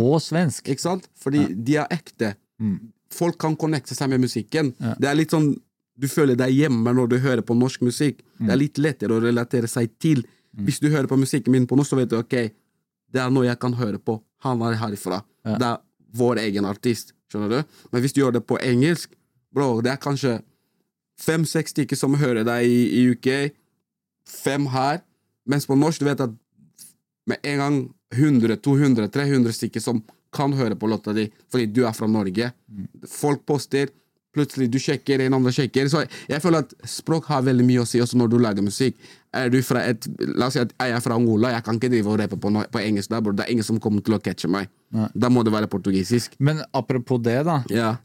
På 0.00 0.16
svensk. 0.22 0.68
Ikke 0.72 0.80
sant? 0.80 1.08
Fordi 1.20 1.44
de 1.54 1.76
er 1.82 1.90
ekte. 1.92 2.34
Folk 3.12 3.36
kan 3.38 3.54
connecte 3.60 3.94
seg 3.94 4.08
med 4.10 4.22
musikken. 4.24 4.72
Det 4.98 5.08
er 5.10 5.14
litt 5.18 5.30
sånn 5.34 5.54
Du 5.94 6.08
føler 6.10 6.34
deg 6.34 6.50
hjemme 6.50 6.90
når 6.90 7.06
du 7.12 7.18
hører 7.22 7.42
på 7.46 7.54
norsk 7.54 7.84
musikk. 7.86 8.24
Det 8.40 8.50
er 8.50 8.58
litt 8.58 8.78
lettere 8.82 9.14
å 9.14 9.20
relatere 9.22 9.68
seg 9.70 9.92
til. 10.02 10.24
Hvis 10.66 10.80
du 10.82 10.88
hører 10.90 11.06
på 11.06 11.14
musikken 11.20 11.52
min 11.54 11.68
på 11.70 11.76
norsk, 11.78 11.92
så 11.92 11.98
vet 12.00 12.10
du 12.10 12.16
ok, 12.18 12.34
det 13.14 13.20
er 13.22 13.30
noe 13.30 13.46
jeg 13.46 13.60
kan 13.62 13.76
høre 13.78 14.00
på. 14.02 14.16
Han 14.42 14.62
er 14.66 14.74
herifra. 14.80 15.20
Det 15.44 15.62
er 15.68 15.78
vår 16.18 16.40
egen 16.48 16.66
artist. 16.66 17.12
Skjønner 17.30 17.48
du? 17.62 17.76
Men 17.92 18.02
hvis 18.02 18.12
du 18.12 18.20
gjør 18.24 18.34
det 18.40 18.42
på 18.46 18.58
engelsk, 18.58 19.14
bro, 19.54 19.80
det 19.86 19.92
er 19.92 20.02
kanskje 20.02 20.40
fem-seks 21.22 21.70
stykker 21.76 21.96
som 21.96 22.18
hører 22.18 22.42
deg 22.42 22.66
i, 22.66 22.80
i 22.98 23.04
UK. 23.14 23.54
Fem 24.26 24.66
her. 24.74 24.98
Mens 25.46 25.66
på 25.70 25.78
norsk, 25.78 26.02
du 26.02 26.08
vet 26.10 26.20
at 26.26 26.34
med 27.30 27.38
en 27.42 27.58
gang 27.64 27.78
100, 28.14 28.56
200, 28.62 29.08
300 29.14 29.52
stykker 29.56 29.80
som 29.82 30.02
kan 30.34 30.52
høre 30.58 30.74
på 30.76 30.88
låta 30.90 31.12
di 31.14 31.28
fordi 31.52 31.66
du 31.72 31.84
er 31.86 31.92
fra 31.94 32.06
Norge. 32.10 32.52
Folk 33.08 33.44
poster, 33.46 33.88
plutselig 34.34 34.66
du 34.74 34.80
sjekker, 34.82 35.20
en 35.22 35.36
andre 35.36 35.52
sjekker. 35.54 35.86
Så 35.86 36.00
jeg 36.26 36.42
føler 36.42 36.64
at 36.64 36.72
språk 36.90 37.28
har 37.30 37.44
veldig 37.46 37.62
mye 37.68 37.84
å 37.84 37.86
si 37.86 38.00
også 38.02 38.18
når 38.18 38.32
du 38.32 38.40
lager 38.42 38.66
musikk. 38.66 38.96
Er 39.34 39.46
du 39.50 39.60
fra 39.66 39.84
et, 39.86 40.06
La 40.38 40.48
oss 40.48 40.56
si 40.56 40.60
at 40.62 40.72
jeg 40.74 40.94
er 40.96 41.02
fra 41.02 41.14
Angola, 41.14 41.52
jeg 41.54 41.62
kan 41.66 41.78
ikke 41.78 41.90
drive 41.92 42.10
og 42.10 42.18
rappe 42.18 42.38
på, 42.42 42.50
no- 42.54 42.64
på 42.70 42.82
engelsk 42.82 43.10
der, 43.14 43.22
bro. 43.22 43.32
Det 43.34 43.46
er 43.46 43.52
ingen 43.54 43.66
som 43.66 43.78
kommer 43.82 44.02
til 44.02 44.14
å 44.16 44.20
catche 44.22 44.50
meg. 44.50 44.66
Da 45.14 45.30
må 45.30 45.42
det 45.46 45.54
være 45.54 45.70
portugisisk. 45.70 46.34
Men 46.38 46.60
apropos 46.74 47.22
det, 47.22 47.40
da, 47.46 47.60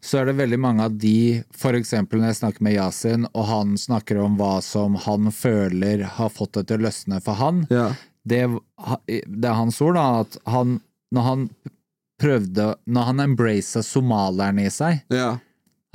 så 0.06 0.22
er 0.22 0.30
det 0.30 0.38
veldig 0.40 0.58
mange 0.62 0.86
av 0.86 0.96
de, 1.02 1.42
eksempel 1.82 2.22
når 2.22 2.32
jeg 2.32 2.40
snakker 2.44 2.66
med 2.66 2.78
Yasin, 2.78 3.26
og 3.34 3.46
han 3.50 3.74
snakker 3.78 4.22
om 4.22 4.38
hva 4.38 4.56
som 4.66 4.96
han 5.06 5.30
føler 5.34 6.06
har 6.18 6.30
fått 6.34 6.54
det 6.62 6.68
til 6.70 6.78
å 6.82 6.86
løsne 6.88 7.22
for 7.26 7.38
han, 7.42 7.66
det, 8.28 8.42
det 9.08 9.48
er 9.48 9.56
hans 9.58 9.80
ord, 9.82 9.96
da, 9.96 10.24
at 10.26 10.38
han, 10.50 10.80
når 11.16 11.28
han 11.28 11.46
prøvde 12.20 12.76
Når 12.86 13.06
han 13.08 13.20
embracet 13.24 13.86
somaleren 13.88 14.60
i 14.60 14.68
seg 14.74 15.06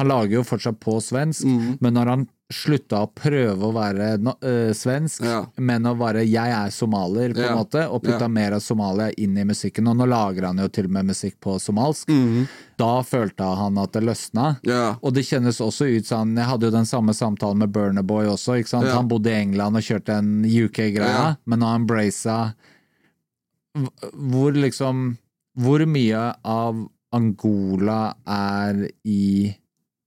Han 0.01 0.09
lager 0.09 0.39
jo 0.39 0.45
fortsatt 0.49 0.79
på 0.81 0.97
svensk, 1.05 1.45
men 1.85 1.95
når 1.95 2.09
han 2.11 2.23
slutta 2.55 3.01
å 3.05 3.09
prøve 3.15 3.67
å 3.69 3.73
være 3.75 4.07
no, 4.23 4.33
øh, 4.41 4.71
svensk, 4.77 5.25
men 5.59 5.83
å 5.91 5.97
være 5.99 6.23
'jeg 6.25 6.51
er 6.55 6.71
somalier', 6.71 7.35
på 7.35 7.43
en 7.43 7.51
Ja. 7.51 7.57
måte, 7.57 7.91
og 7.91 8.03
putta 8.03 8.21
Ja. 8.23 8.29
mer 8.29 8.53
av 8.53 8.61
Somalia 8.63 9.11
inn 9.19 9.37
i 9.37 9.45
musikken, 9.45 9.89
og 9.89 9.97
nå 9.97 10.07
lager 10.09 10.47
han 10.47 10.57
jo 10.59 10.69
til 10.69 10.85
og 10.87 10.91
med 10.93 11.07
musikk 11.07 11.35
på 11.41 11.59
somalsk, 11.61 12.07
da 12.79 13.03
følte 13.03 13.57
han 13.57 13.77
at 13.79 13.93
det 13.93 14.03
løsna. 14.03 14.59
Og 15.03 15.13
det 15.15 15.25
kjennes 15.25 15.61
også 15.61 15.97
ut 15.97 16.07
som 16.07 16.35
Jeg 16.37 16.47
hadde 16.47 16.63
jo 16.63 16.71
den 16.71 16.85
samme 16.87 17.11
samtalen 17.13 17.59
med 17.59 17.73
Burnerboy 17.73 18.27
også. 18.27 18.55
Ja. 18.85 18.95
Han 18.95 19.09
bodde 19.09 19.27
i 19.31 19.43
England 19.43 19.77
og 19.77 19.83
kjørte 19.83 20.19
en 20.19 20.45
UK-greie, 20.45 21.09
Ja. 21.09 21.37
men 21.47 21.61
har 21.63 21.73
han 21.73 21.87
braisa 21.87 22.55
Hvor 23.77 24.53
liksom 24.55 25.19
Hvor 25.59 25.85
mye 25.87 26.35
av 26.45 26.89
Angola 27.13 28.15
er 28.27 28.89
i 29.05 29.55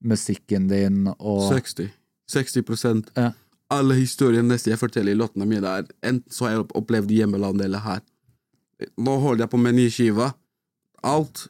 musikken 0.03 0.67
din 0.67 1.07
og 1.19 1.51
60. 1.51 1.89
60% 2.32 3.11
Alle 3.69 3.97
historiene 3.97 4.47
nesten 4.47 4.71
jeg 4.71 4.80
forteller 4.80 5.11
i 5.11 5.19
låtene 5.19 5.47
mine, 5.47 5.67
er 5.67 5.88
enten 6.01 6.32
så 6.32 6.45
har 6.47 6.53
jeg 6.55 6.67
opplevd 6.80 7.11
i 7.11 7.19
hjemmelandet 7.21 7.65
eller 7.67 7.84
her. 7.84 8.01
Nå 8.95 9.17
holder 9.19 9.43
jeg 9.43 9.51
på 9.51 9.59
med 9.59 9.75
ny 9.75 9.88
skive. 9.91 10.30
Alt 11.03 11.47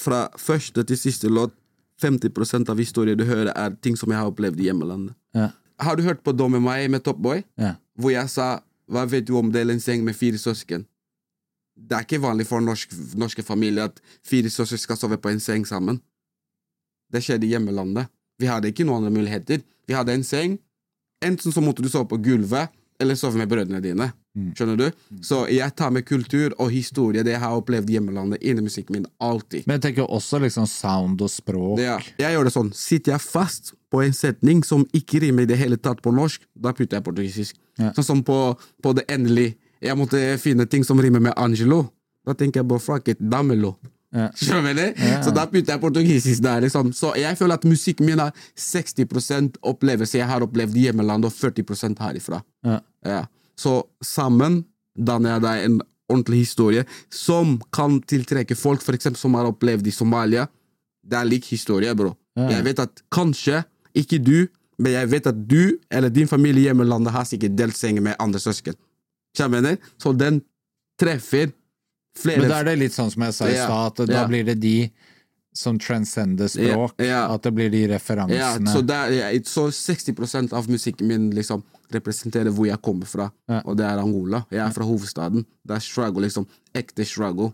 fra 0.00 0.24
første 0.38 0.82
til 0.86 0.98
siste 0.98 1.30
låt, 1.30 1.54
50% 2.02 2.72
av 2.72 2.80
historier 2.80 3.18
du 3.18 3.26
hører, 3.28 3.52
er 3.52 3.76
ting 3.84 3.96
som 3.98 4.10
jeg 4.10 4.18
har 4.18 4.30
opplevd 4.30 4.58
i 4.58 4.70
hjemmelandet. 4.70 5.14
Ja. 5.36 5.50
Har 5.80 5.96
du 5.96 6.02
hørt 6.02 6.24
på 6.24 6.32
Dom 6.32 6.56
med 6.56 6.64
meg 6.64 6.90
med 6.90 7.04
Top 7.04 7.20
Boy? 7.20 7.44
Ja. 7.60 7.76
Hvor 7.94 8.10
jeg 8.10 8.28
sa 8.28 8.62
'Hva 8.90 9.06
vet 9.06 9.26
du 9.26 9.36
om 9.38 9.52
dele 9.52 9.72
en 9.72 9.80
seng 9.80 10.04
med 10.04 10.16
fire 10.16 10.38
søsken'? 10.38 10.84
Det 11.76 11.96
er 11.96 12.00
ikke 12.04 12.22
vanlig 12.22 12.46
for 12.46 12.60
norsk, 12.60 12.90
norske 13.14 13.42
familier 13.42 13.84
at 13.84 14.00
fire 14.24 14.50
søsken 14.50 14.78
skal 14.78 14.96
sove 14.96 15.16
på 15.16 15.30
en 15.30 15.40
seng 15.40 15.66
sammen. 15.66 16.00
Det 17.12 17.22
skjedde 17.22 17.46
i 17.46 17.50
hjemmelandet. 17.54 18.08
Vi 18.38 18.46
hadde 18.46 18.68
ikke 18.68 18.84
noen 18.84 19.04
andre 19.04 19.10
muligheter. 19.10 19.62
Vi 19.90 19.94
hadde 19.98 20.14
en 20.14 20.24
seng. 20.24 20.58
Enten 21.24 21.52
så 21.52 21.60
måtte 21.60 21.82
du 21.82 21.88
sove 21.90 22.06
på 22.08 22.20
gulvet, 22.22 22.70
eller 23.02 23.16
sove 23.18 23.40
med 23.40 23.50
brødrene 23.50 23.80
dine. 23.82 24.12
Skjønner 24.54 24.76
du? 24.78 24.84
Så 25.26 25.40
jeg 25.50 25.74
tar 25.74 25.90
med 25.90 26.04
kultur 26.06 26.54
og 26.62 26.70
historie, 26.70 27.24
det 27.26 27.32
jeg 27.34 27.42
har 27.42 27.56
opplevd 27.58 27.90
i 27.90 27.96
hjemmelandet, 27.96 28.38
inn 28.46 28.60
i 28.60 28.64
musikken 28.64 28.94
min. 28.94 29.08
Alltid. 29.18 29.66
Men 29.66 29.80
jeg 29.80 29.88
tenker 29.88 30.06
også 30.06 30.38
liksom 30.44 30.68
sound 30.70 31.24
og 31.26 31.32
språk. 31.32 31.82
Ja, 31.82 31.98
jeg 32.22 32.36
gjør 32.36 32.46
det 32.46 32.54
sånn. 32.54 32.70
Sitter 32.76 33.16
jeg 33.16 33.24
fast 33.24 33.72
på 33.90 34.04
en 34.04 34.14
setning 34.14 34.62
som 34.64 34.86
ikke 34.94 35.24
rimer 35.26 35.48
i 35.48 35.50
det 35.50 35.58
hele 35.58 35.80
tatt 35.82 35.98
på 36.04 36.14
norsk, 36.14 36.46
da 36.54 36.70
putter 36.70 37.00
jeg 37.00 37.06
portugisisk. 37.08 37.58
Sånn 37.98 38.06
som 38.06 38.22
på, 38.22 38.38
på 38.84 38.94
det 38.94 39.08
endelige. 39.10 39.56
Jeg 39.82 39.98
måtte 39.98 40.20
finne 40.38 40.68
ting 40.70 40.86
som 40.86 41.02
rimer 41.02 41.24
med 41.24 41.34
Angelo. 41.40 41.88
Da 42.28 42.36
tenker 42.38 42.62
jeg 42.62 42.70
bare 42.70 42.84
fuck 42.84 43.10
it, 43.10 43.18
damelo. 43.18 43.74
Du? 44.10 44.18
Ja. 44.18 45.20
Så 45.22 45.30
da 45.30 45.44
begynte 45.46 45.70
jeg 45.70 45.80
portugisisk 45.80 46.42
der. 46.42 46.64
Liksom. 46.64 46.90
Så 46.96 47.12
jeg 47.18 47.38
føler 47.38 47.60
at 47.60 47.66
musikken 47.68 48.08
min 48.08 48.22
er 48.22 48.34
60% 48.58 49.60
opplevelse 49.62 50.18
jeg 50.18 50.26
har 50.26 50.42
opplevd 50.42 50.76
i 50.76 50.88
hjemmelandet, 50.88 51.30
og 51.30 51.36
40 51.36 51.94
herifra. 52.00 52.42
Ja. 52.66 52.80
Ja. 53.06 53.20
Så 53.58 53.82
sammen 54.02 54.64
danner 54.98 55.36
jeg 55.36 55.44
deg 55.46 55.64
en 55.68 55.80
ordentlig 56.10 56.42
historie 56.42 56.84
som 57.14 57.60
kan 57.72 58.00
tiltrekke 58.02 58.56
folk 58.58 58.82
eksempel, 58.98 59.20
som 59.20 59.36
har 59.38 59.46
opplevd 59.46 59.86
i 59.86 59.94
Somalia. 59.94 60.48
Det 61.06 61.16
er 61.16 61.28
lik 61.28 61.46
historie, 61.52 61.94
bro. 61.94 62.16
Ja. 62.36 62.50
Jeg 62.56 62.66
vet 62.66 62.82
at 62.82 63.02
kanskje, 63.14 63.62
ikke 63.94 64.18
du, 64.18 64.48
men 64.80 64.92
jeg 64.96 65.10
vet 65.12 65.26
at 65.30 65.38
du 65.46 65.78
eller 65.90 66.10
din 66.10 66.28
familie 66.28 66.64
i 66.64 66.68
hjemmelandet 66.68 67.14
har 67.14 67.24
sikkert 67.28 67.56
delt 67.58 67.76
seng 67.78 68.02
med 68.02 68.18
andre 68.18 68.40
søsken. 68.42 68.74
Så 69.36 70.12
den 70.16 70.40
treffer 71.00 71.52
flere 72.18 72.40
Men 72.42 72.50
da 72.50 72.58
er 72.60 72.64
det 72.70 72.76
litt 72.78 72.96
sånn 72.96 73.10
som 73.12 73.22
jeg 73.22 73.34
sa 73.36 73.48
i 73.48 73.56
stad, 73.58 74.00
at 74.02 74.10
da 74.10 74.26
blir 74.28 74.44
det 74.44 74.58
de 74.60 74.90
som 75.56 75.78
transcender 75.82 76.48
språk. 76.48 76.94
Ja, 77.02 77.06
ja. 77.06 77.20
At 77.34 77.42
det 77.42 77.52
blir 77.56 77.70
de 77.70 77.82
Ja, 77.82 77.94
referansene. 77.96 78.70
så, 78.70 78.82
det 78.86 78.94
er, 78.96 79.14
ja, 79.18 79.30
så 79.44 79.66
60% 79.74 80.52
av 80.54 80.68
musikken 80.70 81.08
min 81.10 81.30
liksom 81.34 81.62
representerer 81.90 82.52
hvor 82.54 82.68
jeg 82.68 82.78
kommer 82.86 83.06
fra, 83.06 83.30
og 83.64 83.76
det 83.76 83.84
er 83.86 83.98
Angola. 83.98 84.44
Jeg 84.50 84.62
er 84.62 84.70
fra 84.70 84.86
hovedstaden. 84.86 85.42
Det 85.66 85.74
er 85.74 85.82
struggle, 85.82 86.22
liksom. 86.22 86.46
Ekte 86.74 87.04
struggle. 87.04 87.50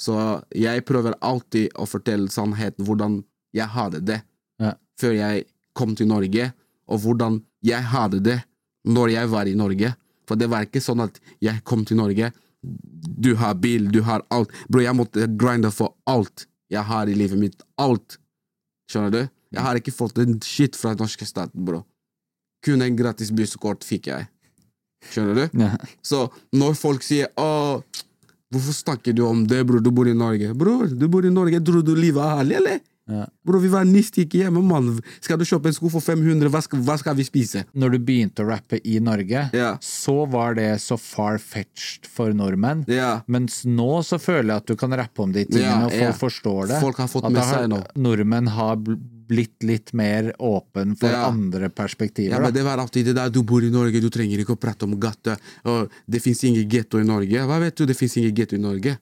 Så 0.00 0.14
jeg 0.56 0.84
prøver 0.88 1.16
alltid 1.20 1.74
å 1.76 1.84
fortelle 1.86 2.30
sannheten, 2.32 2.86
hvordan 2.86 3.22
jeg 3.52 3.66
hadde 3.74 4.00
det 4.04 4.22
før 4.98 5.12
jeg 5.14 5.44
kom 5.78 5.92
til 5.94 6.08
Norge, 6.10 6.48
og 6.90 6.98
hvordan 7.04 7.42
jeg 7.62 7.82
hadde 7.92 8.18
det 8.24 8.38
når 8.88 9.12
jeg 9.12 9.28
var 9.30 9.46
i 9.46 9.54
Norge. 9.54 9.92
For 10.26 10.34
det 10.34 10.48
var 10.50 10.64
ikke 10.66 10.80
sånn 10.82 11.04
at 11.04 11.20
jeg 11.44 11.62
kom 11.62 11.84
til 11.86 12.00
Norge, 12.00 12.32
du 12.62 13.34
har 13.38 13.54
bil, 13.54 13.90
du 13.92 14.00
har 14.02 14.24
alt. 14.34 14.52
Bro, 14.68 14.82
jeg 14.82 14.96
måtte 14.96 15.28
grinde 15.38 15.70
for 15.74 15.94
alt 16.10 16.46
jeg 16.72 16.84
har 16.84 17.08
i 17.08 17.14
livet 17.16 17.40
mitt. 17.40 17.62
Alt. 17.80 18.18
Skjønner 18.90 19.12
du? 19.14 19.20
Jeg 19.54 19.64
har 19.64 19.78
ikke 19.80 19.94
fått 19.94 20.18
en 20.20 20.36
shit 20.44 20.76
fra 20.76 20.92
den 20.92 21.04
norske 21.04 21.26
staten, 21.28 21.64
bro. 21.64 21.84
Kun 22.64 22.82
en 22.84 22.98
gratis 22.98 23.30
busskort 23.32 23.86
fikk 23.86 24.10
jeg. 24.10 24.28
Skjønner 25.08 25.38
du? 25.38 25.62
Ja. 25.62 25.70
Så 26.02 26.26
når 26.58 26.74
folk 26.76 27.04
sier 27.06 27.30
Åh, 27.38 27.78
hvorfor 28.50 28.74
snakker 28.74 29.14
du 29.14 29.22
om 29.28 29.44
det, 29.48 29.62
bror, 29.68 29.80
du 29.84 29.92
bor 29.94 30.10
i 30.10 30.16
Norge? 30.16 30.50
Bror, 30.58 30.88
du 30.90 31.06
bor 31.08 31.24
i 31.24 31.32
Norge, 31.32 31.62
tror 31.64 31.84
du 31.86 31.94
livet 31.96 32.24
er 32.24 32.40
herlig, 32.40 32.58
eller? 32.60 32.80
Ja. 33.08 33.24
Bror, 33.46 33.60
vi 33.64 33.68
var 33.72 33.84
ni 33.88 34.02
stykker 34.04 34.44
hjemme, 34.44 34.60
mann. 34.62 35.00
Skal 35.24 35.38
du 35.40 35.44
kjøpe 35.48 35.66
en 35.70 35.72
sko 35.72 35.88
for 35.88 36.00
500, 36.04 36.50
hva 36.52 36.60
skal, 36.62 36.82
hva 36.84 36.98
skal 37.00 37.16
vi 37.16 37.24
spise? 37.24 37.64
Når 37.74 37.94
du 37.94 37.98
begynte 38.04 38.44
å 38.44 38.48
rappe 38.50 38.80
i 38.84 38.98
Norge, 39.00 39.46
Ja. 39.56 39.70
så 39.80 40.28
var 40.30 40.54
det 40.54 40.68
så 40.84 40.98
far-fetched 41.00 42.06
for 42.06 42.32
nordmenn. 42.36 42.84
Ja. 42.88 43.22
Mens 43.26 43.64
nå 43.64 44.02
så 44.04 44.18
føler 44.20 44.52
jeg 44.52 44.56
at 44.62 44.66
du 44.66 44.76
kan 44.76 44.90
rappe 44.92 45.22
om 45.24 45.32
de 45.32 45.44
tingene, 45.46 45.86
og 45.88 45.92
folk 45.92 46.20
forstår 46.32 46.68
det. 46.68 46.80
Folk 46.84 46.96
har 46.98 47.08
fått 47.08 47.30
med 47.32 47.42
seg 47.48 47.68
nå. 47.72 47.82
Nordmenn 47.96 48.48
har 48.48 48.76
blitt 49.28 49.62
litt 49.62 49.92
mer 49.92 50.32
åpen 50.40 50.94
for 50.98 51.08
Ja. 51.10 51.26
andre 51.28 51.68
perspektiver. 51.68 52.30
Ja, 52.36 52.40
men 52.40 52.52
det 52.52 52.62
var 52.64 52.78
alltid 52.78 53.04
det 53.06 53.14
der, 53.16 53.28
du 53.30 53.42
bor 53.42 53.60
i 53.62 53.70
Norge, 53.70 54.00
du 54.00 54.08
trenger 54.10 54.38
ikke 54.40 54.56
å 54.56 54.60
prate 54.60 54.84
om 54.84 54.98
gata. 55.00 55.36
Det 56.08 56.20
fins 56.22 56.44
ingen 56.44 56.68
getto 56.68 56.98
i 57.00 57.04
Norge. 57.04 57.40
Hva 57.46 57.58
vet 57.60 57.74
du, 57.76 57.86
det 57.86 57.96
fins 57.96 58.16
ingen 58.16 58.34
getto 58.34 58.54
i 58.54 58.58
Norge. 58.58 58.98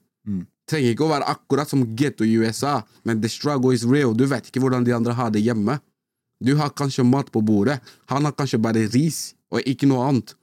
Trenger 0.67 0.91
ikke 0.91 1.05
å 1.05 1.11
være 1.13 1.29
akkurat 1.31 1.69
som 1.71 1.85
getto 1.95 2.25
i 2.27 2.33
USA, 2.41 2.81
men 3.07 3.21
the 3.23 3.31
struggle 3.31 3.71
is 3.75 3.85
real. 3.87 4.13
Du 4.13 4.25
vet 4.27 4.49
ikke 4.49 4.63
hvordan 4.63 4.83
de 4.87 4.95
andre 4.95 5.15
har 5.15 5.31
det 5.31 5.45
hjemme. 5.45 5.77
Du 6.43 6.53
har 6.59 6.73
kanskje 6.75 7.05
mat 7.07 7.31
på 7.33 7.41
bordet, 7.41 7.79
han 8.11 8.27
har 8.27 8.35
kanskje 8.35 8.59
bare 8.61 8.83
ris, 8.93 9.33
og 9.49 9.63
ikke 9.65 9.87
noe 9.89 10.03
annet. 10.09 10.35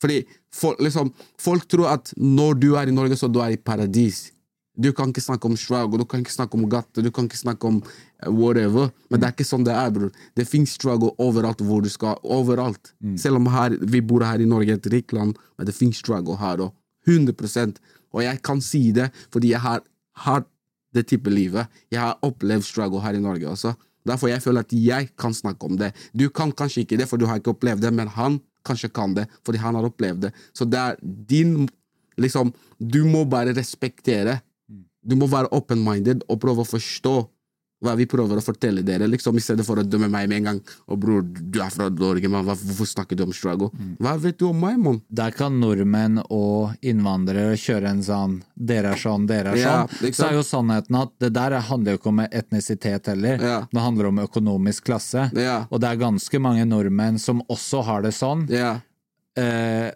Fordi 0.00 0.24
folk, 0.52 0.80
liksom, 0.82 1.12
folk 1.40 1.68
tror 1.70 1.94
at 1.94 2.12
når 2.16 2.58
du 2.60 2.68
er 2.76 2.90
i 2.90 2.94
Norge, 2.94 3.16
så 3.16 3.28
du 3.28 3.40
er 3.44 3.54
i 3.54 3.60
paradis. 3.60 4.30
Du 4.80 4.92
kan 4.96 5.10
ikke 5.10 5.22
snakke 5.22 5.48
om 5.48 5.56
struggle, 5.60 6.00
du 6.00 6.06
kan 6.08 6.22
ikke 6.24 6.32
snakke 6.32 6.56
om 6.56 6.68
gate, 6.70 7.02
du 7.04 7.10
kan 7.12 7.26
ikke 7.28 7.40
snakke 7.40 7.68
om 7.68 7.80
eh, 7.82 8.30
whatever. 8.30 8.88
Men 9.10 9.20
det 9.20 9.28
er 9.28 9.34
ikke 9.34 9.48
sånn 9.48 9.66
det 9.66 9.74
er, 9.76 9.90
bror. 9.92 10.12
Det 10.38 10.46
fins 10.48 10.72
struggle 10.78 11.12
overalt 11.20 11.60
hvor 11.66 11.84
du 11.84 11.90
skal. 11.92 12.16
Overalt. 12.24 12.94
Selv 13.20 13.40
om 13.40 13.50
her, 13.52 13.76
vi 13.80 14.00
bor 14.00 14.24
her 14.24 14.40
i 14.40 14.48
Norge, 14.48 14.78
et 14.78 14.92
rikt 14.92 15.12
land, 15.16 15.36
men 15.58 15.68
det 15.68 15.76
fins 15.76 16.00
struggle 16.00 16.38
her 16.40 16.64
òg. 16.64 16.76
100 17.08 17.80
Og 18.14 18.24
jeg 18.24 18.42
kan 18.46 18.62
si 18.64 18.90
det 18.96 19.10
fordi 19.30 19.54
jeg 19.54 19.62
har 19.64 19.84
hatt 20.26 20.48
det 20.94 21.06
type 21.10 21.30
livet. 21.30 21.70
Jeg 21.92 22.02
har 22.02 22.18
opplevd 22.26 22.66
struggle 22.66 23.02
her 23.04 23.14
i 23.14 23.22
Norge 23.22 23.46
også. 23.46 23.74
Derfor 24.06 24.30
jeg 24.30 24.42
føler 24.42 24.64
at 24.64 24.72
jeg 24.74 25.10
kan 25.20 25.34
snakke 25.36 25.68
om 25.68 25.76
det. 25.78 25.92
Du 26.16 26.28
kan 26.32 26.52
kanskje 26.56 26.84
ikke 26.84 26.98
det, 26.98 27.06
for 27.08 27.20
du 27.20 27.28
har 27.28 27.38
ikke 27.38 27.52
opplevd 27.54 27.84
det, 27.84 27.92
men 27.94 28.10
han 28.10 28.40
kanskje 28.66 28.90
kan 28.92 29.14
det, 29.16 29.26
fordi 29.46 29.60
han 29.62 29.76
har 29.78 29.86
opplevd 29.86 30.26
det. 30.26 30.32
Så 30.56 30.66
det 30.66 30.80
er 30.80 30.96
din 31.02 31.68
liksom, 32.20 32.52
Du 32.80 33.04
må 33.04 33.24
bare 33.24 33.54
respektere. 33.56 34.40
Du 35.04 35.16
må 35.16 35.26
være 35.26 35.52
open-minded 35.52 36.24
og 36.28 36.40
prøve 36.40 36.64
å 36.64 36.68
forstå 36.68 37.14
hva 37.82 37.94
vi 37.96 38.04
prøver 38.04 38.36
å 38.36 38.42
fortelle 38.44 38.82
dere, 38.84 39.06
liksom, 39.08 39.36
i 39.36 39.40
stedet 39.40 39.64
for 39.64 39.80
å 39.80 39.82
dømme 39.88 40.08
meg 40.12 40.28
med 40.28 40.36
en 40.42 40.44
gang. 40.50 40.58
Og 40.92 40.98
bror, 41.00 41.22
du 41.24 41.60
er 41.64 41.70
fra 41.72 41.88
Norge, 41.88 42.28
man. 42.28 42.44
Hvorfor 42.44 42.86
snakker 42.86 43.16
du 43.16 43.22
om 43.24 43.32
struggle? 43.32 43.70
Hva 43.98 44.18
vet 44.20 44.36
du 44.38 44.46
om 44.50 44.60
meg, 44.60 44.76
mann? 44.78 44.98
Der 45.08 45.30
kan 45.32 45.56
nordmenn 45.62 46.18
og 46.28 46.74
innvandrere 46.84 47.56
kjøre 47.56 47.88
en 47.88 48.02
sånn 48.04 48.42
'dere 48.58 48.92
er 48.92 49.00
sånn, 49.00 49.26
dere 49.26 49.52
er 49.52 49.56
Ja, 49.56 49.86
sånn'. 49.86 50.04
ikke 50.08 50.14
Så 50.20 50.28
er 50.28 50.32
jo 50.36 50.42
sannheten 50.44 51.00
at 51.00 51.10
det 51.18 51.32
der 51.32 51.58
handler 51.60 51.92
jo 51.92 51.98
ikke 51.98 52.12
om 52.12 52.20
etnisitet 52.20 53.06
heller. 53.06 53.38
Ja. 53.40 53.60
Det 53.72 53.80
handler 53.80 54.06
om 54.08 54.18
økonomisk 54.18 54.84
klasse. 54.84 55.30
Ja. 55.34 55.66
Og 55.70 55.80
det 55.80 55.88
er 55.88 55.96
ganske 55.96 56.38
mange 56.40 56.66
nordmenn 56.68 57.18
som 57.18 57.40
også 57.48 57.82
har 57.84 58.02
det 58.02 58.12
sånn. 58.12 58.48
Ja. 58.50 58.80
eh, 59.36 59.90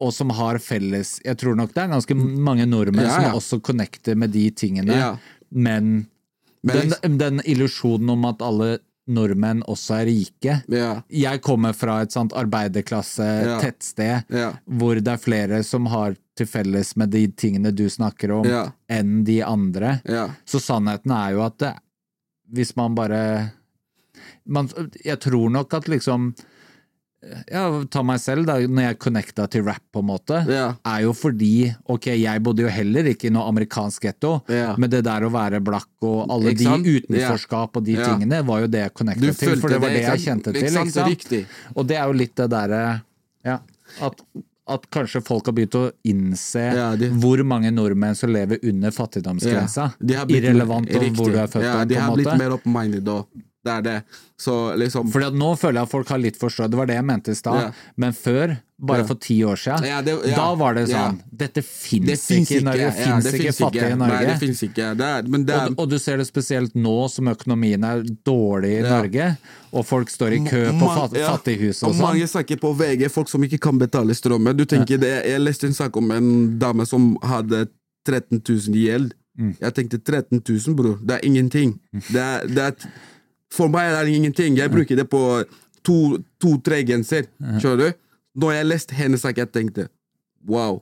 og 0.00 0.12
som 0.12 0.28
har 0.30 0.58
felles 0.58 1.20
Jeg 1.24 1.36
tror 1.38 1.56
nok 1.56 1.72
det 1.74 1.82
er 1.82 1.88
ganske 1.88 2.14
mange 2.14 2.66
nordmenn 2.68 3.04
Ja, 3.06 3.20
ja. 3.20 3.30
som 3.32 3.38
også 3.40 3.60
connecter 3.62 4.14
med 4.16 4.30
de 4.30 4.50
tingene, 4.50 4.92
Ja. 4.94 5.16
men, 5.50 6.06
Men 6.62 6.92
den, 7.02 7.18
den 7.18 7.40
illusjonen 7.44 8.10
om 8.10 8.24
at 8.24 8.42
alle 8.42 8.78
nordmenn 9.08 9.60
også 9.70 10.00
er 10.00 10.06
rike 10.08 10.54
Ja. 10.68 11.02
Jeg 11.08 11.40
kommer 11.42 11.72
fra 11.78 12.00
et 12.02 12.10
sånt 12.10 12.32
arbeiderklasse, 12.34 13.22
Ja. 13.44 13.58
tettsted, 13.60 14.24
Ja. 14.30 14.52
hvor 14.66 14.94
det 14.98 15.06
er 15.12 15.16
flere 15.22 15.62
som 15.64 15.86
har 15.86 16.16
til 16.36 16.46
felles 16.46 16.96
med 16.96 17.10
de 17.10 17.26
tingene 17.28 17.70
du 17.74 17.86
snakker 17.88 18.30
om, 18.40 18.44
Ja. 18.44 18.72
enn 18.90 19.22
de 19.24 19.42
andre. 19.42 20.00
Ja. 20.04 20.30
Så 20.44 20.58
sannheten 20.60 21.12
er 21.12 21.32
jo 21.32 21.42
at 21.46 21.58
det, 21.58 21.74
hvis 22.52 22.74
man 22.76 22.94
bare 22.94 23.52
man, 24.46 24.68
Jeg 25.04 25.20
tror 25.20 25.50
nok 25.50 25.74
at 25.74 25.84
liksom 25.88 26.34
ja, 27.50 27.62
ta 27.90 28.02
meg 28.06 28.20
selv, 28.22 28.46
da, 28.46 28.54
når 28.60 28.82
jeg 28.90 28.98
connecta 29.02 29.46
til 29.50 29.64
rap, 29.66 29.82
på 29.92 30.00
en 30.02 30.06
måte, 30.06 30.40
Ja. 30.48 30.74
er 30.84 31.02
jo 31.02 31.12
fordi 31.12 31.74
Ok, 31.88 32.06
jeg 32.16 32.42
bodde 32.42 32.62
jo 32.62 32.68
heller 32.68 33.04
ikke 33.04 33.26
i 33.26 33.30
noe 33.34 33.48
amerikansk 33.50 34.02
getto, 34.02 34.42
Ja. 34.48 34.74
men 34.78 34.90
det 34.90 35.04
der 35.04 35.22
å 35.26 35.30
være 35.30 35.60
blakk 35.62 35.88
og 36.02 36.30
alle 36.30 36.54
de 36.54 36.64
utenforskap 36.66 37.76
og 37.76 37.84
de 37.84 37.96
tingene, 37.96 38.44
var 38.46 38.60
jo 38.60 38.66
det 38.68 38.80
jeg 38.86 38.94
connecta 38.94 39.32
til, 39.38 39.56
for 39.60 39.68
det 39.68 39.80
var 39.80 39.88
det, 39.90 40.02
jeg 40.02 40.18
kjente 40.26 40.52
til. 40.52 40.62
Ikke 40.62 40.90
sant? 40.92 41.46
Og 41.76 41.86
det 41.86 41.96
er 41.96 42.06
jo 42.06 42.12
litt 42.12 42.34
det 42.34 42.50
derre 42.50 43.02
Ja, 43.44 43.60
at, 44.02 44.20
at 44.68 44.86
kanskje 44.90 45.20
folk 45.22 45.46
har 45.46 45.52
begynt 45.54 45.76
å 45.78 45.92
innse 46.04 46.74
Ja, 46.74 46.96
de- 46.96 47.10
hvor 47.10 47.38
mange 47.44 47.70
nordmenn 47.70 48.16
som 48.16 48.30
lever 48.32 48.58
under 48.64 48.90
fattigdomsgrensa. 48.90 49.94
Ja, 50.02 50.24
Irrelevant 50.26 50.90
om 50.96 51.14
hvor 51.14 51.30
du 51.30 51.38
er 51.38 51.46
født, 51.46 51.62
Ja, 51.62 51.84
de 51.84 51.94
har 51.94 52.16
blitt 52.16 52.38
mer 52.38 52.50
open-minded 52.56 53.06
og 53.08 53.26
Det 53.66 53.72
er 53.74 53.82
det. 53.82 53.96
Så 54.38 54.52
liksom 54.78 55.08
Fordi 55.10 55.26
at 55.32 55.36
nå 55.40 55.50
føler 55.58 55.80
jeg 55.80 55.88
at 55.88 55.90
folk 55.90 56.08
har 56.12 56.18
litt 56.22 56.36
forstått, 56.38 56.70
det 56.70 56.78
var 56.78 56.86
det 56.90 56.96
jeg 56.98 57.04
mente 57.08 57.32
i 57.32 57.36
stad, 57.38 57.60
Ja. 57.62 57.70
men 57.96 58.12
før, 58.12 58.52
bare 58.78 58.98
Ja. 59.00 59.06
for 59.08 59.14
ti 59.24 59.38
år 59.48 59.56
siden, 59.56 59.86
Ja, 59.88 60.00
det- 60.04 60.34
da 60.36 60.54
var 60.54 60.74
det 60.74 60.88
sånn 60.90 61.22
Dette 61.34 61.62
fins 61.64 62.04
Det 62.06 62.18
ikke 62.36 62.60
i 62.60 62.64
Norge, 62.66 62.78
det 62.90 62.94
fins 62.94 63.24
ikke 63.26 63.38
finnes 63.38 63.58
fattige 63.58 63.86
i 63.90 63.94
Nei, 63.96 64.08
det 64.10 64.28
Norge. 64.28 64.38
fins 64.42 64.62
ikke. 64.62 64.90
Det 64.96 65.06
er, 65.06 65.22
men 65.32 65.44
det 65.46 65.54
er 65.56 65.66
Og, 65.70 65.78
og 65.78 65.88
du 65.90 65.98
ser 65.98 66.16
det 66.18 66.26
spesielt 66.26 66.74
nå 66.76 67.08
som 67.10 67.24
økonomien 67.32 67.82
er 67.84 68.02
dårlig 68.24 68.78
i. 68.78 68.82
Norge, 68.88 69.38
og 69.72 69.86
folk 69.86 70.08
står 70.12 70.32
i 70.36 70.44
kø 70.50 70.62
på 70.78 70.94
fat, 70.94 71.10
fattighus 71.16 71.82
Og 71.82 71.88
og 71.88 71.94
sånn. 71.96 72.02
mange 72.02 72.28
snakker 72.28 72.60
på 72.60 72.76
VG, 72.76 73.08
folk 73.10 73.28
som 73.28 73.42
ikke 73.42 73.58
kan 73.60 73.78
betale 73.78 74.12
strømmen. 74.14 74.54
Du 74.56 74.64
tenker 74.66 74.98
det, 75.00 75.24
Jeg 75.26 75.40
leste 75.40 75.64
en 75.64 75.72
sak 75.74 75.96
om 75.96 76.10
en 76.10 76.58
dame 76.58 76.86
som 76.86 77.16
hadde 77.22 77.68
13 78.06 78.40
000 78.44 78.76
i 78.76 78.86
gjeld. 78.86 79.12
Mm. 79.38 79.54
Jeg 79.60 79.74
tenkte 79.74 79.98
13 80.04 80.40
000, 80.40 80.74
bror. 80.76 80.98
Det 81.04 81.16
er 81.16 81.26
ingenting. 81.26 81.78
Det 82.12 82.16
er, 82.22 82.46
det 82.46 82.58
er, 82.58 82.72
for 83.52 83.70
meg 83.72 83.92
er 83.92 84.04
det 84.04 84.16
ingenting. 84.16 84.56
Jeg 84.58 84.72
bruker 84.72 84.98
det 84.98 85.06
på 85.10 85.20
to-tre 85.86 86.82
genser. 86.86 87.28
Skjønner 87.60 87.78
du? 87.92 87.98
Når 88.42 88.52
jeg 88.58 88.68
leste 88.68 88.96
hennes 88.98 89.22
sak, 89.22 89.38
jeg 89.38 89.52
tenkte 89.54 89.88
wow. 90.48 90.80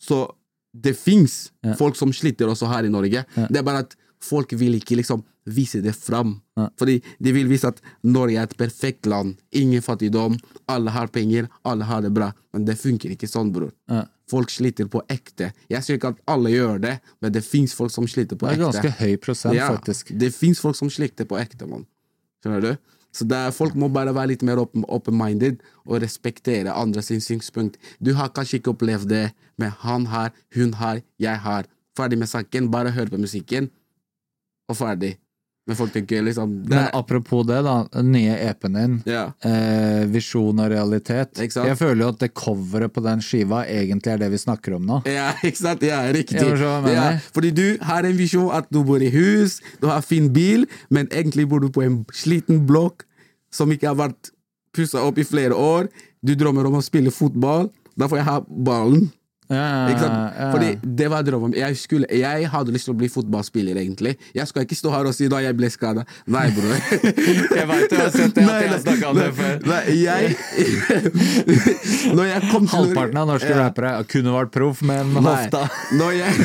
Så 0.00 0.24
det 0.74 0.94
fins 0.98 1.50
folk 1.78 1.96
som 1.98 2.12
sliter 2.14 2.50
også 2.50 2.68
her 2.70 2.86
i 2.88 2.92
Norge. 2.92 3.24
Det 3.36 3.60
er 3.60 3.66
bare 3.66 3.84
at 3.86 3.96
folk 4.22 4.52
vil 4.58 4.74
ikke 4.78 4.96
liksom 4.98 5.22
vise 5.48 5.80
det 5.84 5.94
fram. 5.96 6.36
Ja. 6.58 6.68
Fordi 6.78 6.98
de 7.22 7.32
vil 7.32 7.48
vise 7.50 7.68
at 7.70 7.80
Norge 8.04 8.36
er 8.38 8.46
et 8.48 8.56
perfekt 8.58 9.06
land. 9.10 9.36
Ingen 9.56 9.82
fattigdom. 9.84 10.36
Alle 10.68 10.90
har 10.94 11.08
penger, 11.14 11.48
alle 11.64 11.84
har 11.88 12.02
det 12.04 12.12
bra. 12.16 12.30
Men 12.52 12.64
det 12.68 12.78
funker 12.80 13.10
ikke 13.14 13.28
sånn, 13.30 13.52
bror. 13.54 13.72
Ja. 13.90 14.04
Folk 14.28 14.50
sliter 14.52 14.88
på 14.92 15.00
ekte. 15.08 15.52
Jeg 15.72 15.82
sier 15.86 15.96
ikke 15.96 16.10
at 16.12 16.20
alle 16.28 16.50
gjør 16.52 16.80
det, 16.82 16.98
men 17.24 17.32
det 17.32 17.44
fins 17.46 17.72
folk 17.74 17.90
som 17.94 18.04
sliter 18.10 18.36
på 18.36 18.46
Det 18.48 18.58
er 18.58 18.60
ekte. 18.60 18.82
ganske 18.82 18.94
høy 19.00 19.16
prosent, 19.24 19.54
Ja, 19.56 19.70
faktisk. 19.72 20.12
Det 20.20 20.28
fins 20.36 20.60
folk 20.60 20.76
som 20.76 20.90
sliter 20.92 21.24
på 21.24 21.38
ekte, 21.40 21.66
mann. 21.66 21.86
Skjønner 22.44 22.60
du? 22.60 22.76
Så 23.16 23.24
er, 23.32 23.50
folk 23.56 23.74
må 23.74 23.88
bare 23.90 24.12
være 24.14 24.28
litt 24.34 24.42
mer 24.44 24.60
open- 24.60 24.84
open-minded 24.86 25.62
og 25.86 26.02
respektere 26.02 26.74
andres 26.76 27.08
synspunkt. 27.08 27.78
Du 28.04 28.12
har 28.14 28.28
kanskje 28.28 28.60
ikke 28.60 28.74
opplevd 28.76 29.08
det, 29.08 29.32
men 29.58 29.72
han 29.80 30.04
har, 30.12 30.30
hun 30.54 30.74
har, 30.74 31.00
jeg 31.18 31.38
har. 31.40 31.64
Ferdig 31.96 32.18
med 32.20 32.28
saken, 32.28 32.68
bare 32.70 32.92
hør 32.94 33.08
på 33.10 33.18
musikken, 33.18 33.70
og 34.68 34.76
ferdig. 34.76 35.16
Men 35.68 35.76
folk 35.76 35.92
tenker 35.92 36.22
liksom 36.24 36.52
Men 36.70 36.86
apropos 36.96 37.42
det, 37.44 37.58
da. 37.66 37.74
Den 37.92 38.06
nye 38.14 38.32
EP-en 38.48 38.76
din, 38.78 38.94
ja. 39.04 39.26
eh, 39.44 40.06
Visjon 40.08 40.62
og 40.64 40.70
realitet. 40.72 41.36
Jeg 41.44 41.76
føler 41.76 42.06
jo 42.06 42.08
at 42.14 42.22
det 42.22 42.30
coveret 42.32 42.94
på 42.94 43.02
den 43.04 43.20
skiva 43.24 43.66
egentlig 43.68 44.14
er 44.14 44.22
det 44.22 44.30
vi 44.32 44.40
snakker 44.40 44.78
om 44.78 44.86
nå. 44.88 45.02
Ja, 45.04 45.34
ikke 45.48 45.60
sant? 45.60 45.84
Ja, 45.84 46.00
riktig. 46.14 46.40
Ja, 46.40 47.10
fordi 47.36 47.52
du 47.52 47.66
har 47.84 48.08
en 48.08 48.16
visjon 48.16 48.48
at 48.56 48.70
du 48.72 48.80
bor 48.88 49.04
i 49.04 49.12
hus, 49.12 49.58
du 49.82 49.90
har 49.92 50.00
fin 50.06 50.30
bil, 50.32 50.64
men 50.88 51.10
egentlig 51.12 51.44
bor 51.52 51.60
du 51.60 51.68
på 51.74 51.84
en 51.84 52.00
sliten 52.16 52.64
blokk 52.68 53.04
som 53.52 53.68
ikke 53.72 53.92
har 53.92 54.00
vært 54.00 54.32
pussa 54.76 55.04
opp 55.04 55.20
i 55.20 55.28
flere 55.28 55.52
år. 55.56 55.92
Du 56.24 56.32
drømmer 56.34 56.66
om 56.68 56.80
å 56.80 56.84
spille 56.84 57.12
fotball. 57.12 57.68
Da 57.98 58.08
får 58.08 58.22
jeg 58.22 58.28
ha 58.30 58.40
ballen. 58.48 59.08
Ja. 59.48 60.50
Fordi 60.52 60.74
det 60.82 61.06
var 61.08 61.22
drømmen. 61.24 61.54
Jeg, 61.56 61.76
skulle, 61.80 62.04
jeg 62.12 62.48
hadde 62.52 62.72
lyst 62.74 62.84
til 62.88 62.92
å 62.92 62.98
bli 62.98 63.08
fotballspiller, 63.12 63.76
egentlig. 63.80 64.16
Jeg 64.36 64.46
skal 64.50 64.62
ikke 64.66 64.76
stå 64.76 64.90
her 64.92 65.08
og 65.08 65.14
si 65.16 65.28
da 65.32 65.38
jeg 65.40 65.56
ble 65.56 65.70
skada. 65.72 66.04
Nei, 66.28 66.50
bror. 66.56 66.74
Jeg 67.58 67.66
vet, 67.68 67.90
du 67.90 67.96
har 67.96 68.10
sett 68.12 68.34
det, 68.36 68.42
at 68.44 68.62
jeg 68.62 68.68
har 68.70 68.78
snakket 68.82 69.08
om 69.08 69.16
det 69.18 69.32
før. 69.34 69.54
Nei, 69.68 69.82
jeg 69.98 70.36
jeg 72.28 72.40
kom 72.52 72.66
til 72.66 72.74
Halvparten 72.74 73.18
av 73.20 73.26
norske 73.30 73.50
Ja. 73.50 73.56
rappere 73.64 73.90
kunne 74.10 74.32
vært 74.34 74.50
proff, 74.54 74.78
men 74.86 75.04
Nei. 75.16 75.22
hofta 75.24 75.62
Når 75.98 76.12
jeg. 76.18 76.32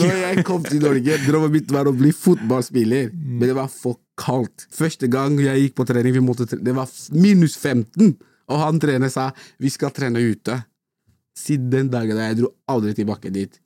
Når 0.00 0.16
jeg 0.24 0.34
kom 0.48 0.60
til 0.66 0.80
Norge, 0.82 1.12
drømmen 1.26 1.52
min 1.54 1.66
var 1.76 1.84
å 1.90 1.94
bli 1.96 2.10
fotballspiller. 2.16 3.04
Mm. 3.12 3.16
Men 3.38 3.44
det 3.50 3.56
var 3.60 3.68
for 3.72 3.94
kaldt. 4.20 4.58
Første 4.74 5.06
gang 5.12 5.32
jeg 5.42 5.56
gikk 5.66 5.74
på 5.80 5.84
trening, 5.88 6.12
tre 6.14 6.20
det 6.64 6.74
var 6.76 6.86
minus 7.12 7.54
15. 7.60 8.14
Og 8.52 8.58
han 8.60 8.76
trener 8.80 9.08
sa 9.12 9.24
vi 9.62 9.68
skal 9.72 9.90
trene 9.94 10.20
ute. 10.20 10.54
Siden 11.38 11.70
den 11.72 11.90
dagen 11.90 12.16
der, 12.16 12.30
jeg 12.32 12.40
dro 12.42 12.52
aldri 12.70 12.94
tilbake 12.94 13.32
dit. 13.34 13.58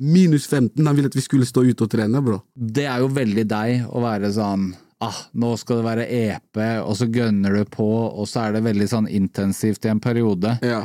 Minus 0.00 0.46
15. 0.46 0.86
Han 0.86 0.96
ville 0.96 1.10
at 1.10 1.16
vi 1.18 1.24
skulle 1.24 1.48
stå 1.48 1.64
ute 1.66 1.84
og 1.84 1.90
trene, 1.92 2.22
bro. 2.24 2.38
Det 2.54 2.86
er 2.88 3.02
jo 3.02 3.10
veldig 3.12 3.44
deg 3.50 3.88
å 3.90 4.00
være 4.04 4.30
sånn 4.32 4.70
ah, 5.00 5.16
nå 5.40 5.54
skal 5.56 5.80
det 5.80 5.84
være 5.86 6.04
EP, 6.12 6.58
og 6.84 6.92
så 6.98 7.06
gønner 7.08 7.54
du 7.56 7.64
på, 7.72 7.86
og 7.88 8.26
så 8.28 8.42
er 8.46 8.56
det 8.58 8.66
veldig 8.66 8.88
sånn 8.90 9.06
intensivt 9.08 9.86
i 9.88 9.92
en 9.92 10.00
periode. 10.02 10.58
Ja. 10.66 10.82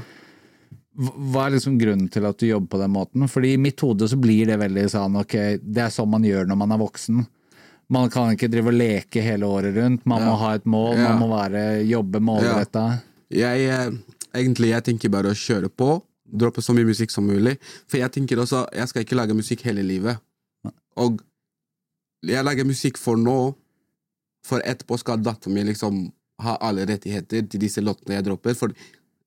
Hva 0.96 1.50
er 1.50 1.58
liksom 1.58 1.76
grunnen 1.80 2.08
til 2.12 2.24
at 2.28 2.40
du 2.40 2.46
jobber 2.48 2.72
på 2.78 2.80
den 2.80 2.94
måten? 2.96 3.26
Fordi 3.28 3.52
i 3.54 3.60
mitt 3.60 3.82
hode 3.84 4.08
så 4.08 4.16
blir 4.20 4.48
det 4.48 4.56
veldig 4.62 4.86
sånn 4.94 5.18
ok, 5.20 5.36
det 5.60 5.84
er 5.84 5.92
sånn 5.92 6.14
man 6.14 6.24
gjør 6.24 6.48
når 6.48 6.62
man 6.62 6.72
er 6.72 6.80
voksen. 6.80 7.26
Man 7.92 8.10
kan 8.10 8.32
ikke 8.34 8.48
drive 8.50 8.72
og 8.72 8.80
leke 8.80 9.22
hele 9.22 9.46
året 9.52 9.76
rundt, 9.76 10.06
man 10.10 10.24
må 10.26 10.38
ha 10.42 10.54
et 10.56 10.64
mål, 10.66 10.96
Ja. 10.96 11.10
man 11.12 11.20
må 11.22 11.28
være, 11.36 11.66
jobbe 11.86 12.24
målretta. 12.24 12.86
Jeg, 13.30 13.68
eh, 13.68 13.92
egentlig, 14.34 14.72
jeg 14.72 14.84
tenker 14.88 15.12
bare 15.12 15.36
å 15.36 15.38
kjøre 15.38 15.70
på, 15.70 16.02
droppe 16.26 16.62
så 16.62 16.74
mye 16.74 16.88
musikk 16.88 17.14
som 17.14 17.28
mulig. 17.28 17.58
For 17.90 18.02
jeg 18.02 18.12
tenker 18.16 18.42
også, 18.42 18.66
jeg 18.74 18.92
skal 18.92 19.06
ikke 19.06 19.18
lage 19.20 19.38
musikk 19.38 19.66
hele 19.68 19.86
livet. 19.86 20.22
Og 21.00 21.22
jeg 22.26 22.46
lager 22.46 22.68
musikk 22.68 22.98
for 22.98 23.20
nå, 23.20 23.54
for 24.46 24.62
etterpå 24.66 24.98
skal 25.02 25.22
datteren 25.26 25.56
min 25.58 25.70
liksom 25.70 26.06
ha 26.44 26.58
alle 26.62 26.86
rettigheter 26.90 27.46
til 27.50 27.62
disse 27.62 27.82
låtene 27.82 28.18
jeg 28.18 28.28
dropper. 28.28 28.58
For 28.58 28.74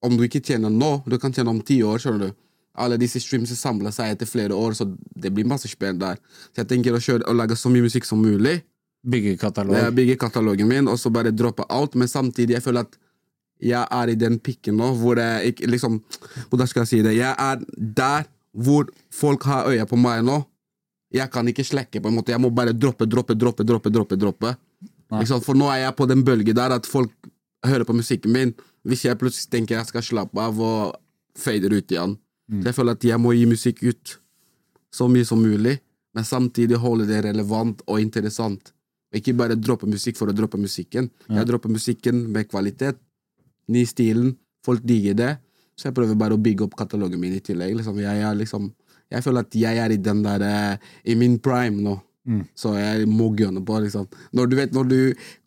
om 0.05 0.17
du 0.17 0.25
ikke 0.27 0.43
tjener 0.45 0.71
nå, 0.71 0.99
du 1.07 1.19
kan 1.19 1.35
tjene 1.35 1.51
om 1.51 1.63
ti 1.65 1.81
år, 1.83 1.99
skjønner 2.03 2.29
du. 2.29 2.37
Alle 2.79 2.99
disse 3.01 3.19
streams 3.23 3.51
samler 3.59 3.95
seg 3.95 4.15
etter 4.15 4.29
flere 4.31 4.55
år, 4.55 4.77
så 4.79 4.87
det 5.19 5.33
blir 5.35 5.49
masse 5.49 5.71
spenn 5.71 5.99
der. 5.99 6.21
Så 6.53 6.63
jeg 6.63 6.71
tenker 6.71 6.95
å, 6.95 7.03
kjøre, 7.03 7.27
å 7.27 7.35
lage 7.35 7.57
så 7.59 7.73
mye 7.73 7.87
musikk 7.89 8.07
som 8.07 8.23
mulig. 8.23 8.61
Bygge 9.09 9.37
katalog. 9.39 9.91
bygge 9.95 10.19
katalogen 10.19 10.69
min, 10.71 10.89
og 10.91 10.99
så 10.99 11.11
bare 11.11 11.35
droppe 11.35 11.67
alt. 11.75 11.97
Men 11.99 12.11
samtidig, 12.11 12.59
jeg 12.59 12.63
føler 12.63 12.87
at 12.87 12.99
jeg 13.61 13.85
er 13.91 14.11
i 14.13 14.19
den 14.19 14.39
pikken 14.39 14.77
nå 14.79 14.93
hvor 15.01 15.19
jeg 15.19 15.53
ikke 15.53 15.67
liksom 15.71 15.99
Hvordan 16.51 16.69
skal 16.71 16.85
jeg 16.85 16.91
si 16.91 17.01
det? 17.03 17.17
Jeg 17.19 17.35
er 17.35 17.63
der 17.79 18.29
hvor 18.53 18.89
folk 19.15 19.45
har 19.47 19.69
øya 19.71 19.87
på 19.87 19.99
meg 20.01 20.23
nå. 20.27 20.41
Jeg 21.15 21.31
kan 21.33 21.47
ikke 21.49 21.65
slekke, 21.65 22.01
på 22.03 22.11
en 22.11 22.17
måte. 22.19 22.33
Jeg 22.33 22.41
må 22.41 22.51
bare 22.51 22.73
droppe, 22.73 23.07
droppe, 23.07 23.35
droppe. 23.35 23.65
droppe, 23.65 23.91
droppe, 23.91 24.17
droppe. 24.17 24.55
For 25.45 25.57
nå 25.57 25.69
er 25.73 25.85
jeg 25.87 25.97
på 25.97 26.07
den 26.11 26.25
bølgen 26.25 26.57
der 26.57 26.75
at 26.75 26.87
folk 26.87 27.13
hører 27.65 27.85
på 27.89 27.97
musikken 27.97 28.33
min. 28.33 28.55
Hvis 28.85 29.05
jeg 29.05 29.19
plutselig 29.19 29.51
tenker 29.53 29.79
jeg 29.79 29.89
skal 29.89 30.05
slappe 30.05 30.41
av 30.43 30.59
og 30.61 30.97
fader 31.39 31.73
ut 31.73 31.93
igjen. 31.93 32.17
Så 32.63 32.71
jeg 32.71 32.77
føler 32.77 32.97
at 32.97 33.05
jeg 33.05 33.21
må 33.21 33.35
gi 33.37 33.47
musikk 33.47 33.83
ut 33.85 34.19
så 34.95 35.09
mye 35.09 35.25
som 35.29 35.41
mulig, 35.45 35.79
men 36.17 36.25
samtidig 36.25 36.79
holde 36.81 37.07
det 37.09 37.23
relevant 37.27 37.83
og 37.87 38.01
interessant. 38.01 38.73
Ikke 39.15 39.35
bare 39.37 39.57
droppe 39.57 39.89
musikk 39.89 40.17
for 40.17 40.29
å 40.29 40.37
droppe 40.37 40.61
musikken. 40.61 41.11
Jeg 41.29 41.49
dropper 41.49 41.73
musikken 41.73 42.27
med 42.33 42.49
kvalitet. 42.51 42.99
Ny 43.69 43.85
stilen. 43.89 44.35
Folk 44.65 44.83
digger 44.87 45.17
det. 45.19 45.31
Så 45.79 45.89
jeg 45.89 45.97
prøver 45.97 46.19
bare 46.19 46.35
å 46.35 46.43
bygge 46.43 46.67
opp 46.67 46.77
katalogen 46.79 47.21
min 47.23 47.37
i 47.37 47.41
tillegg. 47.45 47.77
Liksom. 47.79 48.01
Jeg, 48.03 48.23
er 48.27 48.35
liksom, 48.39 48.73
jeg 49.13 49.25
føler 49.25 49.47
at 49.47 49.55
jeg 49.55 49.79
er 49.79 49.95
i 49.95 50.01
den 50.03 50.25
der 50.25 50.45
eh, 50.47 50.91
I 51.07 51.15
min 51.19 51.39
prime 51.43 51.83
nå. 51.85 51.99
Så 52.59 52.75
jeg 52.77 53.07
må 53.09 53.31
gønne 53.39 53.63
på. 53.65 53.79
Liksom. 53.81 54.09
Når 54.37 54.51
du 54.51 54.57
vet 54.59 54.75
når 54.77 54.89
du 54.91 54.99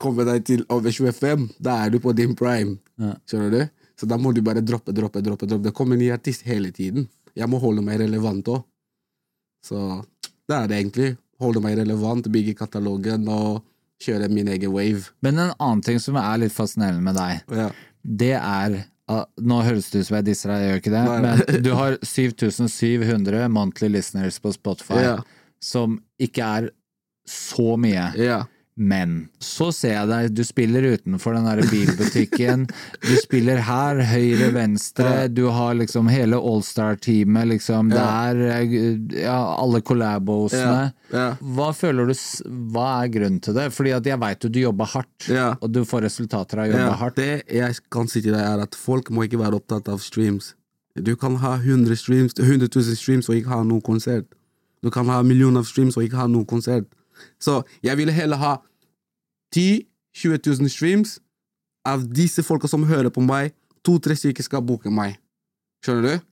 kommer 0.02 0.26
deg 0.26 0.46
til 0.48 0.64
over 0.74 0.90
25, 0.90 1.44
da 1.62 1.76
er 1.84 1.92
du 1.94 2.00
på 2.02 2.14
din 2.18 2.34
prime. 2.38 2.80
Ja. 2.98 3.14
Skjønner 3.30 3.54
du? 3.54 3.62
Så 4.00 4.08
da 4.10 4.18
må 4.18 4.32
du 4.34 4.42
bare 4.42 4.64
droppe, 4.66 4.96
droppe, 4.98 5.22
droppe. 5.22 5.46
droppe. 5.46 5.68
Det 5.68 5.76
kommer 5.78 5.94
en 5.98 6.02
ny 6.02 6.10
artist 6.16 6.48
hele 6.48 6.72
tiden. 6.74 7.06
Jeg 7.38 7.50
må 7.52 7.60
holde 7.62 7.84
meg 7.86 8.00
relevant 8.02 8.50
òg. 8.50 8.64
Så 9.62 9.78
det 10.50 10.58
er 10.58 10.72
det 10.72 10.80
egentlig. 10.80 11.12
Holde 11.42 11.62
meg 11.62 11.78
relevant, 11.78 12.32
bygge 12.34 12.56
katalogen 12.58 13.28
og 13.30 13.62
kjøre 14.02 14.32
min 14.34 14.50
egen 14.50 14.74
wave. 14.74 15.12
Men 15.22 15.38
en 15.38 15.54
annen 15.54 15.84
ting 15.86 16.00
som 16.02 16.18
er 16.18 16.42
litt 16.42 16.56
fascinerende 16.56 17.04
med 17.06 17.20
deg, 17.20 17.46
Ja. 17.62 17.70
Det 18.04 18.34
er 18.38 18.78
ah, 19.12 19.26
Nå 19.42 19.62
høres 19.66 19.90
det 19.92 20.02
ut 20.04 20.08
som 20.08 20.16
jeg 20.20 20.26
disser 20.32 20.50
deg, 20.54 20.62
jeg 20.64 20.70
gjør 20.72 20.82
ikke 20.82 20.94
det, 20.94 21.04
Nei, 21.08 21.20
men 21.26 21.64
du 21.66 21.72
har 21.78 21.98
7700 22.06 23.48
monthly 23.52 23.90
listeners 23.92 24.40
på 24.42 24.54
Spotify, 24.56 25.02
Ja. 25.04 25.18
som 25.62 26.00
ikke 26.22 26.42
er 26.62 26.70
så 27.28 27.76
mye. 27.78 28.08
Ja. 28.18 28.44
Men 28.82 29.28
så 29.38 29.68
ser 29.76 29.94
jeg 29.94 30.10
deg, 30.10 30.30
du 30.34 30.42
spiller 30.46 30.86
utenfor 30.96 31.36
den 31.38 31.46
der 31.46 31.60
bilbutikken. 31.70 32.64
Du 33.04 33.12
spiller 33.22 33.60
her, 33.62 34.00
høyre, 34.10 34.48
venstre. 34.56 35.28
Du 35.30 35.44
har 35.54 35.76
liksom 35.78 36.10
hele 36.10 36.40
Allstar-teamet, 36.40 37.52
liksom. 37.52 37.92
Det 37.94 38.02
er 38.02 38.42
eh, 38.56 38.74
ja, 39.22 39.38
alle 39.62 39.84
collabosene. 39.86 40.90
Hva 41.12 41.68
føler 41.78 42.10
du 42.10 42.16
Hva 42.74 42.88
er 43.04 43.12
grunnen 43.14 43.42
til 43.44 43.58
det? 43.58 43.68
Fordi 43.76 43.94
at 44.00 44.10
jeg 44.10 44.22
veit 44.24 44.48
jo 44.48 44.50
du 44.50 44.62
jobber 44.64 44.90
hardt, 44.96 45.28
og 45.30 45.68
du 45.70 45.84
får 45.86 46.08
resultater 46.08 46.64
av 46.64 46.72
å 46.72 46.74
jobbe 46.74 46.98
hardt. 47.04 47.22
det 47.22 47.60
jeg 47.62 47.78
kan 47.94 48.10
si 48.10 48.24
til 48.24 48.34
deg, 48.34 48.42
er 48.42 48.66
at 48.66 48.78
folk 48.78 49.12
må 49.14 49.28
ikke 49.28 49.44
være 49.44 49.62
opptatt 49.62 49.92
av 49.94 50.02
streams. 50.02 50.56
Du 50.98 51.14
kan 51.16 51.38
ha 51.44 51.54
100, 51.60 51.94
streams, 52.02 52.34
100 52.40 52.66
000 52.74 52.98
streams 52.98 53.30
og 53.30 53.38
ikke 53.38 53.54
ha 53.54 53.62
noen 53.62 53.86
konsert. 53.86 54.26
Du 54.82 54.90
kan 54.90 55.06
ha 55.14 55.22
millioner 55.22 55.62
av 55.62 55.70
streams 55.70 56.00
og 56.00 56.08
ikke 56.08 56.18
ha 56.24 56.28
noen 56.32 56.50
konsert. 56.50 56.90
Så 57.42 57.62
jeg 57.86 58.00
ville 58.00 58.14
heller 58.16 58.42
ha 58.42 58.58
10 59.56 59.86
000-20 60.18 60.62
000 60.62 60.70
streams. 60.70 61.20
Av 61.88 62.04
disse 62.06 62.44
folka 62.46 62.70
som 62.70 62.84
hører 62.86 63.10
på 63.10 63.24
meg, 63.26 63.56
to-tre 63.86 64.16
stykker 64.18 64.46
skal 64.46 64.62
booke 64.66 64.92
meg. 64.94 65.18
Skjønner 65.82 66.08
du? 66.08 66.28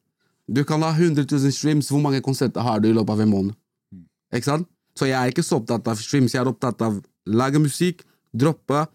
Du 0.59 0.63
kan 0.65 0.81
ha 0.85 0.91
100 0.93 1.25
000 1.25 1.53
streams. 1.53 1.89
Hvor 1.89 2.01
mange 2.01 2.21
konserter 2.25 2.61
har 2.65 2.81
du 2.81 2.89
i 2.89 2.93
løpet 2.93 3.15
av 3.15 3.23
en 3.25 3.31
måned? 3.31 3.57
Ikke 4.33 4.49
sant? 4.49 4.69
Så 4.97 5.07
jeg 5.09 5.17
er 5.17 5.31
ikke 5.31 5.45
så 5.45 5.59
opptatt 5.61 5.87
av 5.87 5.99
streams. 6.01 6.35
Jeg 6.35 6.43
er 6.43 6.51
opptatt 6.51 6.81
av 6.85 6.99
lage 7.29 7.61
musikk, 7.61 8.03
droppe, 8.33 8.85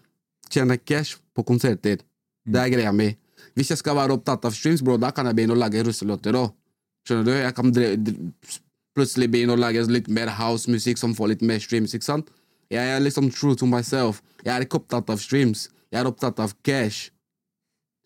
tjene 0.51 0.77
cash 0.79 1.18
på 1.35 1.45
konserter. 1.47 2.03
Det 2.45 2.61
er 2.61 2.72
greia 2.75 2.93
mi. 2.93 3.12
Hvis 3.55 3.70
jeg 3.72 3.81
skal 3.81 3.97
være 3.99 4.16
opptatt 4.18 4.45
av 4.47 4.55
streams, 4.55 4.83
bro, 4.85 4.99
da 5.01 5.11
kan 5.14 5.27
jeg 5.27 5.39
begynne 5.39 5.57
å 5.57 5.61
lage 5.61 5.83
russelåter 5.87 6.37
òg. 6.39 6.53
Skjønner 7.07 7.27
du? 7.27 7.33
Jeg 7.35 7.55
kan 7.57 7.72
plutselig 8.95 9.29
begynne 9.33 9.57
å 9.57 9.61
lage 9.61 9.83
litt 9.91 10.09
mer 10.12 10.33
house-musikk 10.39 11.01
som 11.01 11.14
får 11.16 11.35
litt 11.35 11.47
mer 11.47 11.62
streams. 11.62 11.95
ikke 11.95 12.07
sant? 12.07 12.31
Jeg 12.75 12.91
er 12.91 13.03
liksom 13.03 13.31
true 13.31 13.55
to 13.57 13.68
myself. 13.70 14.20
Jeg 14.45 14.53
er 14.55 14.66
ikke 14.66 14.81
opptatt 14.83 15.11
av 15.12 15.20
streams. 15.22 15.68
Jeg 15.93 16.03
er 16.03 16.11
opptatt 16.11 16.41
av 16.43 16.55
cash. 16.66 17.11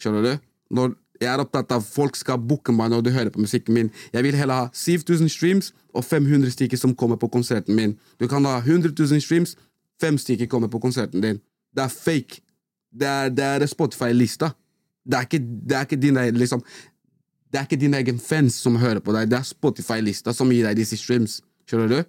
Skjønner 0.03 0.27
du? 0.27 0.49
Når 0.77 0.97
jeg 1.19 1.31
er 1.33 1.43
opptatt 1.43 1.73
av 1.75 1.83
folk 1.83 2.17
skal 2.17 2.39
booke 2.39 2.73
meg 2.75 2.93
når 2.93 3.03
de 3.07 3.13
hører 3.15 3.33
på 3.35 3.43
musikken 3.43 3.75
min. 3.75 3.89
Jeg 4.13 4.23
vil 4.23 4.37
heller 4.39 4.63
ha 4.63 4.67
7000 4.73 5.31
streams 5.33 5.73
og 5.91 6.05
500 6.07 6.53
stykker 6.55 6.79
som 6.79 6.95
kommer 6.95 7.19
på 7.19 7.31
konserten 7.33 7.75
min. 7.75 7.97
Du 8.21 8.29
kan 8.31 8.45
ha 8.47 8.59
100 8.61 8.93
000 8.95 9.25
streams, 9.25 9.57
fem 10.01 10.19
stykker 10.19 10.47
kommer 10.47 10.71
på 10.71 10.79
konserten 10.79 11.25
din. 11.25 11.41
Det 11.75 11.83
er 11.83 11.91
fake. 11.91 12.43
Det 12.95 13.09
er, 13.09 13.33
er 13.35 13.67
Spotify-lista. 13.67 14.53
Det 15.09 15.25
det 15.33 15.77
er 15.77 15.81
ikke 15.87 15.97
dine 15.97 16.31
liksom 16.31 16.63
Det 17.53 17.59
er 17.59 17.65
ikke 17.65 17.81
dine 17.81 17.97
egen 17.97 18.19
fans 18.21 18.55
som 18.61 18.77
hører 18.77 19.01
på 19.01 19.13
deg, 19.13 19.31
det 19.31 19.39
er 19.39 19.43
Spotify-lista 19.43 20.35
som 20.37 20.51
gir 20.53 20.67
deg 20.69 20.77
disse 20.77 20.97
streams. 21.01 21.41
Skjønner 21.65 21.89
du? 21.89 22.03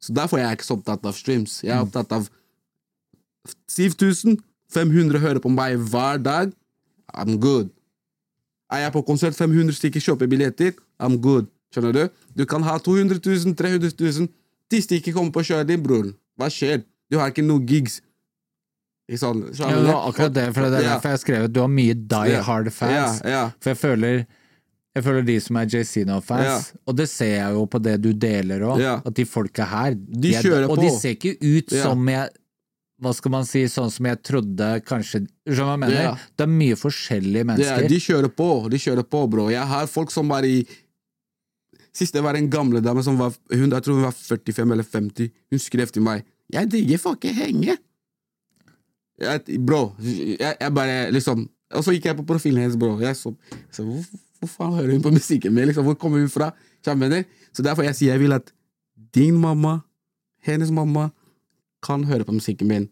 Så 0.00 0.14
derfor 0.16 0.38
er 0.38 0.48
jeg 0.48 0.58
ikke 0.60 0.68
så 0.70 0.76
opptatt 0.78 1.04
av 1.06 1.16
streams. 1.16 1.58
Jeg 1.64 1.74
er 1.76 1.84
opptatt 1.84 2.12
av 2.16 2.28
7500 3.68 5.20
hører 5.20 5.40
på 5.42 5.52
meg 5.52 5.78
hver 5.92 6.20
dag. 6.22 6.52
I'm 7.12 7.38
good. 7.42 7.70
Er 8.70 8.84
jeg 8.84 8.92
på 8.94 9.02
konsert, 9.02 9.34
500 9.34 9.74
stykker 9.74 10.02
kjøper 10.04 10.30
billetter, 10.30 10.76
I'm 11.02 11.18
good. 11.22 11.48
Skjønner 11.74 11.94
du? 11.94 12.04
Du 12.38 12.44
kan 12.46 12.62
ha 12.66 12.76
200 12.78 13.18
000, 13.22 13.56
300 13.58 13.90
000. 13.98 14.28
10 14.70 14.84
stykker 14.86 15.14
kommer 15.14 15.34
på 15.34 15.42
kjøret 15.46 15.68
din, 15.70 15.82
bror. 15.82 16.12
Hva 16.38 16.48
skjer? 16.50 16.84
Du 17.10 17.18
har 17.18 17.32
ikke 17.32 17.42
noe 17.46 17.62
gigs. 17.66 17.98
Ikke 19.10 19.18
sånn, 19.24 19.40
Ja, 19.58 19.70
det 19.74 19.90
var 19.90 20.04
akkurat 20.06 20.34
det, 20.36 20.44
for 20.54 20.70
det 20.70 20.84
er 20.84 20.86
derfor 20.86 21.16
jeg 21.16 21.22
skrev 21.24 21.46
at 21.48 21.54
du 21.54 21.58
har 21.64 21.70
mye 21.70 21.96
die 21.98 22.42
hard 22.46 22.70
fans. 22.70 23.18
Ja, 23.24 23.30
ja. 23.32 23.42
For 23.58 23.72
jeg 23.72 23.80
føler 23.80 24.20
jeg 25.00 25.06
føler 25.08 25.24
de 25.26 25.36
som 25.42 25.56
er 25.60 25.70
JC-no-fans, 25.72 26.68
og 26.86 26.96
det 26.98 27.08
ser 27.10 27.32
jeg 27.38 27.56
jo 27.56 27.64
på 27.72 27.80
det 27.82 27.96
du 28.04 28.12
deler 28.12 28.60
òg, 28.68 28.80
Ja. 28.84 28.98
at 29.04 29.14
de 29.16 29.24
folka 29.24 29.64
her 29.66 29.94
De 29.96 30.34
er- 30.34 30.42
kjører 30.44 30.68
Og 30.70 30.78
de 30.82 30.90
ser 30.92 31.16
ikke 31.16 31.36
ut 31.40 31.72
Ja. 31.72 31.82
som 31.88 32.06
jeg 32.08 32.28
Hva 33.00 33.14
skal 33.16 33.30
man 33.32 33.44
si, 33.48 33.62
sånn 33.64 33.90
som 33.90 34.04
jeg 34.04 34.22
trodde 34.22 34.84
kanskje 34.84 35.22
Skjønner 35.48 35.56
du 35.56 35.62
hva 35.64 35.72
jeg 35.72 35.80
mener? 35.80 36.02
Ja. 36.02 36.14
Det 36.36 36.44
er 36.44 36.52
mye 36.52 36.76
forskjellige 36.76 37.44
mennesker. 37.48 37.84
er, 37.84 37.88
de 37.88 37.96
kjører 37.96 38.28
på, 38.36 38.68
de 38.70 38.76
kjører 38.76 39.04
på, 39.08 39.22
bro. 39.30 39.48
Jeg 39.48 39.66
har 39.66 39.86
folk 39.86 40.10
som 40.10 40.28
var 40.28 40.44
i 40.44 40.66
Sist 41.92 42.12
det 42.12 42.22
var 42.22 42.34
en 42.36 42.48
gamle 42.50 42.80
dame 42.80 43.02
som 43.02 43.16
var 43.18 43.32
hun, 43.50 43.70
Jeg 43.70 43.82
tror 43.82 43.94
hun 43.94 44.02
var 44.02 44.12
45 44.12 44.72
eller 44.72 44.84
50. 44.84 45.30
Hun 45.50 45.58
skrev 45.58 45.90
til 45.90 46.02
meg 46.02 46.24
'Jeg 46.52 46.68
digger 46.68 46.98
ikke 47.14 47.32
henge'. 47.34 47.78
Jeg, 49.20 49.64
bro, 49.66 49.94
jeg, 50.00 50.56
jeg 50.60 50.74
bare 50.74 51.10
liksom 51.12 51.48
Og 51.72 51.84
så 51.84 51.92
gikk 51.94 52.04
jeg 52.04 52.16
på 52.16 52.26
profilen 52.26 52.58
hennes, 52.64 52.76
bro. 52.76 52.98
Jeg 52.98 53.14
så, 53.14 53.34
så 53.70 53.84
hvor, 54.40 54.48
faen 54.48 54.76
hører 54.78 54.94
hun 54.96 55.04
på 55.04 55.12
musikken 55.12 55.54
min? 55.54 55.68
Liksom, 55.68 55.84
hvor 55.84 55.98
kommer 56.00 56.22
hun 56.22 56.32
fra? 56.32 56.50
Så 56.80 57.62
derfor 57.62 57.84
jeg 57.84 57.96
sier 57.98 58.14
jeg 58.14 58.22
vil 58.22 58.32
at 58.32 58.52
din 59.14 59.36
mamma, 59.36 59.80
hennes 60.46 60.70
mamma, 60.72 61.10
kan 61.84 62.04
høre 62.04 62.24
på 62.24 62.34
musikken 62.36 62.68
min. 62.68 62.88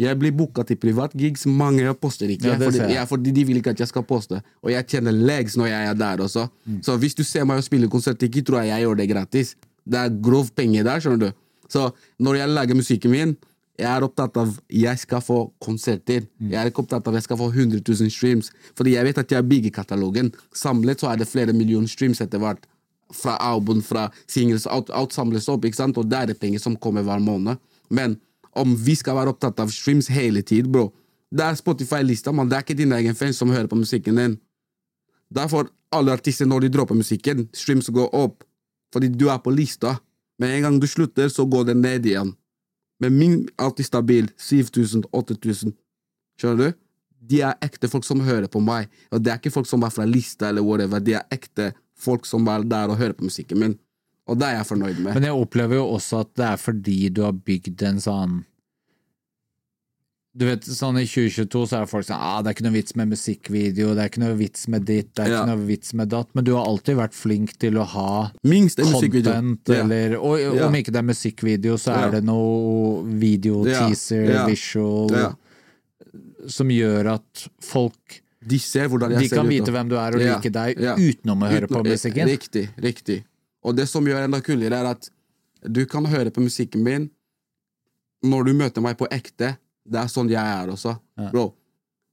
Jeg 0.00 0.16
blir 0.16 0.32
booka 0.32 0.62
til 0.64 0.78
privatgigs, 0.80 1.44
mange 1.44 1.82
jeg 1.82 1.96
poster 2.00 2.30
ikke. 2.32 2.48
Ja, 2.48 2.56
fordi, 2.56 2.78
jeg. 2.94 3.08
fordi 3.08 3.32
de 3.36 3.44
vil 3.44 3.58
ikke 3.60 3.74
at 3.74 3.82
jeg 3.82 3.90
skal 3.90 4.04
poste. 4.08 4.40
Og 4.62 4.72
jeg 4.72 4.86
tjener 4.88 5.12
legs 5.12 5.58
når 5.60 5.68
jeg 5.68 5.90
er 5.90 5.98
der 5.98 6.22
også. 6.24 6.46
Mm. 6.64 6.78
Så 6.86 6.96
hvis 7.02 7.16
du 7.18 7.24
ser 7.26 7.44
meg 7.48 7.60
og 7.60 7.66
spiller 7.66 7.90
konsert, 7.92 8.22
ikke 8.22 8.42
tror 8.46 8.62
jeg 8.62 8.72
jeg 8.72 8.86
gjør 8.86 9.00
det 9.00 9.08
gratis. 9.10 9.54
Det 9.84 10.00
er 10.00 10.14
grov 10.24 10.48
penger 10.56 10.86
der, 10.86 11.02
skjønner 11.04 11.26
du. 11.26 11.36
Så 11.70 11.90
når 12.18 12.40
jeg 12.40 12.54
lager 12.54 12.78
musikken 12.78 13.12
min, 13.12 13.36
jeg 13.80 13.88
er 13.88 14.04
opptatt 14.04 14.36
av 14.40 14.52
jeg 14.72 15.00
skal 15.00 15.22
få 15.24 15.38
konserter. 15.62 16.26
Jeg 16.42 16.58
er 16.60 16.68
ikke 16.68 16.84
opptatt 16.84 17.06
av 17.08 17.16
jeg 17.16 17.24
skal 17.24 17.38
få 17.40 17.48
100 17.48 17.80
000 17.80 18.12
streams. 18.12 18.50
Fordi 18.76 18.94
jeg 18.94 19.08
vet 19.08 19.20
at 19.22 19.32
jeg 19.32 19.48
bygger 19.48 19.74
katalogen. 19.80 20.30
Samlet 20.56 21.00
så 21.00 21.10
er 21.10 21.20
det 21.20 21.28
flere 21.30 21.54
millioner 21.56 21.88
streams 21.88 22.20
etter 22.20 22.42
hvert. 22.42 22.66
Fra 23.16 23.38
album, 23.42 23.80
fra 23.82 24.08
singles, 24.30 24.68
alt, 24.70 24.92
alt 24.94 25.16
samles 25.16 25.48
opp, 25.50 25.64
ikke 25.66 25.80
sant? 25.80 25.98
og 25.98 26.06
det 26.10 26.18
er 26.18 26.30
det 26.30 26.38
penger 26.38 26.62
som 26.62 26.76
kommer 26.78 27.02
hver 27.06 27.22
måned. 27.24 27.58
Men 27.90 28.18
om 28.54 28.76
vi 28.76 28.94
skal 28.98 29.16
være 29.18 29.32
opptatt 29.34 29.58
av 29.64 29.72
streams 29.74 30.10
hele 30.12 30.44
tiden, 30.46 30.70
bro. 30.70 30.90
Det 31.30 31.46
er 31.46 31.58
Spotify-lista, 31.58 32.32
men 32.34 32.48
Det 32.48 32.56
er 32.56 32.64
ikke 32.66 32.78
din 32.78 32.92
egen 32.92 33.14
fans 33.14 33.38
som 33.38 33.50
hører 33.50 33.70
på 33.70 33.78
musikken 33.78 34.18
din. 34.18 34.38
Derfor 35.30 35.70
alle 35.94 36.12
artister, 36.12 36.46
når 36.46 36.66
de 36.66 36.72
dropper 36.74 36.94
musikken, 36.94 37.48
streams 37.54 37.90
går 37.90 38.14
opp. 38.14 38.44
Fordi 38.92 39.08
du 39.08 39.28
er 39.30 39.38
på 39.38 39.50
lista. 39.54 39.96
Men 40.38 40.50
en 40.50 40.62
gang 40.62 40.78
du 40.80 40.86
slutter, 40.86 41.28
så 41.28 41.44
går 41.46 41.70
det 41.70 41.76
ned 41.76 42.06
igjen. 42.06 42.34
Men 43.00 43.16
min 43.18 43.36
alltid 43.56 43.88
stabil. 43.88 44.30
7000, 44.36 45.06
8000. 45.12 45.74
Skjønner 46.40 46.70
du? 46.70 46.80
De 47.30 47.42
er 47.44 47.56
ekte 47.64 47.88
folk 47.90 48.04
som 48.06 48.22
hører 48.24 48.48
på 48.50 48.62
meg. 48.64 48.88
Og 49.12 49.22
det 49.22 49.32
er 49.32 49.40
ikke 49.40 49.52
folk 49.54 49.68
som 49.68 49.84
er 49.84 49.92
fra 49.94 50.06
lista 50.08 50.48
eller 50.48 50.64
whatever. 50.64 51.02
De 51.04 51.16
er 51.18 51.26
ekte 51.32 51.70
folk 52.00 52.28
som 52.28 52.48
er 52.48 52.64
der 52.68 52.92
og 52.92 53.00
hører 53.00 53.16
på 53.16 53.26
musikken 53.28 53.60
min. 53.60 53.78
Og 54.30 54.38
det 54.38 54.46
er 54.46 54.60
jeg 54.60 54.68
fornøyd 54.68 55.00
med. 55.00 55.14
Men 55.16 55.26
jeg 55.26 55.36
opplever 55.36 55.80
jo 55.80 55.88
også 55.96 56.22
at 56.24 56.32
det 56.38 56.46
er 56.46 56.60
fordi 56.60 56.98
du 57.12 57.24
har 57.26 57.34
bygd 57.34 57.82
en 57.88 58.00
sånn 58.02 58.40
du 60.32 60.44
vet, 60.46 60.62
sånn 60.62 60.94
I 61.00 61.06
2022 61.10 61.64
så 61.66 61.80
er 61.80 61.88
folk 61.90 62.06
sånn 62.06 62.20
ah, 62.22 62.38
det 62.42 62.52
er 62.52 62.54
ikke 62.54 62.66
noe 62.68 62.76
vits 62.76 62.94
med 62.98 63.08
musikkvideo, 63.10 63.94
det 63.98 64.02
er 64.04 64.10
ikke 64.12 64.22
noe 64.22 64.36
vits 64.38 64.68
med 64.70 64.84
ditt, 64.86 65.08
det 65.18 65.24
er 65.24 65.30
Ja. 65.32 65.40
ikke 65.42 65.50
noe 65.56 65.66
vits 65.66 65.92
med 65.98 66.08
datt, 66.12 66.28
men 66.34 66.44
du 66.46 66.52
har 66.54 66.64
alltid 66.70 66.96
vært 67.00 67.14
flink 67.18 67.56
til 67.58 67.74
å 67.80 67.84
ha 67.84 68.30
Minst 68.44 68.78
content, 68.78 69.68
Ja. 69.68 69.80
eller 69.82 70.16
og, 70.20 70.38
Ja. 70.38 70.66
Om 70.68 70.74
ikke 70.78 70.92
det 70.94 71.00
er 71.02 71.08
musikkvideo, 71.10 71.74
så 71.76 71.96
er 71.96 72.10
det 72.12 72.24
noe 72.24 73.02
video, 73.04 73.64
teaser, 73.64 74.46
visual 74.46 75.36
som 76.48 76.68
gjør 76.68 77.14
at 77.14 77.48
folk 77.60 78.20
De 78.46 78.58
ser 78.58 78.88
hvordan 78.88 79.10
jeg 79.12 79.28
De 79.28 79.36
kan 79.36 79.46
vite 79.46 79.70
hvem 79.70 79.88
du 79.90 79.96
er 79.96 80.14
og 80.16 80.20
like 80.22 80.50
deg 80.50 80.76
utenom 80.78 81.42
å 81.42 81.50
høre 81.50 81.66
på 81.68 81.74
Utenom- 81.82 81.90
musikken. 81.92 82.26
Riktig, 82.26 82.68
riktig. 82.80 83.24
Og 83.62 83.76
det 83.76 83.86
som 83.88 84.02
gjør 84.06 84.24
enda 84.24 84.40
kulere, 84.40 84.72
er 84.80 84.86
at 84.94 85.10
du 85.68 85.84
kan 85.84 86.06
høre 86.06 86.30
på 86.30 86.40
musikken 86.40 86.82
min 86.82 87.10
når 88.24 88.44
du 88.46 88.52
møter 88.54 88.80
meg 88.80 88.96
på 88.96 89.06
ekte. 89.10 89.58
Det 89.84 90.00
er 90.00 90.10
sånn 90.12 90.30
jeg 90.30 90.42
er 90.42 90.70
også. 90.72 90.96
Bro, 91.30 91.50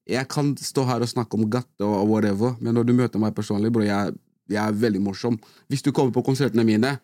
jeg 0.07 0.27
kan 0.31 0.53
stå 0.59 0.85
her 0.87 1.03
og 1.03 1.11
snakke 1.11 1.35
om 1.37 1.49
gatte 1.51 1.83
og 1.83 2.07
whatever, 2.09 2.55
men 2.63 2.77
når 2.77 2.87
du 2.87 2.93
møter 2.95 3.21
meg 3.21 3.35
personlig, 3.35 3.71
bro, 3.75 3.83
jeg, 3.83 4.15
jeg 4.47 4.61
er 4.63 4.79
veldig 4.83 5.01
morsom. 5.03 5.35
Hvis 5.67 5.83
du 5.83 5.91
kommer 5.91 6.15
på 6.15 6.23
konsertene 6.29 6.63
mine, 6.67 6.95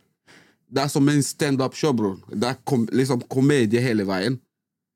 det 0.73 0.85
er 0.85 0.89
som 0.89 1.09
en 1.11 1.21
standup-show, 1.23 1.93
bror. 1.93 2.15
Det 2.31 2.47
er 2.49 2.61
kom, 2.65 2.87
liksom 2.95 3.25
komedie 3.29 3.81
hele 3.83 4.07
veien. 4.09 4.39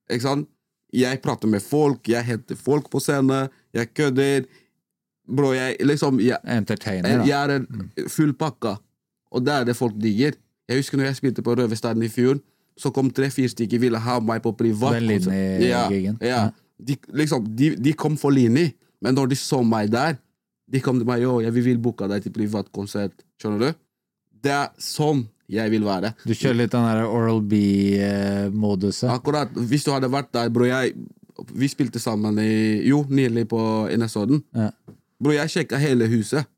Ikke 0.10 0.24
sant? 0.24 0.50
Jeg 0.96 1.20
prater 1.22 1.52
med 1.52 1.62
folk, 1.62 2.08
jeg 2.08 2.24
henter 2.24 2.56
folk 2.56 2.88
på 2.90 3.02
scenen, 3.04 3.52
jeg 3.76 3.92
kødder. 3.92 4.48
Bro, 5.28 5.52
jeg 5.58 5.76
liksom 5.84 6.22
jeg, 6.24 6.40
Entertainer, 6.48 7.20
da. 7.20 7.26
jeg 7.28 7.36
er 7.36 7.58
en 7.58 8.08
full 8.08 8.32
pakka, 8.40 8.78
og 9.36 9.44
det 9.44 9.54
er 9.54 9.68
det 9.68 9.76
folk 9.76 9.98
digger. 10.00 10.38
Jeg 10.68 10.80
husker 10.80 11.00
når 11.00 11.10
jeg 11.10 11.20
spilte 11.20 11.44
på 11.44 11.56
Røverstaden 11.60 12.04
i 12.04 12.12
fjor, 12.12 12.40
så 12.78 12.92
kom 12.94 13.10
tre-fire 13.14 13.52
stykker 13.52 13.82
ville 13.82 14.02
ha 14.02 14.20
meg 14.24 14.44
på 14.46 14.54
privat. 14.58 15.00
Den 15.00 15.08
Linni-gigen. 15.10 16.20
Ja, 16.22 16.28
ja. 16.30 16.42
De, 16.78 16.98
liksom, 17.18 17.46
de, 17.58 17.72
de 17.82 17.94
kom 17.98 18.18
for 18.22 18.34
Lini, 18.34 18.70
men 19.02 19.18
når 19.18 19.32
de 19.34 19.40
så 19.40 19.64
meg 19.66 19.90
der, 19.94 20.20
de 20.68 20.82
kom 20.84 21.00
til 21.00 21.08
meg 21.08 21.24
jo, 21.24 21.40
jeg 21.42 21.56
vil 21.56 21.80
booke 21.82 22.10
deg 22.12 22.26
til 22.26 22.34
privatkonsert. 22.36 23.16
Skjønner 23.42 23.64
du? 23.64 23.80
Det 24.44 24.54
er 24.54 24.70
sånn 24.82 25.26
jeg 25.48 25.72
vil 25.72 25.86
være. 25.88 26.12
Du 26.28 26.34
kjører 26.36 26.60
litt 26.60 26.74
den 26.74 26.86
der 26.86 27.06
Oral 27.08 27.40
B-moduset. 27.48 29.08
Akkurat. 29.14 29.54
Hvis 29.56 29.88
du 29.88 29.94
hadde 29.94 30.12
vært 30.12 30.34
der, 30.36 30.52
bror 30.52 30.68
jeg 30.68 30.98
Vi 31.54 31.68
spilte 31.70 32.02
sammen 32.02 32.40
i 32.42 32.82
Jo, 32.90 33.04
nylig 33.10 33.46
på 33.48 33.60
Nesodden. 34.02 34.42
Ja. 34.58 34.72
Bror, 35.22 35.36
jeg 35.38 35.54
sjekka 35.54 35.80
hele 35.82 36.08
huset. 36.10 36.50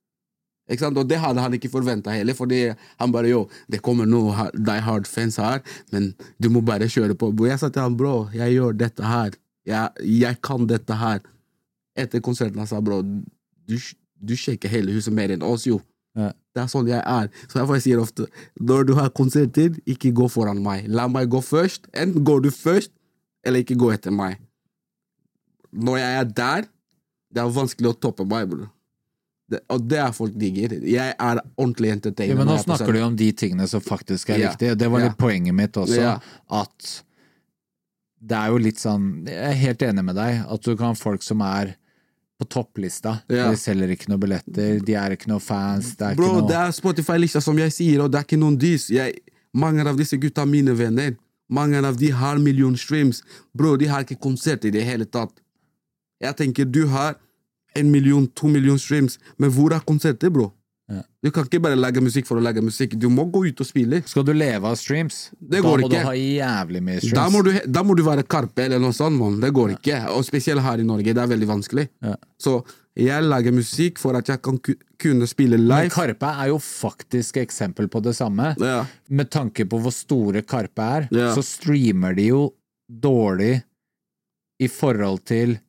Ikke 0.69 0.85
sant? 0.85 0.99
Og 1.01 1.07
det 1.09 1.17
hadde 1.21 1.41
han 1.41 1.55
ikke 1.57 1.71
forventa 1.73 2.13
heller, 2.13 2.37
fordi 2.37 2.61
han 3.01 3.13
bare 3.13 3.31
jo, 3.31 3.43
det 3.71 3.81
kommer 3.85 4.09
noen 4.09 4.53
Die 4.53 4.85
Hard-fans 4.85 5.39
her, 5.41 5.63
men 5.93 6.11
du 6.37 6.51
må 6.53 6.61
bare 6.65 6.89
kjøre 6.91 7.17
på. 7.17 7.31
Jeg 7.49 7.61
sa 7.61 7.71
til 7.73 7.87
han, 7.87 7.97
bro, 7.97 8.27
jeg 8.35 8.53
gjør 8.57 8.77
dette 8.77 9.05
her. 9.05 9.37
Jeg, 9.69 10.09
jeg 10.21 10.41
kan 10.45 10.67
dette 10.69 10.97
her. 10.97 11.23
Etter 11.99 12.21
konserten 12.23 12.61
han 12.61 12.69
sa 12.69 12.79
bro, 12.85 13.01
du, 13.01 13.75
du 14.21 14.35
sjekker 14.37 14.71
hele 14.71 14.93
huset 14.95 15.13
mer 15.15 15.33
enn 15.33 15.45
oss, 15.45 15.65
jo. 15.67 15.81
Ja. 16.17 16.31
Det 16.55 16.63
er 16.63 16.69
sånn 16.71 16.89
jeg 16.89 17.01
er. 17.01 17.29
Så 17.47 17.59
derfor 17.59 17.77
jeg 17.77 17.85
sier 17.85 18.01
ofte 18.01 18.25
når 18.59 18.87
du 18.89 18.95
har 18.97 19.11
konserter, 19.15 19.75
ikke 19.89 20.13
gå 20.15 20.29
foran 20.31 20.61
meg. 20.65 20.87
La 20.89 21.07
meg 21.11 21.29
gå 21.31 21.41
først. 21.45 21.89
Enten 21.93 22.25
går 22.27 22.45
du 22.45 22.51
først, 22.53 22.93
eller 23.45 23.63
ikke 23.63 23.77
gå 23.79 23.91
etter 23.93 24.13
meg. 24.13 24.39
Når 25.69 26.01
jeg 26.01 26.19
er 26.19 26.29
der, 26.41 26.69
det 27.29 27.41
er 27.41 27.53
vanskelig 27.53 27.91
å 27.91 27.97
toppe 28.01 28.25
meg, 28.25 28.49
bror. 28.49 28.69
Det, 29.49 29.59
og 29.73 29.85
det 29.89 29.97
er 29.97 30.11
folk 30.13 30.33
digger. 30.37 30.75
Jeg 30.85 31.15
er 31.17 31.39
ordentlig 31.57 31.89
entertainer. 31.95 32.35
Ja, 32.35 32.37
men 32.37 32.47
nå 32.51 32.57
er 32.59 32.63
snakker 32.67 32.93
du 32.93 32.99
om 33.01 33.15
de 33.17 33.31
tingene 33.33 33.65
som 33.67 33.81
faktisk 33.81 34.29
er 34.29 34.37
Ja. 34.37 34.51
riktige. 34.51 34.77
Det 34.77 34.89
var 34.91 34.99
Ja. 34.99 35.07
litt 35.07 35.17
poenget 35.17 35.55
mitt 35.55 35.73
også, 35.73 35.95
Ja. 35.97 36.19
at 36.51 37.03
det 38.21 38.35
er 38.37 38.47
jo 38.51 38.57
litt 38.57 38.75
sånn 38.77 39.25
Jeg 39.27 39.37
er 39.37 39.53
helt 39.53 39.79
enig 39.79 40.03
med 40.05 40.15
deg, 40.15 40.45
at 40.47 40.61
du 40.61 40.75
kan 40.75 40.87
ha 40.87 40.93
folk 40.93 41.23
som 41.23 41.41
er 41.41 41.75
på 42.39 42.47
topplista. 42.47 43.21
Ja. 43.27 43.49
De 43.51 43.57
selger 43.57 43.89
ikke 43.91 44.07
noen 44.09 44.19
billetter, 44.21 44.79
de 44.85 44.93
er 44.95 45.11
ikke 45.15 45.27
noen 45.27 45.41
fans, 45.43 45.95
det 45.95 46.11
er 46.11 46.15
Bro, 46.15 46.39
noe 46.39 46.47
det 46.47 46.55
er 46.55 46.71
Spotify-lista 46.71 47.41
som 47.41 47.57
jeg 47.57 47.71
sier, 47.71 48.01
og 48.03 48.11
det 48.11 48.19
er 48.19 48.23
ikke 48.23 48.39
noen 48.39 48.57
dys. 48.57 48.87
Jeg, 48.89 49.17
mange 49.53 49.85
av 49.85 49.97
disse 49.97 50.17
gutta 50.17 50.41
er 50.43 50.45
mine 50.45 50.75
venner. 50.77 51.17
Mange 51.51 51.83
av 51.83 51.97
de 51.97 52.11
har 52.11 52.37
million 52.37 52.75
streams. 52.77 53.23
Bro, 53.57 53.75
de 53.77 53.87
har 53.87 54.03
ikke 54.03 54.19
konsert 54.21 54.63
i 54.65 54.69
det 54.69 54.83
hele 54.85 55.05
tatt. 55.05 55.31
Jeg 56.21 56.35
tenker, 56.37 56.69
du 56.71 56.85
har 56.87 57.15
en 57.79 57.91
million, 57.91 58.27
to 58.35 58.47
million 58.51 58.79
streams, 58.79 59.17
men 59.37 59.51
hvor 59.55 59.73
er 59.75 59.83
konserter, 59.87 60.29
bro? 60.33 60.51
Ja. 60.89 61.03
Du 61.21 61.29
kan 61.29 61.45
ikke 61.45 61.59
bare 61.61 61.77
lage 61.77 62.01
musikk 62.01 62.25
for 62.25 62.39
å 62.39 62.41
lage 62.41 62.63
musikk. 62.65 62.95
Du 62.97 63.09
må 63.13 63.27
gå 63.29 63.43
ut 63.45 63.59
og 63.61 63.67
spille. 63.69 63.99
Skal 64.09 64.23
du 64.25 64.31
leve 64.33 64.65
av 64.71 64.73
streams, 64.79 65.29
Det 65.37 65.59
da 65.61 65.67
må 65.67 65.75
må 65.83 65.89
du 65.91 65.95
ha 66.01 66.13
jævlig 66.17 66.81
mye 66.81 66.97
streams. 67.03 67.13
Da 67.19 67.25
må, 67.29 67.43
du, 67.45 67.51
da 67.69 67.83
må 67.85 67.93
du 67.99 68.01
være 68.07 68.23
Karpe 68.25 68.65
eller 68.65 68.81
noe 68.81 68.95
sånt, 68.97 69.19
man. 69.21 69.37
Det 69.43 69.51
går 69.53 69.75
ikke. 69.77 69.99
Og 70.15 70.25
spesielt 70.25 70.63
her 70.65 70.81
i 70.81 70.87
Norge. 70.87 71.13
Det 71.13 71.21
er 71.21 71.29
veldig 71.29 71.49
vanskelig. 71.51 71.85
Ja. 72.01 72.15
Så 72.41 72.55
jeg 72.97 73.21
lager 73.27 73.53
musikk 73.53 74.01
for 74.01 74.17
at 74.17 74.27
jeg 74.33 74.41
kan 74.41 74.57
kunne 74.99 75.27
spille 75.29 75.59
live. 75.61 75.85
Men. 75.85 75.93
Karpe 75.93 76.33
er 76.41 76.49
jo 76.55 76.57
faktisk 76.57 77.37
eksempel 77.43 77.85
på 77.87 78.01
det 78.09 78.15
samme. 78.17 78.55
Ja. 78.57 78.81
Med 79.13 79.29
tanke 79.29 79.69
på 79.69 79.77
hvor 79.85 79.93
store 79.93 80.41
Karpe 80.41 80.89
er, 80.97 81.07
Ja. 81.13 81.29
så 81.37 81.45
streamer 81.45 82.17
de 82.17 82.31
jo 82.31 82.41
dårlig 82.89 83.59
i 84.59 84.67
forhold 84.67 85.21
til 85.29 85.59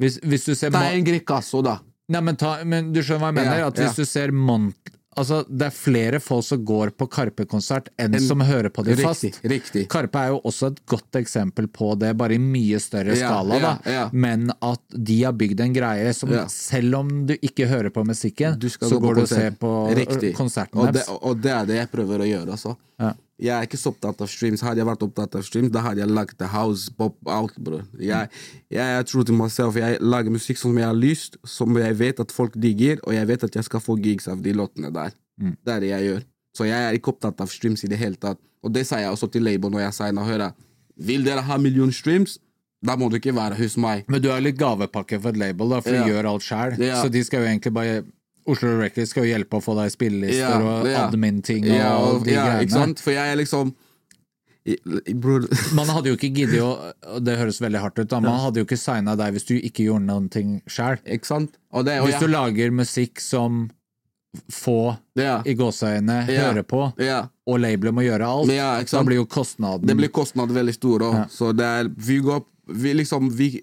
Hvis, 0.00 0.16
hvis 0.24 0.48
du 0.48 0.54
ser 0.56 0.72
Det 0.72 0.80
er 0.80 0.96
en 0.98 1.04
gricasso, 1.06 1.60
da. 1.66 1.78
Nei, 2.10 2.22
men, 2.26 2.38
ta, 2.40 2.56
men 2.66 2.88
du 2.94 3.02
skjønner 3.04 3.22
hva 3.26 3.28
jeg 3.30 3.38
mener? 3.42 3.60
Ja, 3.60 3.68
at 3.70 3.78
hvis 3.78 3.92
ja. 3.92 4.02
du 4.02 4.08
ser 4.08 4.32
mont... 4.34 4.96
Altså, 5.20 5.40
det 5.50 5.66
er 5.66 5.72
flere 5.74 6.18
folk 6.22 6.44
som 6.46 6.60
går 6.64 6.92
på 6.96 7.06
Karpe-konsert 7.10 7.88
enn 8.00 8.14
En- 8.14 8.22
som 8.22 8.40
hører 8.46 8.70
på 8.72 8.84
de 8.86 8.94
fast. 8.96 9.40
Riktig. 9.42 9.82
Karpe 9.90 10.20
er 10.22 10.30
jo 10.30 10.38
også 10.46 10.70
et 10.70 10.78
godt 10.88 11.18
eksempel 11.18 11.66
på 11.68 11.90
det, 11.98 12.12
bare 12.16 12.38
i 12.38 12.40
mye 12.40 12.78
større 12.80 13.16
skala, 13.18 13.58
ja, 13.58 13.72
da. 13.84 14.04
Men 14.14 14.52
at 14.54 14.80
de 14.94 15.18
har 15.24 15.34
bygd 15.36 15.60
en 15.66 15.74
greie 15.74 16.14
som 16.16 16.30
selv 16.54 17.00
om 17.02 17.10
du 17.26 17.34
ikke 17.36 17.66
hører 17.68 17.90
på 17.92 18.06
musikken, 18.06 18.54
så 18.70 18.96
gå 18.96 19.02
går 19.02 19.18
du 19.18 19.22
og 19.26 19.28
ser 19.34 19.58
på 19.60 19.72
Riktig. 19.98 20.32
konserten 20.38 20.78
Og 20.78 20.92
det, 20.92 21.02
deres. 21.02 21.10
og 21.20 21.42
det 21.42 21.52
er 21.58 21.66
det 21.68 21.80
jeg 21.82 21.90
prøver 21.98 22.24
å 22.24 22.30
gjøre. 22.30 22.56
Altså. 22.56 22.76
Jeg 23.40 23.54
er 23.56 23.64
ikke 23.66 23.78
så 23.80 23.90
opptatt 23.94 24.20
av 24.20 24.28
streams. 24.28 24.60
Hadde 24.60 24.82
jeg 24.82 24.88
vært 24.90 25.04
opptatt 25.06 25.36
av 25.38 25.44
streams, 25.46 25.70
da 25.72 25.80
hadde 25.86 26.02
jeg 26.02 26.12
lagd 26.12 26.36
the 26.38 26.48
house, 26.52 26.90
pop, 26.92 27.16
out, 27.26 27.54
bror. 27.56 27.86
Jeg, 27.98 28.28
jeg 28.74 29.06
tror 29.08 29.24
til 29.24 29.38
meg 29.38 29.50
selv 29.54 29.78
Jeg 29.80 29.96
lager 30.04 30.34
musikk 30.34 30.60
som 30.60 30.76
jeg 30.76 30.84
har 30.86 30.98
lyst, 30.98 31.38
som 31.48 31.78
jeg 31.80 31.96
vet 31.96 32.20
at 32.20 32.34
folk 32.36 32.58
digger, 32.60 33.00
og 33.06 33.14
jeg 33.16 33.30
vet 33.32 33.46
at 33.48 33.56
jeg 33.56 33.64
skal 33.64 33.80
få 33.80 33.96
gigs 34.04 34.28
av 34.28 34.42
de 34.44 34.52
låtene 34.52 34.92
der. 34.92 35.16
Mm. 35.40 35.56
Det 35.64 35.74
er 35.74 35.80
det 35.80 35.90
jeg 35.94 36.08
gjør. 36.10 36.22
Så 36.58 36.66
jeg 36.68 36.84
er 36.90 36.98
ikke 36.98 37.14
opptatt 37.14 37.40
av 37.40 37.48
streams 37.48 37.84
i 37.86 37.88
det 37.88 37.96
hele 38.00 38.18
tatt. 38.20 38.38
Og 38.62 38.72
det 38.74 38.84
sa 38.86 38.98
jeg 39.00 39.08
også 39.14 39.30
til 39.32 39.46
label 39.46 39.72
når 39.72 39.86
jeg 39.86 39.96
signa. 40.02 40.24
Hør, 40.26 40.46
vil 41.00 41.24
dere 41.24 41.40
ha 41.46 41.56
million 41.56 41.92
streams? 41.94 42.36
Da 42.84 42.94
må 42.96 43.10
du 43.12 43.18
ikke 43.18 43.32
være 43.36 43.56
hos 43.58 43.76
meg. 43.80 44.06
Men 44.08 44.22
du 44.24 44.30
er 44.32 44.40
litt 44.44 44.56
gavepakke 44.60 45.18
for 45.20 45.32
et 45.34 45.40
label, 45.40 45.68
da, 45.68 45.80
for 45.84 45.92
Ja. 45.96 46.04
du 46.04 46.12
gjør 46.12 46.28
alt 46.32 46.44
sjæl. 46.44 46.76
Ja. 46.80 47.00
Så 47.02 47.08
de 47.12 47.22
skal 47.24 47.42
jo 47.44 47.48
egentlig 47.50 47.72
bare 47.76 48.02
Oslo 48.46 48.78
Records 48.80 49.10
skal 49.10 49.24
jo 49.26 49.34
hjelpe 49.36 49.58
å 49.58 49.62
få 49.64 49.74
deg 49.76 49.90
spillelister 49.92 50.38
Ja, 50.40 50.58
og 50.60 50.86
ja. 50.88 51.06
admin-ting 51.08 51.64
og, 51.68 51.76
Ja, 51.76 51.92
og, 51.98 52.24
de 52.24 52.32
ja, 52.32 52.44
greiene. 52.46 52.62
ikke 52.66 52.78
sant? 52.78 53.00
For 53.04 53.12
jeg 53.12 53.32
er 53.32 53.36
liksom 53.36 53.74
i- 54.66 54.76
i, 55.08 55.14
Man 55.78 55.88
hadde 55.88 56.10
jo 56.12 56.16
ikke 56.16 56.32
giddet 56.36 56.60
å 56.60 57.18
Det 57.24 57.36
høres 57.38 57.60
veldig 57.60 57.80
hardt 57.80 57.98
ut, 57.98 58.08
da. 58.08 58.20
Man 58.20 58.40
hadde 58.40 58.60
jo 58.60 58.64
ikke 58.68 58.78
signa 58.78 59.16
deg 59.16 59.32
hvis 59.34 59.46
du 59.48 59.54
ikke 59.58 59.84
gjorde 59.88 60.04
noen 60.06 60.28
ting 60.30 60.60
sjæl. 60.68 60.98
Hvis 61.04 62.20
du 62.20 62.26
lager 62.28 62.70
musikk 62.70 63.20
som 63.20 63.70
få 64.52 64.96
ja, 65.18 65.40
i 65.44 65.54
gåseøyne 65.58 66.28
Ja. 66.30 66.52
hører 66.52 66.62
på, 66.62 66.84
ja. 67.02 67.24
og 67.50 67.58
labelet 67.58 67.92
må 67.96 68.04
gjøre 68.06 68.28
alt, 68.28 68.90
da 68.92 69.02
blir 69.02 69.16
jo 69.16 69.26
kostnaden 69.26 69.86
Det 69.86 69.96
blir 69.98 70.08
kostnad 70.14 70.52
veldig 70.54 70.74
stor 70.76 71.00
òg. 71.00 71.16
Så 71.34 71.52
det 71.56 71.66
er 71.66 71.88
Vi 71.96 72.20
går 72.20 72.44
Vi 72.68 72.92
liksom 72.94 73.30
Vi 73.34 73.60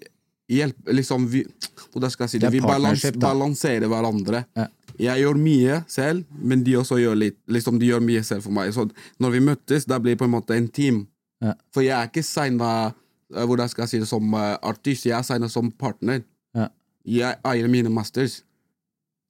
hjelper 0.48 0.96
liksom 0.96 1.26
vi, 1.28 1.44
Hvordan 1.92 2.10
skal 2.10 2.24
jeg 2.24 2.30
si 2.30 2.38
Det 2.42 2.50
Vi 2.52 2.60
balans, 2.64 3.04
balanserer 3.20 3.88
hverandre. 3.90 4.44
Ja. 4.56 4.66
Jeg 4.98 5.22
gjør 5.22 5.38
mye 5.38 5.82
selv, 5.86 6.24
men 6.34 6.64
de 6.66 6.74
også 6.80 6.98
gjør 6.98 7.18
litt. 7.20 7.36
Liksom 7.46 7.78
De 7.78 7.86
gjør 7.86 8.02
mye 8.02 8.22
selv 8.26 8.42
for 8.48 8.54
meg. 8.54 8.72
Så 8.74 8.88
når 9.22 9.36
vi 9.36 9.44
møttes, 9.46 9.86
da 9.86 10.00
blir 10.02 10.16
det 10.16 10.22
på 10.22 10.26
en 10.26 10.34
måte 10.34 10.56
en 10.58 10.68
team. 10.68 11.04
Ja. 11.44 11.54
For 11.74 11.86
jeg 11.86 11.94
er 11.94 12.10
ikke 12.10 12.26
signa 12.26 12.94
Hvordan 13.28 13.68
skal 13.68 13.82
jeg 13.84 13.90
si 13.90 13.98
det 14.00 14.06
som 14.08 14.24
eh, 14.32 14.54
artist, 14.64 15.04
jeg 15.04 15.12
er 15.12 15.24
signa 15.26 15.50
som 15.52 15.66
partner. 15.76 16.22
Ja. 16.56 16.70
Jeg 17.04 17.36
eier 17.44 17.68
mine 17.68 17.90
masters. 17.92 18.38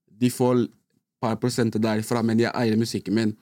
De 0.07 0.31
får 0.31 0.61
et 0.63 0.71
par 1.19 1.35
prosenter 1.43 1.83
derfra, 1.83 2.23
men 2.23 2.39
jeg 2.39 2.55
eier 2.55 2.79
musikken 2.79 3.17
min. 3.19 3.33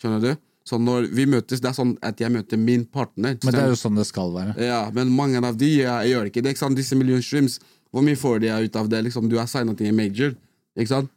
Skjønner 0.00 0.24
du? 0.24 0.45
Så 0.66 0.80
når 0.82 1.06
vi 1.14 1.28
møtes, 1.30 1.60
det 1.62 1.70
er 1.70 1.76
sånn 1.76 1.94
at 2.02 2.18
jeg 2.20 2.32
møter 2.34 2.58
min 2.58 2.82
partner. 2.90 3.36
Men 3.44 3.54
det 3.54 3.62
er 3.62 3.70
jo 3.70 3.78
sånn 3.78 3.98
det 3.98 4.06
skal 4.08 4.32
være. 4.34 4.56
Ja, 4.66 4.80
men 4.94 5.12
mange 5.14 5.38
av 5.38 5.58
de 5.60 5.68
jeg, 5.78 6.10
gjør 6.10 6.26
ikke 6.30 6.42
det. 6.42 6.56
ikke 6.56 6.64
sant? 6.64 6.78
Disse 6.78 6.98
million 6.98 7.22
streams, 7.22 7.60
hvor 7.94 8.02
mye 8.02 8.18
får 8.18 8.42
de 8.42 8.50
ut 8.50 8.78
av 8.80 8.90
det? 8.90 9.04
liksom? 9.06 9.28
Du 9.30 9.38
har 9.38 9.46
signet 9.50 9.78
til 9.78 9.92
en 9.92 9.96
major, 9.96 10.34
ikke 10.74 10.90
sant? 10.90 11.12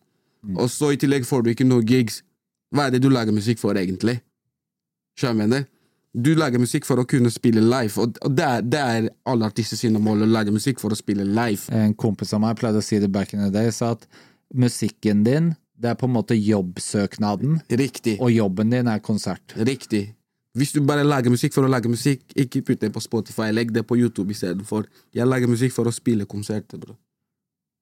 Og 0.55 0.69
så 0.71 0.93
i 0.93 0.99
tillegg 1.01 1.25
får 1.27 1.43
du 1.43 1.51
ikke 1.51 1.67
noe 1.67 1.83
gigs. 1.83 2.21
Hva 2.71 2.87
er 2.87 2.95
det 2.95 3.01
du 3.03 3.09
lager 3.09 3.33
musikk 3.35 3.59
for, 3.59 3.75
egentlig? 3.75 4.19
Skjønner 5.19 5.49
du? 5.51 5.59
Du 6.13 6.31
lager 6.37 6.61
musikk 6.61 6.87
for 6.87 7.01
å 7.01 7.05
kunne 7.09 7.29
spille 7.33 7.61
live, 7.61 8.01
og 8.01 8.15
det 8.33 8.45
er, 8.45 8.63
det 8.65 8.79
er 8.81 9.09
alle 9.29 9.49
artister 9.49 9.77
sine 9.77 9.99
mål, 10.01 10.23
å 10.25 10.29
lage 10.29 10.53
musikk 10.53 10.79
for 10.81 10.93
å 10.93 10.97
spille 10.97 11.25
live. 11.25 11.69
En 11.75 11.93
kompis 11.93 12.33
av 12.33 12.41
meg 12.41 12.57
pleide 12.57 12.81
å 12.81 12.85
si 12.85 12.97
det 13.01 13.11
back 13.13 13.35
in 13.35 13.43
the 13.43 13.51
day, 13.53 13.69
sa 13.73 13.91
at 13.97 14.07
musikken 14.57 15.21
din, 15.25 15.51
det 15.79 15.89
er 15.93 15.97
på 15.99 16.07
en 16.09 16.13
måte 16.13 16.35
jobbsøknaden, 16.35 17.59
Riktig. 17.71 18.17
og 18.21 18.31
jobben 18.31 18.69
din 18.73 18.87
er 18.87 18.99
konsert. 18.99 19.55
Riktig. 19.55 20.15
Hvis 20.57 20.73
du 20.73 20.81
bare 20.83 21.03
lager 21.05 21.31
musikk 21.31 21.53
for 21.53 21.63
å 21.63 21.69
lage 21.71 21.87
musikk, 21.91 22.23
ikke 22.35 22.63
putt 22.67 22.81
det 22.81 22.89
på 22.91 23.01
Spotify, 23.03 23.51
legg 23.53 23.71
det 23.71 23.85
på 23.87 23.95
YouTube 23.99 24.33
istedenfor. 24.33 24.87
Jeg 25.15 25.27
lager 25.29 25.47
musikk 25.47 25.71
for 25.75 25.87
å 25.87 25.93
spille 25.93 26.25
konserter, 26.27 26.81
bro. 26.81 26.97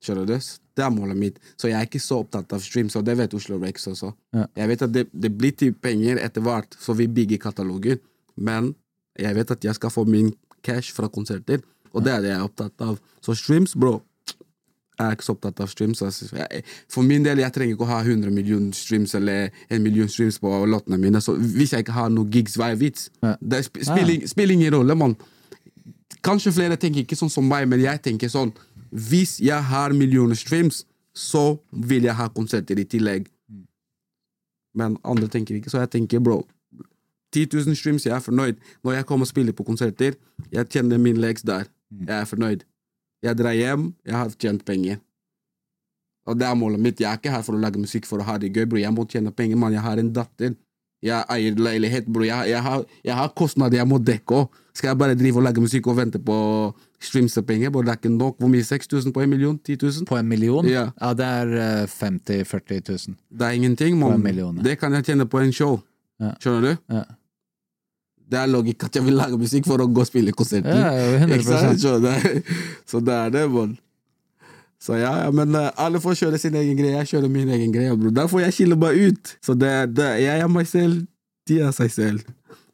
Skjønner 0.04 0.28
du? 0.30 0.36
Det 0.78 0.84
er 0.86 0.92
målet 0.94 1.18
mitt. 1.18 1.40
Så 1.58 1.72
jeg 1.72 1.80
er 1.80 1.88
ikke 1.88 2.02
så 2.04 2.20
opptatt 2.22 2.52
av 2.54 2.62
streams, 2.62 2.94
og 3.00 3.06
det 3.08 3.16
vet 3.18 3.34
Oslo 3.34 3.58
Rex 3.64 3.88
også. 3.90 4.12
Ja. 4.36 4.46
Jeg 4.60 4.70
vet 4.74 4.84
at 4.86 4.94
det, 4.94 5.08
det 5.14 5.32
blir 5.34 5.56
til 5.58 5.74
penger 5.74 6.20
etter 6.22 6.44
hvert, 6.46 6.78
så 6.78 6.94
vi 6.94 7.08
bygger 7.10 7.42
kataloger, 7.48 7.98
men 8.38 8.76
jeg 9.18 9.34
vet 9.40 9.56
at 9.56 9.66
jeg 9.66 9.80
skal 9.80 9.90
få 9.90 10.06
min 10.06 10.30
cash 10.62 10.94
fra 10.94 11.10
konserter, 11.10 11.64
og 11.96 12.04
det 12.06 12.14
er 12.14 12.22
det 12.22 12.30
jeg 12.30 12.38
er 12.38 12.46
opptatt 12.46 12.84
av. 12.86 13.00
Så 13.26 13.34
streams, 13.40 13.74
bro, 13.74 14.04
jeg 14.98 15.06
er 15.06 15.16
ikke 15.16 15.28
så 15.28 15.36
opptatt 15.36 15.60
av 15.62 15.70
streams. 15.70 16.02
Altså. 16.02 16.28
Jeg, 16.34 16.64
for 16.90 17.06
min 17.06 17.26
del, 17.26 17.42
jeg 17.44 17.54
trenger 17.54 17.76
ikke 17.76 17.86
å 17.86 17.92
ha 17.92 18.00
100 18.02 18.34
millioner 18.34 18.74
streams 18.74 19.14
eller 19.18 19.52
en 19.70 19.84
million 19.86 20.10
streams 20.10 20.40
på 20.42 20.52
låtene 20.66 20.98
mine. 21.02 21.22
Så 21.22 21.36
hvis 21.38 21.76
jeg 21.76 21.86
ikke 21.86 21.98
har 21.98 22.10
noen 22.14 22.32
gigs, 22.34 22.58
hva 22.58 22.72
er 22.74 22.80
vits? 22.82 23.12
Det 23.22 23.62
sp 23.68 23.84
spiller, 23.86 24.26
spiller 24.30 24.58
ingen 24.58 24.74
rolle, 24.74 24.98
mann. 24.98 25.16
Kanskje 26.26 26.56
flere 26.56 26.80
tenker 26.82 27.06
ikke 27.06 27.20
sånn 27.20 27.32
som 27.32 27.46
meg, 27.46 27.68
men 27.70 27.84
jeg 27.84 28.02
tenker 28.04 28.32
sånn 28.32 28.50
Hvis 28.90 29.38
jeg 29.44 29.62
har 29.70 29.94
millioner 29.94 30.36
streams, 30.40 30.86
så 31.14 31.60
vil 31.72 32.08
jeg 32.08 32.16
ha 32.16 32.30
konserter 32.34 32.80
i 32.80 32.86
tillegg. 32.88 33.28
Men 34.78 34.96
andre 35.04 35.28
tenker 35.28 35.58
ikke, 35.58 35.70
så 35.70 35.82
jeg 35.84 35.92
tenker, 35.98 36.24
bro 36.24 36.46
10 37.36 37.50
000 37.54 37.76
streams, 37.76 38.06
jeg 38.06 38.16
er 38.16 38.24
fornøyd. 38.24 38.56
Når 38.84 38.92
jeg 38.92 39.06
kommer 39.06 39.28
og 39.28 39.28
spiller 39.28 39.54
på 39.54 39.64
konserter, 39.68 40.16
jeg 40.52 40.70
tjener 40.70 40.98
min 40.98 41.18
legs 41.18 41.42
der. 41.42 41.68
Jeg 41.92 42.22
er 42.22 42.26
fornøyd. 42.26 42.64
Jeg 43.26 43.38
drar 43.40 43.56
hjem, 43.58 43.92
jeg 44.06 44.16
har 44.16 44.34
tjent 44.38 44.66
penger. 44.66 45.00
Og 46.28 46.38
det 46.38 46.46
er 46.48 46.56
målet 46.60 46.82
mitt. 46.84 47.00
Jeg 47.00 47.10
er 47.10 47.20
ikke 47.20 47.32
her 47.32 47.44
for 47.46 47.56
å 47.56 47.62
lage 47.62 47.80
musikk 47.80 48.08
for 48.08 48.22
å 48.22 48.28
ha 48.28 48.38
det 48.42 48.52
gøy, 48.52 48.66
bro. 48.68 48.80
Jeg 48.82 48.94
må 48.94 49.08
tjene 49.10 49.32
penger, 49.32 49.60
mann. 49.60 49.76
Jeg 49.76 49.86
har 49.86 50.02
en 50.02 50.12
datter. 50.14 50.56
Jeg 51.06 51.24
eier 51.30 51.60
leilighet, 51.62 52.08
bror. 52.10 52.26
Jeg, 52.26 52.50
jeg, 52.52 52.62
har, 52.66 52.84
har 53.20 53.34
kostnader 53.38 53.80
jeg 53.80 53.88
må 53.88 54.00
dekke 54.02 54.42
òg. 54.42 54.64
Skal 54.78 54.92
jeg 54.92 55.00
bare 55.00 55.16
drive 55.18 55.40
og 55.40 55.46
lage 55.46 55.62
musikk 55.62 55.88
og 55.90 55.98
vente 55.98 56.20
på 56.22 56.38
streams 57.02 57.38
og 57.40 57.46
penger? 57.50 57.72
Bro? 57.74 57.86
Det 57.86 57.94
er 57.94 58.02
ikke 58.02 58.12
nok. 58.14 58.38
Hvor 58.42 58.52
mye? 58.52 58.66
6000 58.66 59.14
på 59.16 59.24
en 59.24 59.32
million? 59.32 59.56
10 59.58 59.78
000? 59.86 60.10
På 60.10 60.18
en 60.20 60.28
million? 60.30 60.68
Ja. 60.70 60.90
det 61.18 61.26
er 61.26 61.54
eh, 61.62 61.94
50 61.94 62.44
000-40 62.44 62.82
000. 63.08 63.18
Det 63.30 63.48
er 63.48 63.58
ingenting, 63.58 63.98
mann. 64.02 64.62
Det 64.66 64.78
kan 64.82 64.94
jeg 64.98 65.08
tjene 65.12 65.30
på 65.30 65.42
en 65.42 65.54
show. 65.54 65.80
Ja. 66.20 66.34
Skjønner 66.42 66.66
du? 66.66 66.94
Ja. 66.98 67.06
Det 68.28 68.40
er 68.40 68.48
logikk 68.52 68.84
at 68.88 68.96
jeg 68.98 69.06
vil 69.06 69.16
lage 69.16 69.40
musikk 69.40 69.68
for 69.70 69.80
å 69.80 69.88
gå 69.88 70.04
og 70.04 70.08
spille 70.10 70.34
konserter. 70.36 70.76
Ja, 70.76 70.92
ja, 70.92 71.20
100%. 71.24 71.36
Ikke 71.38 71.60
sant? 71.62 71.84
Så 71.84 71.98
det, 72.04 72.16
så 72.90 73.02
det 73.04 73.14
er 73.16 73.36
det, 73.36 73.44
mann. 73.52 73.78
Så 74.84 74.98
ja, 75.00 75.14
ja, 75.24 75.30
men 75.34 75.56
eh, 75.58 75.70
alle 75.82 76.02
får 76.04 76.20
kjøre 76.20 76.40
sin 76.42 76.56
egen 76.60 76.78
greie. 76.78 76.98
Jeg 77.00 77.14
kjører 77.14 77.32
min 77.34 77.50
egen 77.56 77.72
greie, 77.74 77.96
bro. 77.98 78.12
Der 78.14 78.28
får 78.30 78.46
jeg 78.46 78.58
skille 78.58 78.78
meg 78.80 79.00
ut. 79.08 79.38
Så 79.44 79.56
det, 79.58 79.72
det, 79.98 80.10
jeg 80.22 80.44
er 80.44 80.52
meg 80.52 80.68
selv, 80.70 81.00
de 81.50 81.62
er 81.66 81.72
seg 81.76 81.94
selv. 81.94 82.28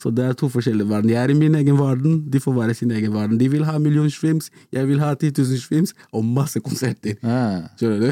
Så 0.03 0.11
det 0.11 0.25
er 0.25 0.33
to 0.35 0.49
forskjellige 0.51 0.89
verden. 0.89 1.13
Jeg 1.13 1.23
er 1.23 1.31
i 1.31 1.37
min 1.37 1.55
egen 1.55 1.77
verden, 1.79 2.17
de 2.33 2.39
får 2.43 2.57
være 2.57 2.75
i 2.75 2.79
sin 2.81 2.91
egen 2.91 3.13
verden. 3.13 3.39
De 3.39 3.47
vil 3.51 3.63
ha 3.63 3.77
million 3.79 4.09
streams, 4.11 4.49
jeg 4.73 4.87
vil 4.87 4.99
ha 4.99 5.13
10 5.13 5.31
000 5.37 5.61
streams 5.61 5.95
og 6.11 6.25
masse 6.25 6.59
konserter. 6.59 7.15
Ja. 7.23 7.69
Skjønner 7.79 7.99
du? 8.03 8.11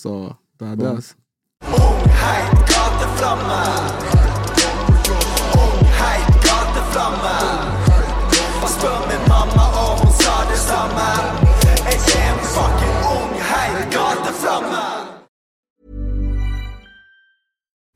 Så 0.00 0.14
det 0.60 0.68
er 0.68 0.80
det, 0.80 0.88
altså. 0.94 1.14
Heit 2.22 2.64
gateflamme. 2.72 4.19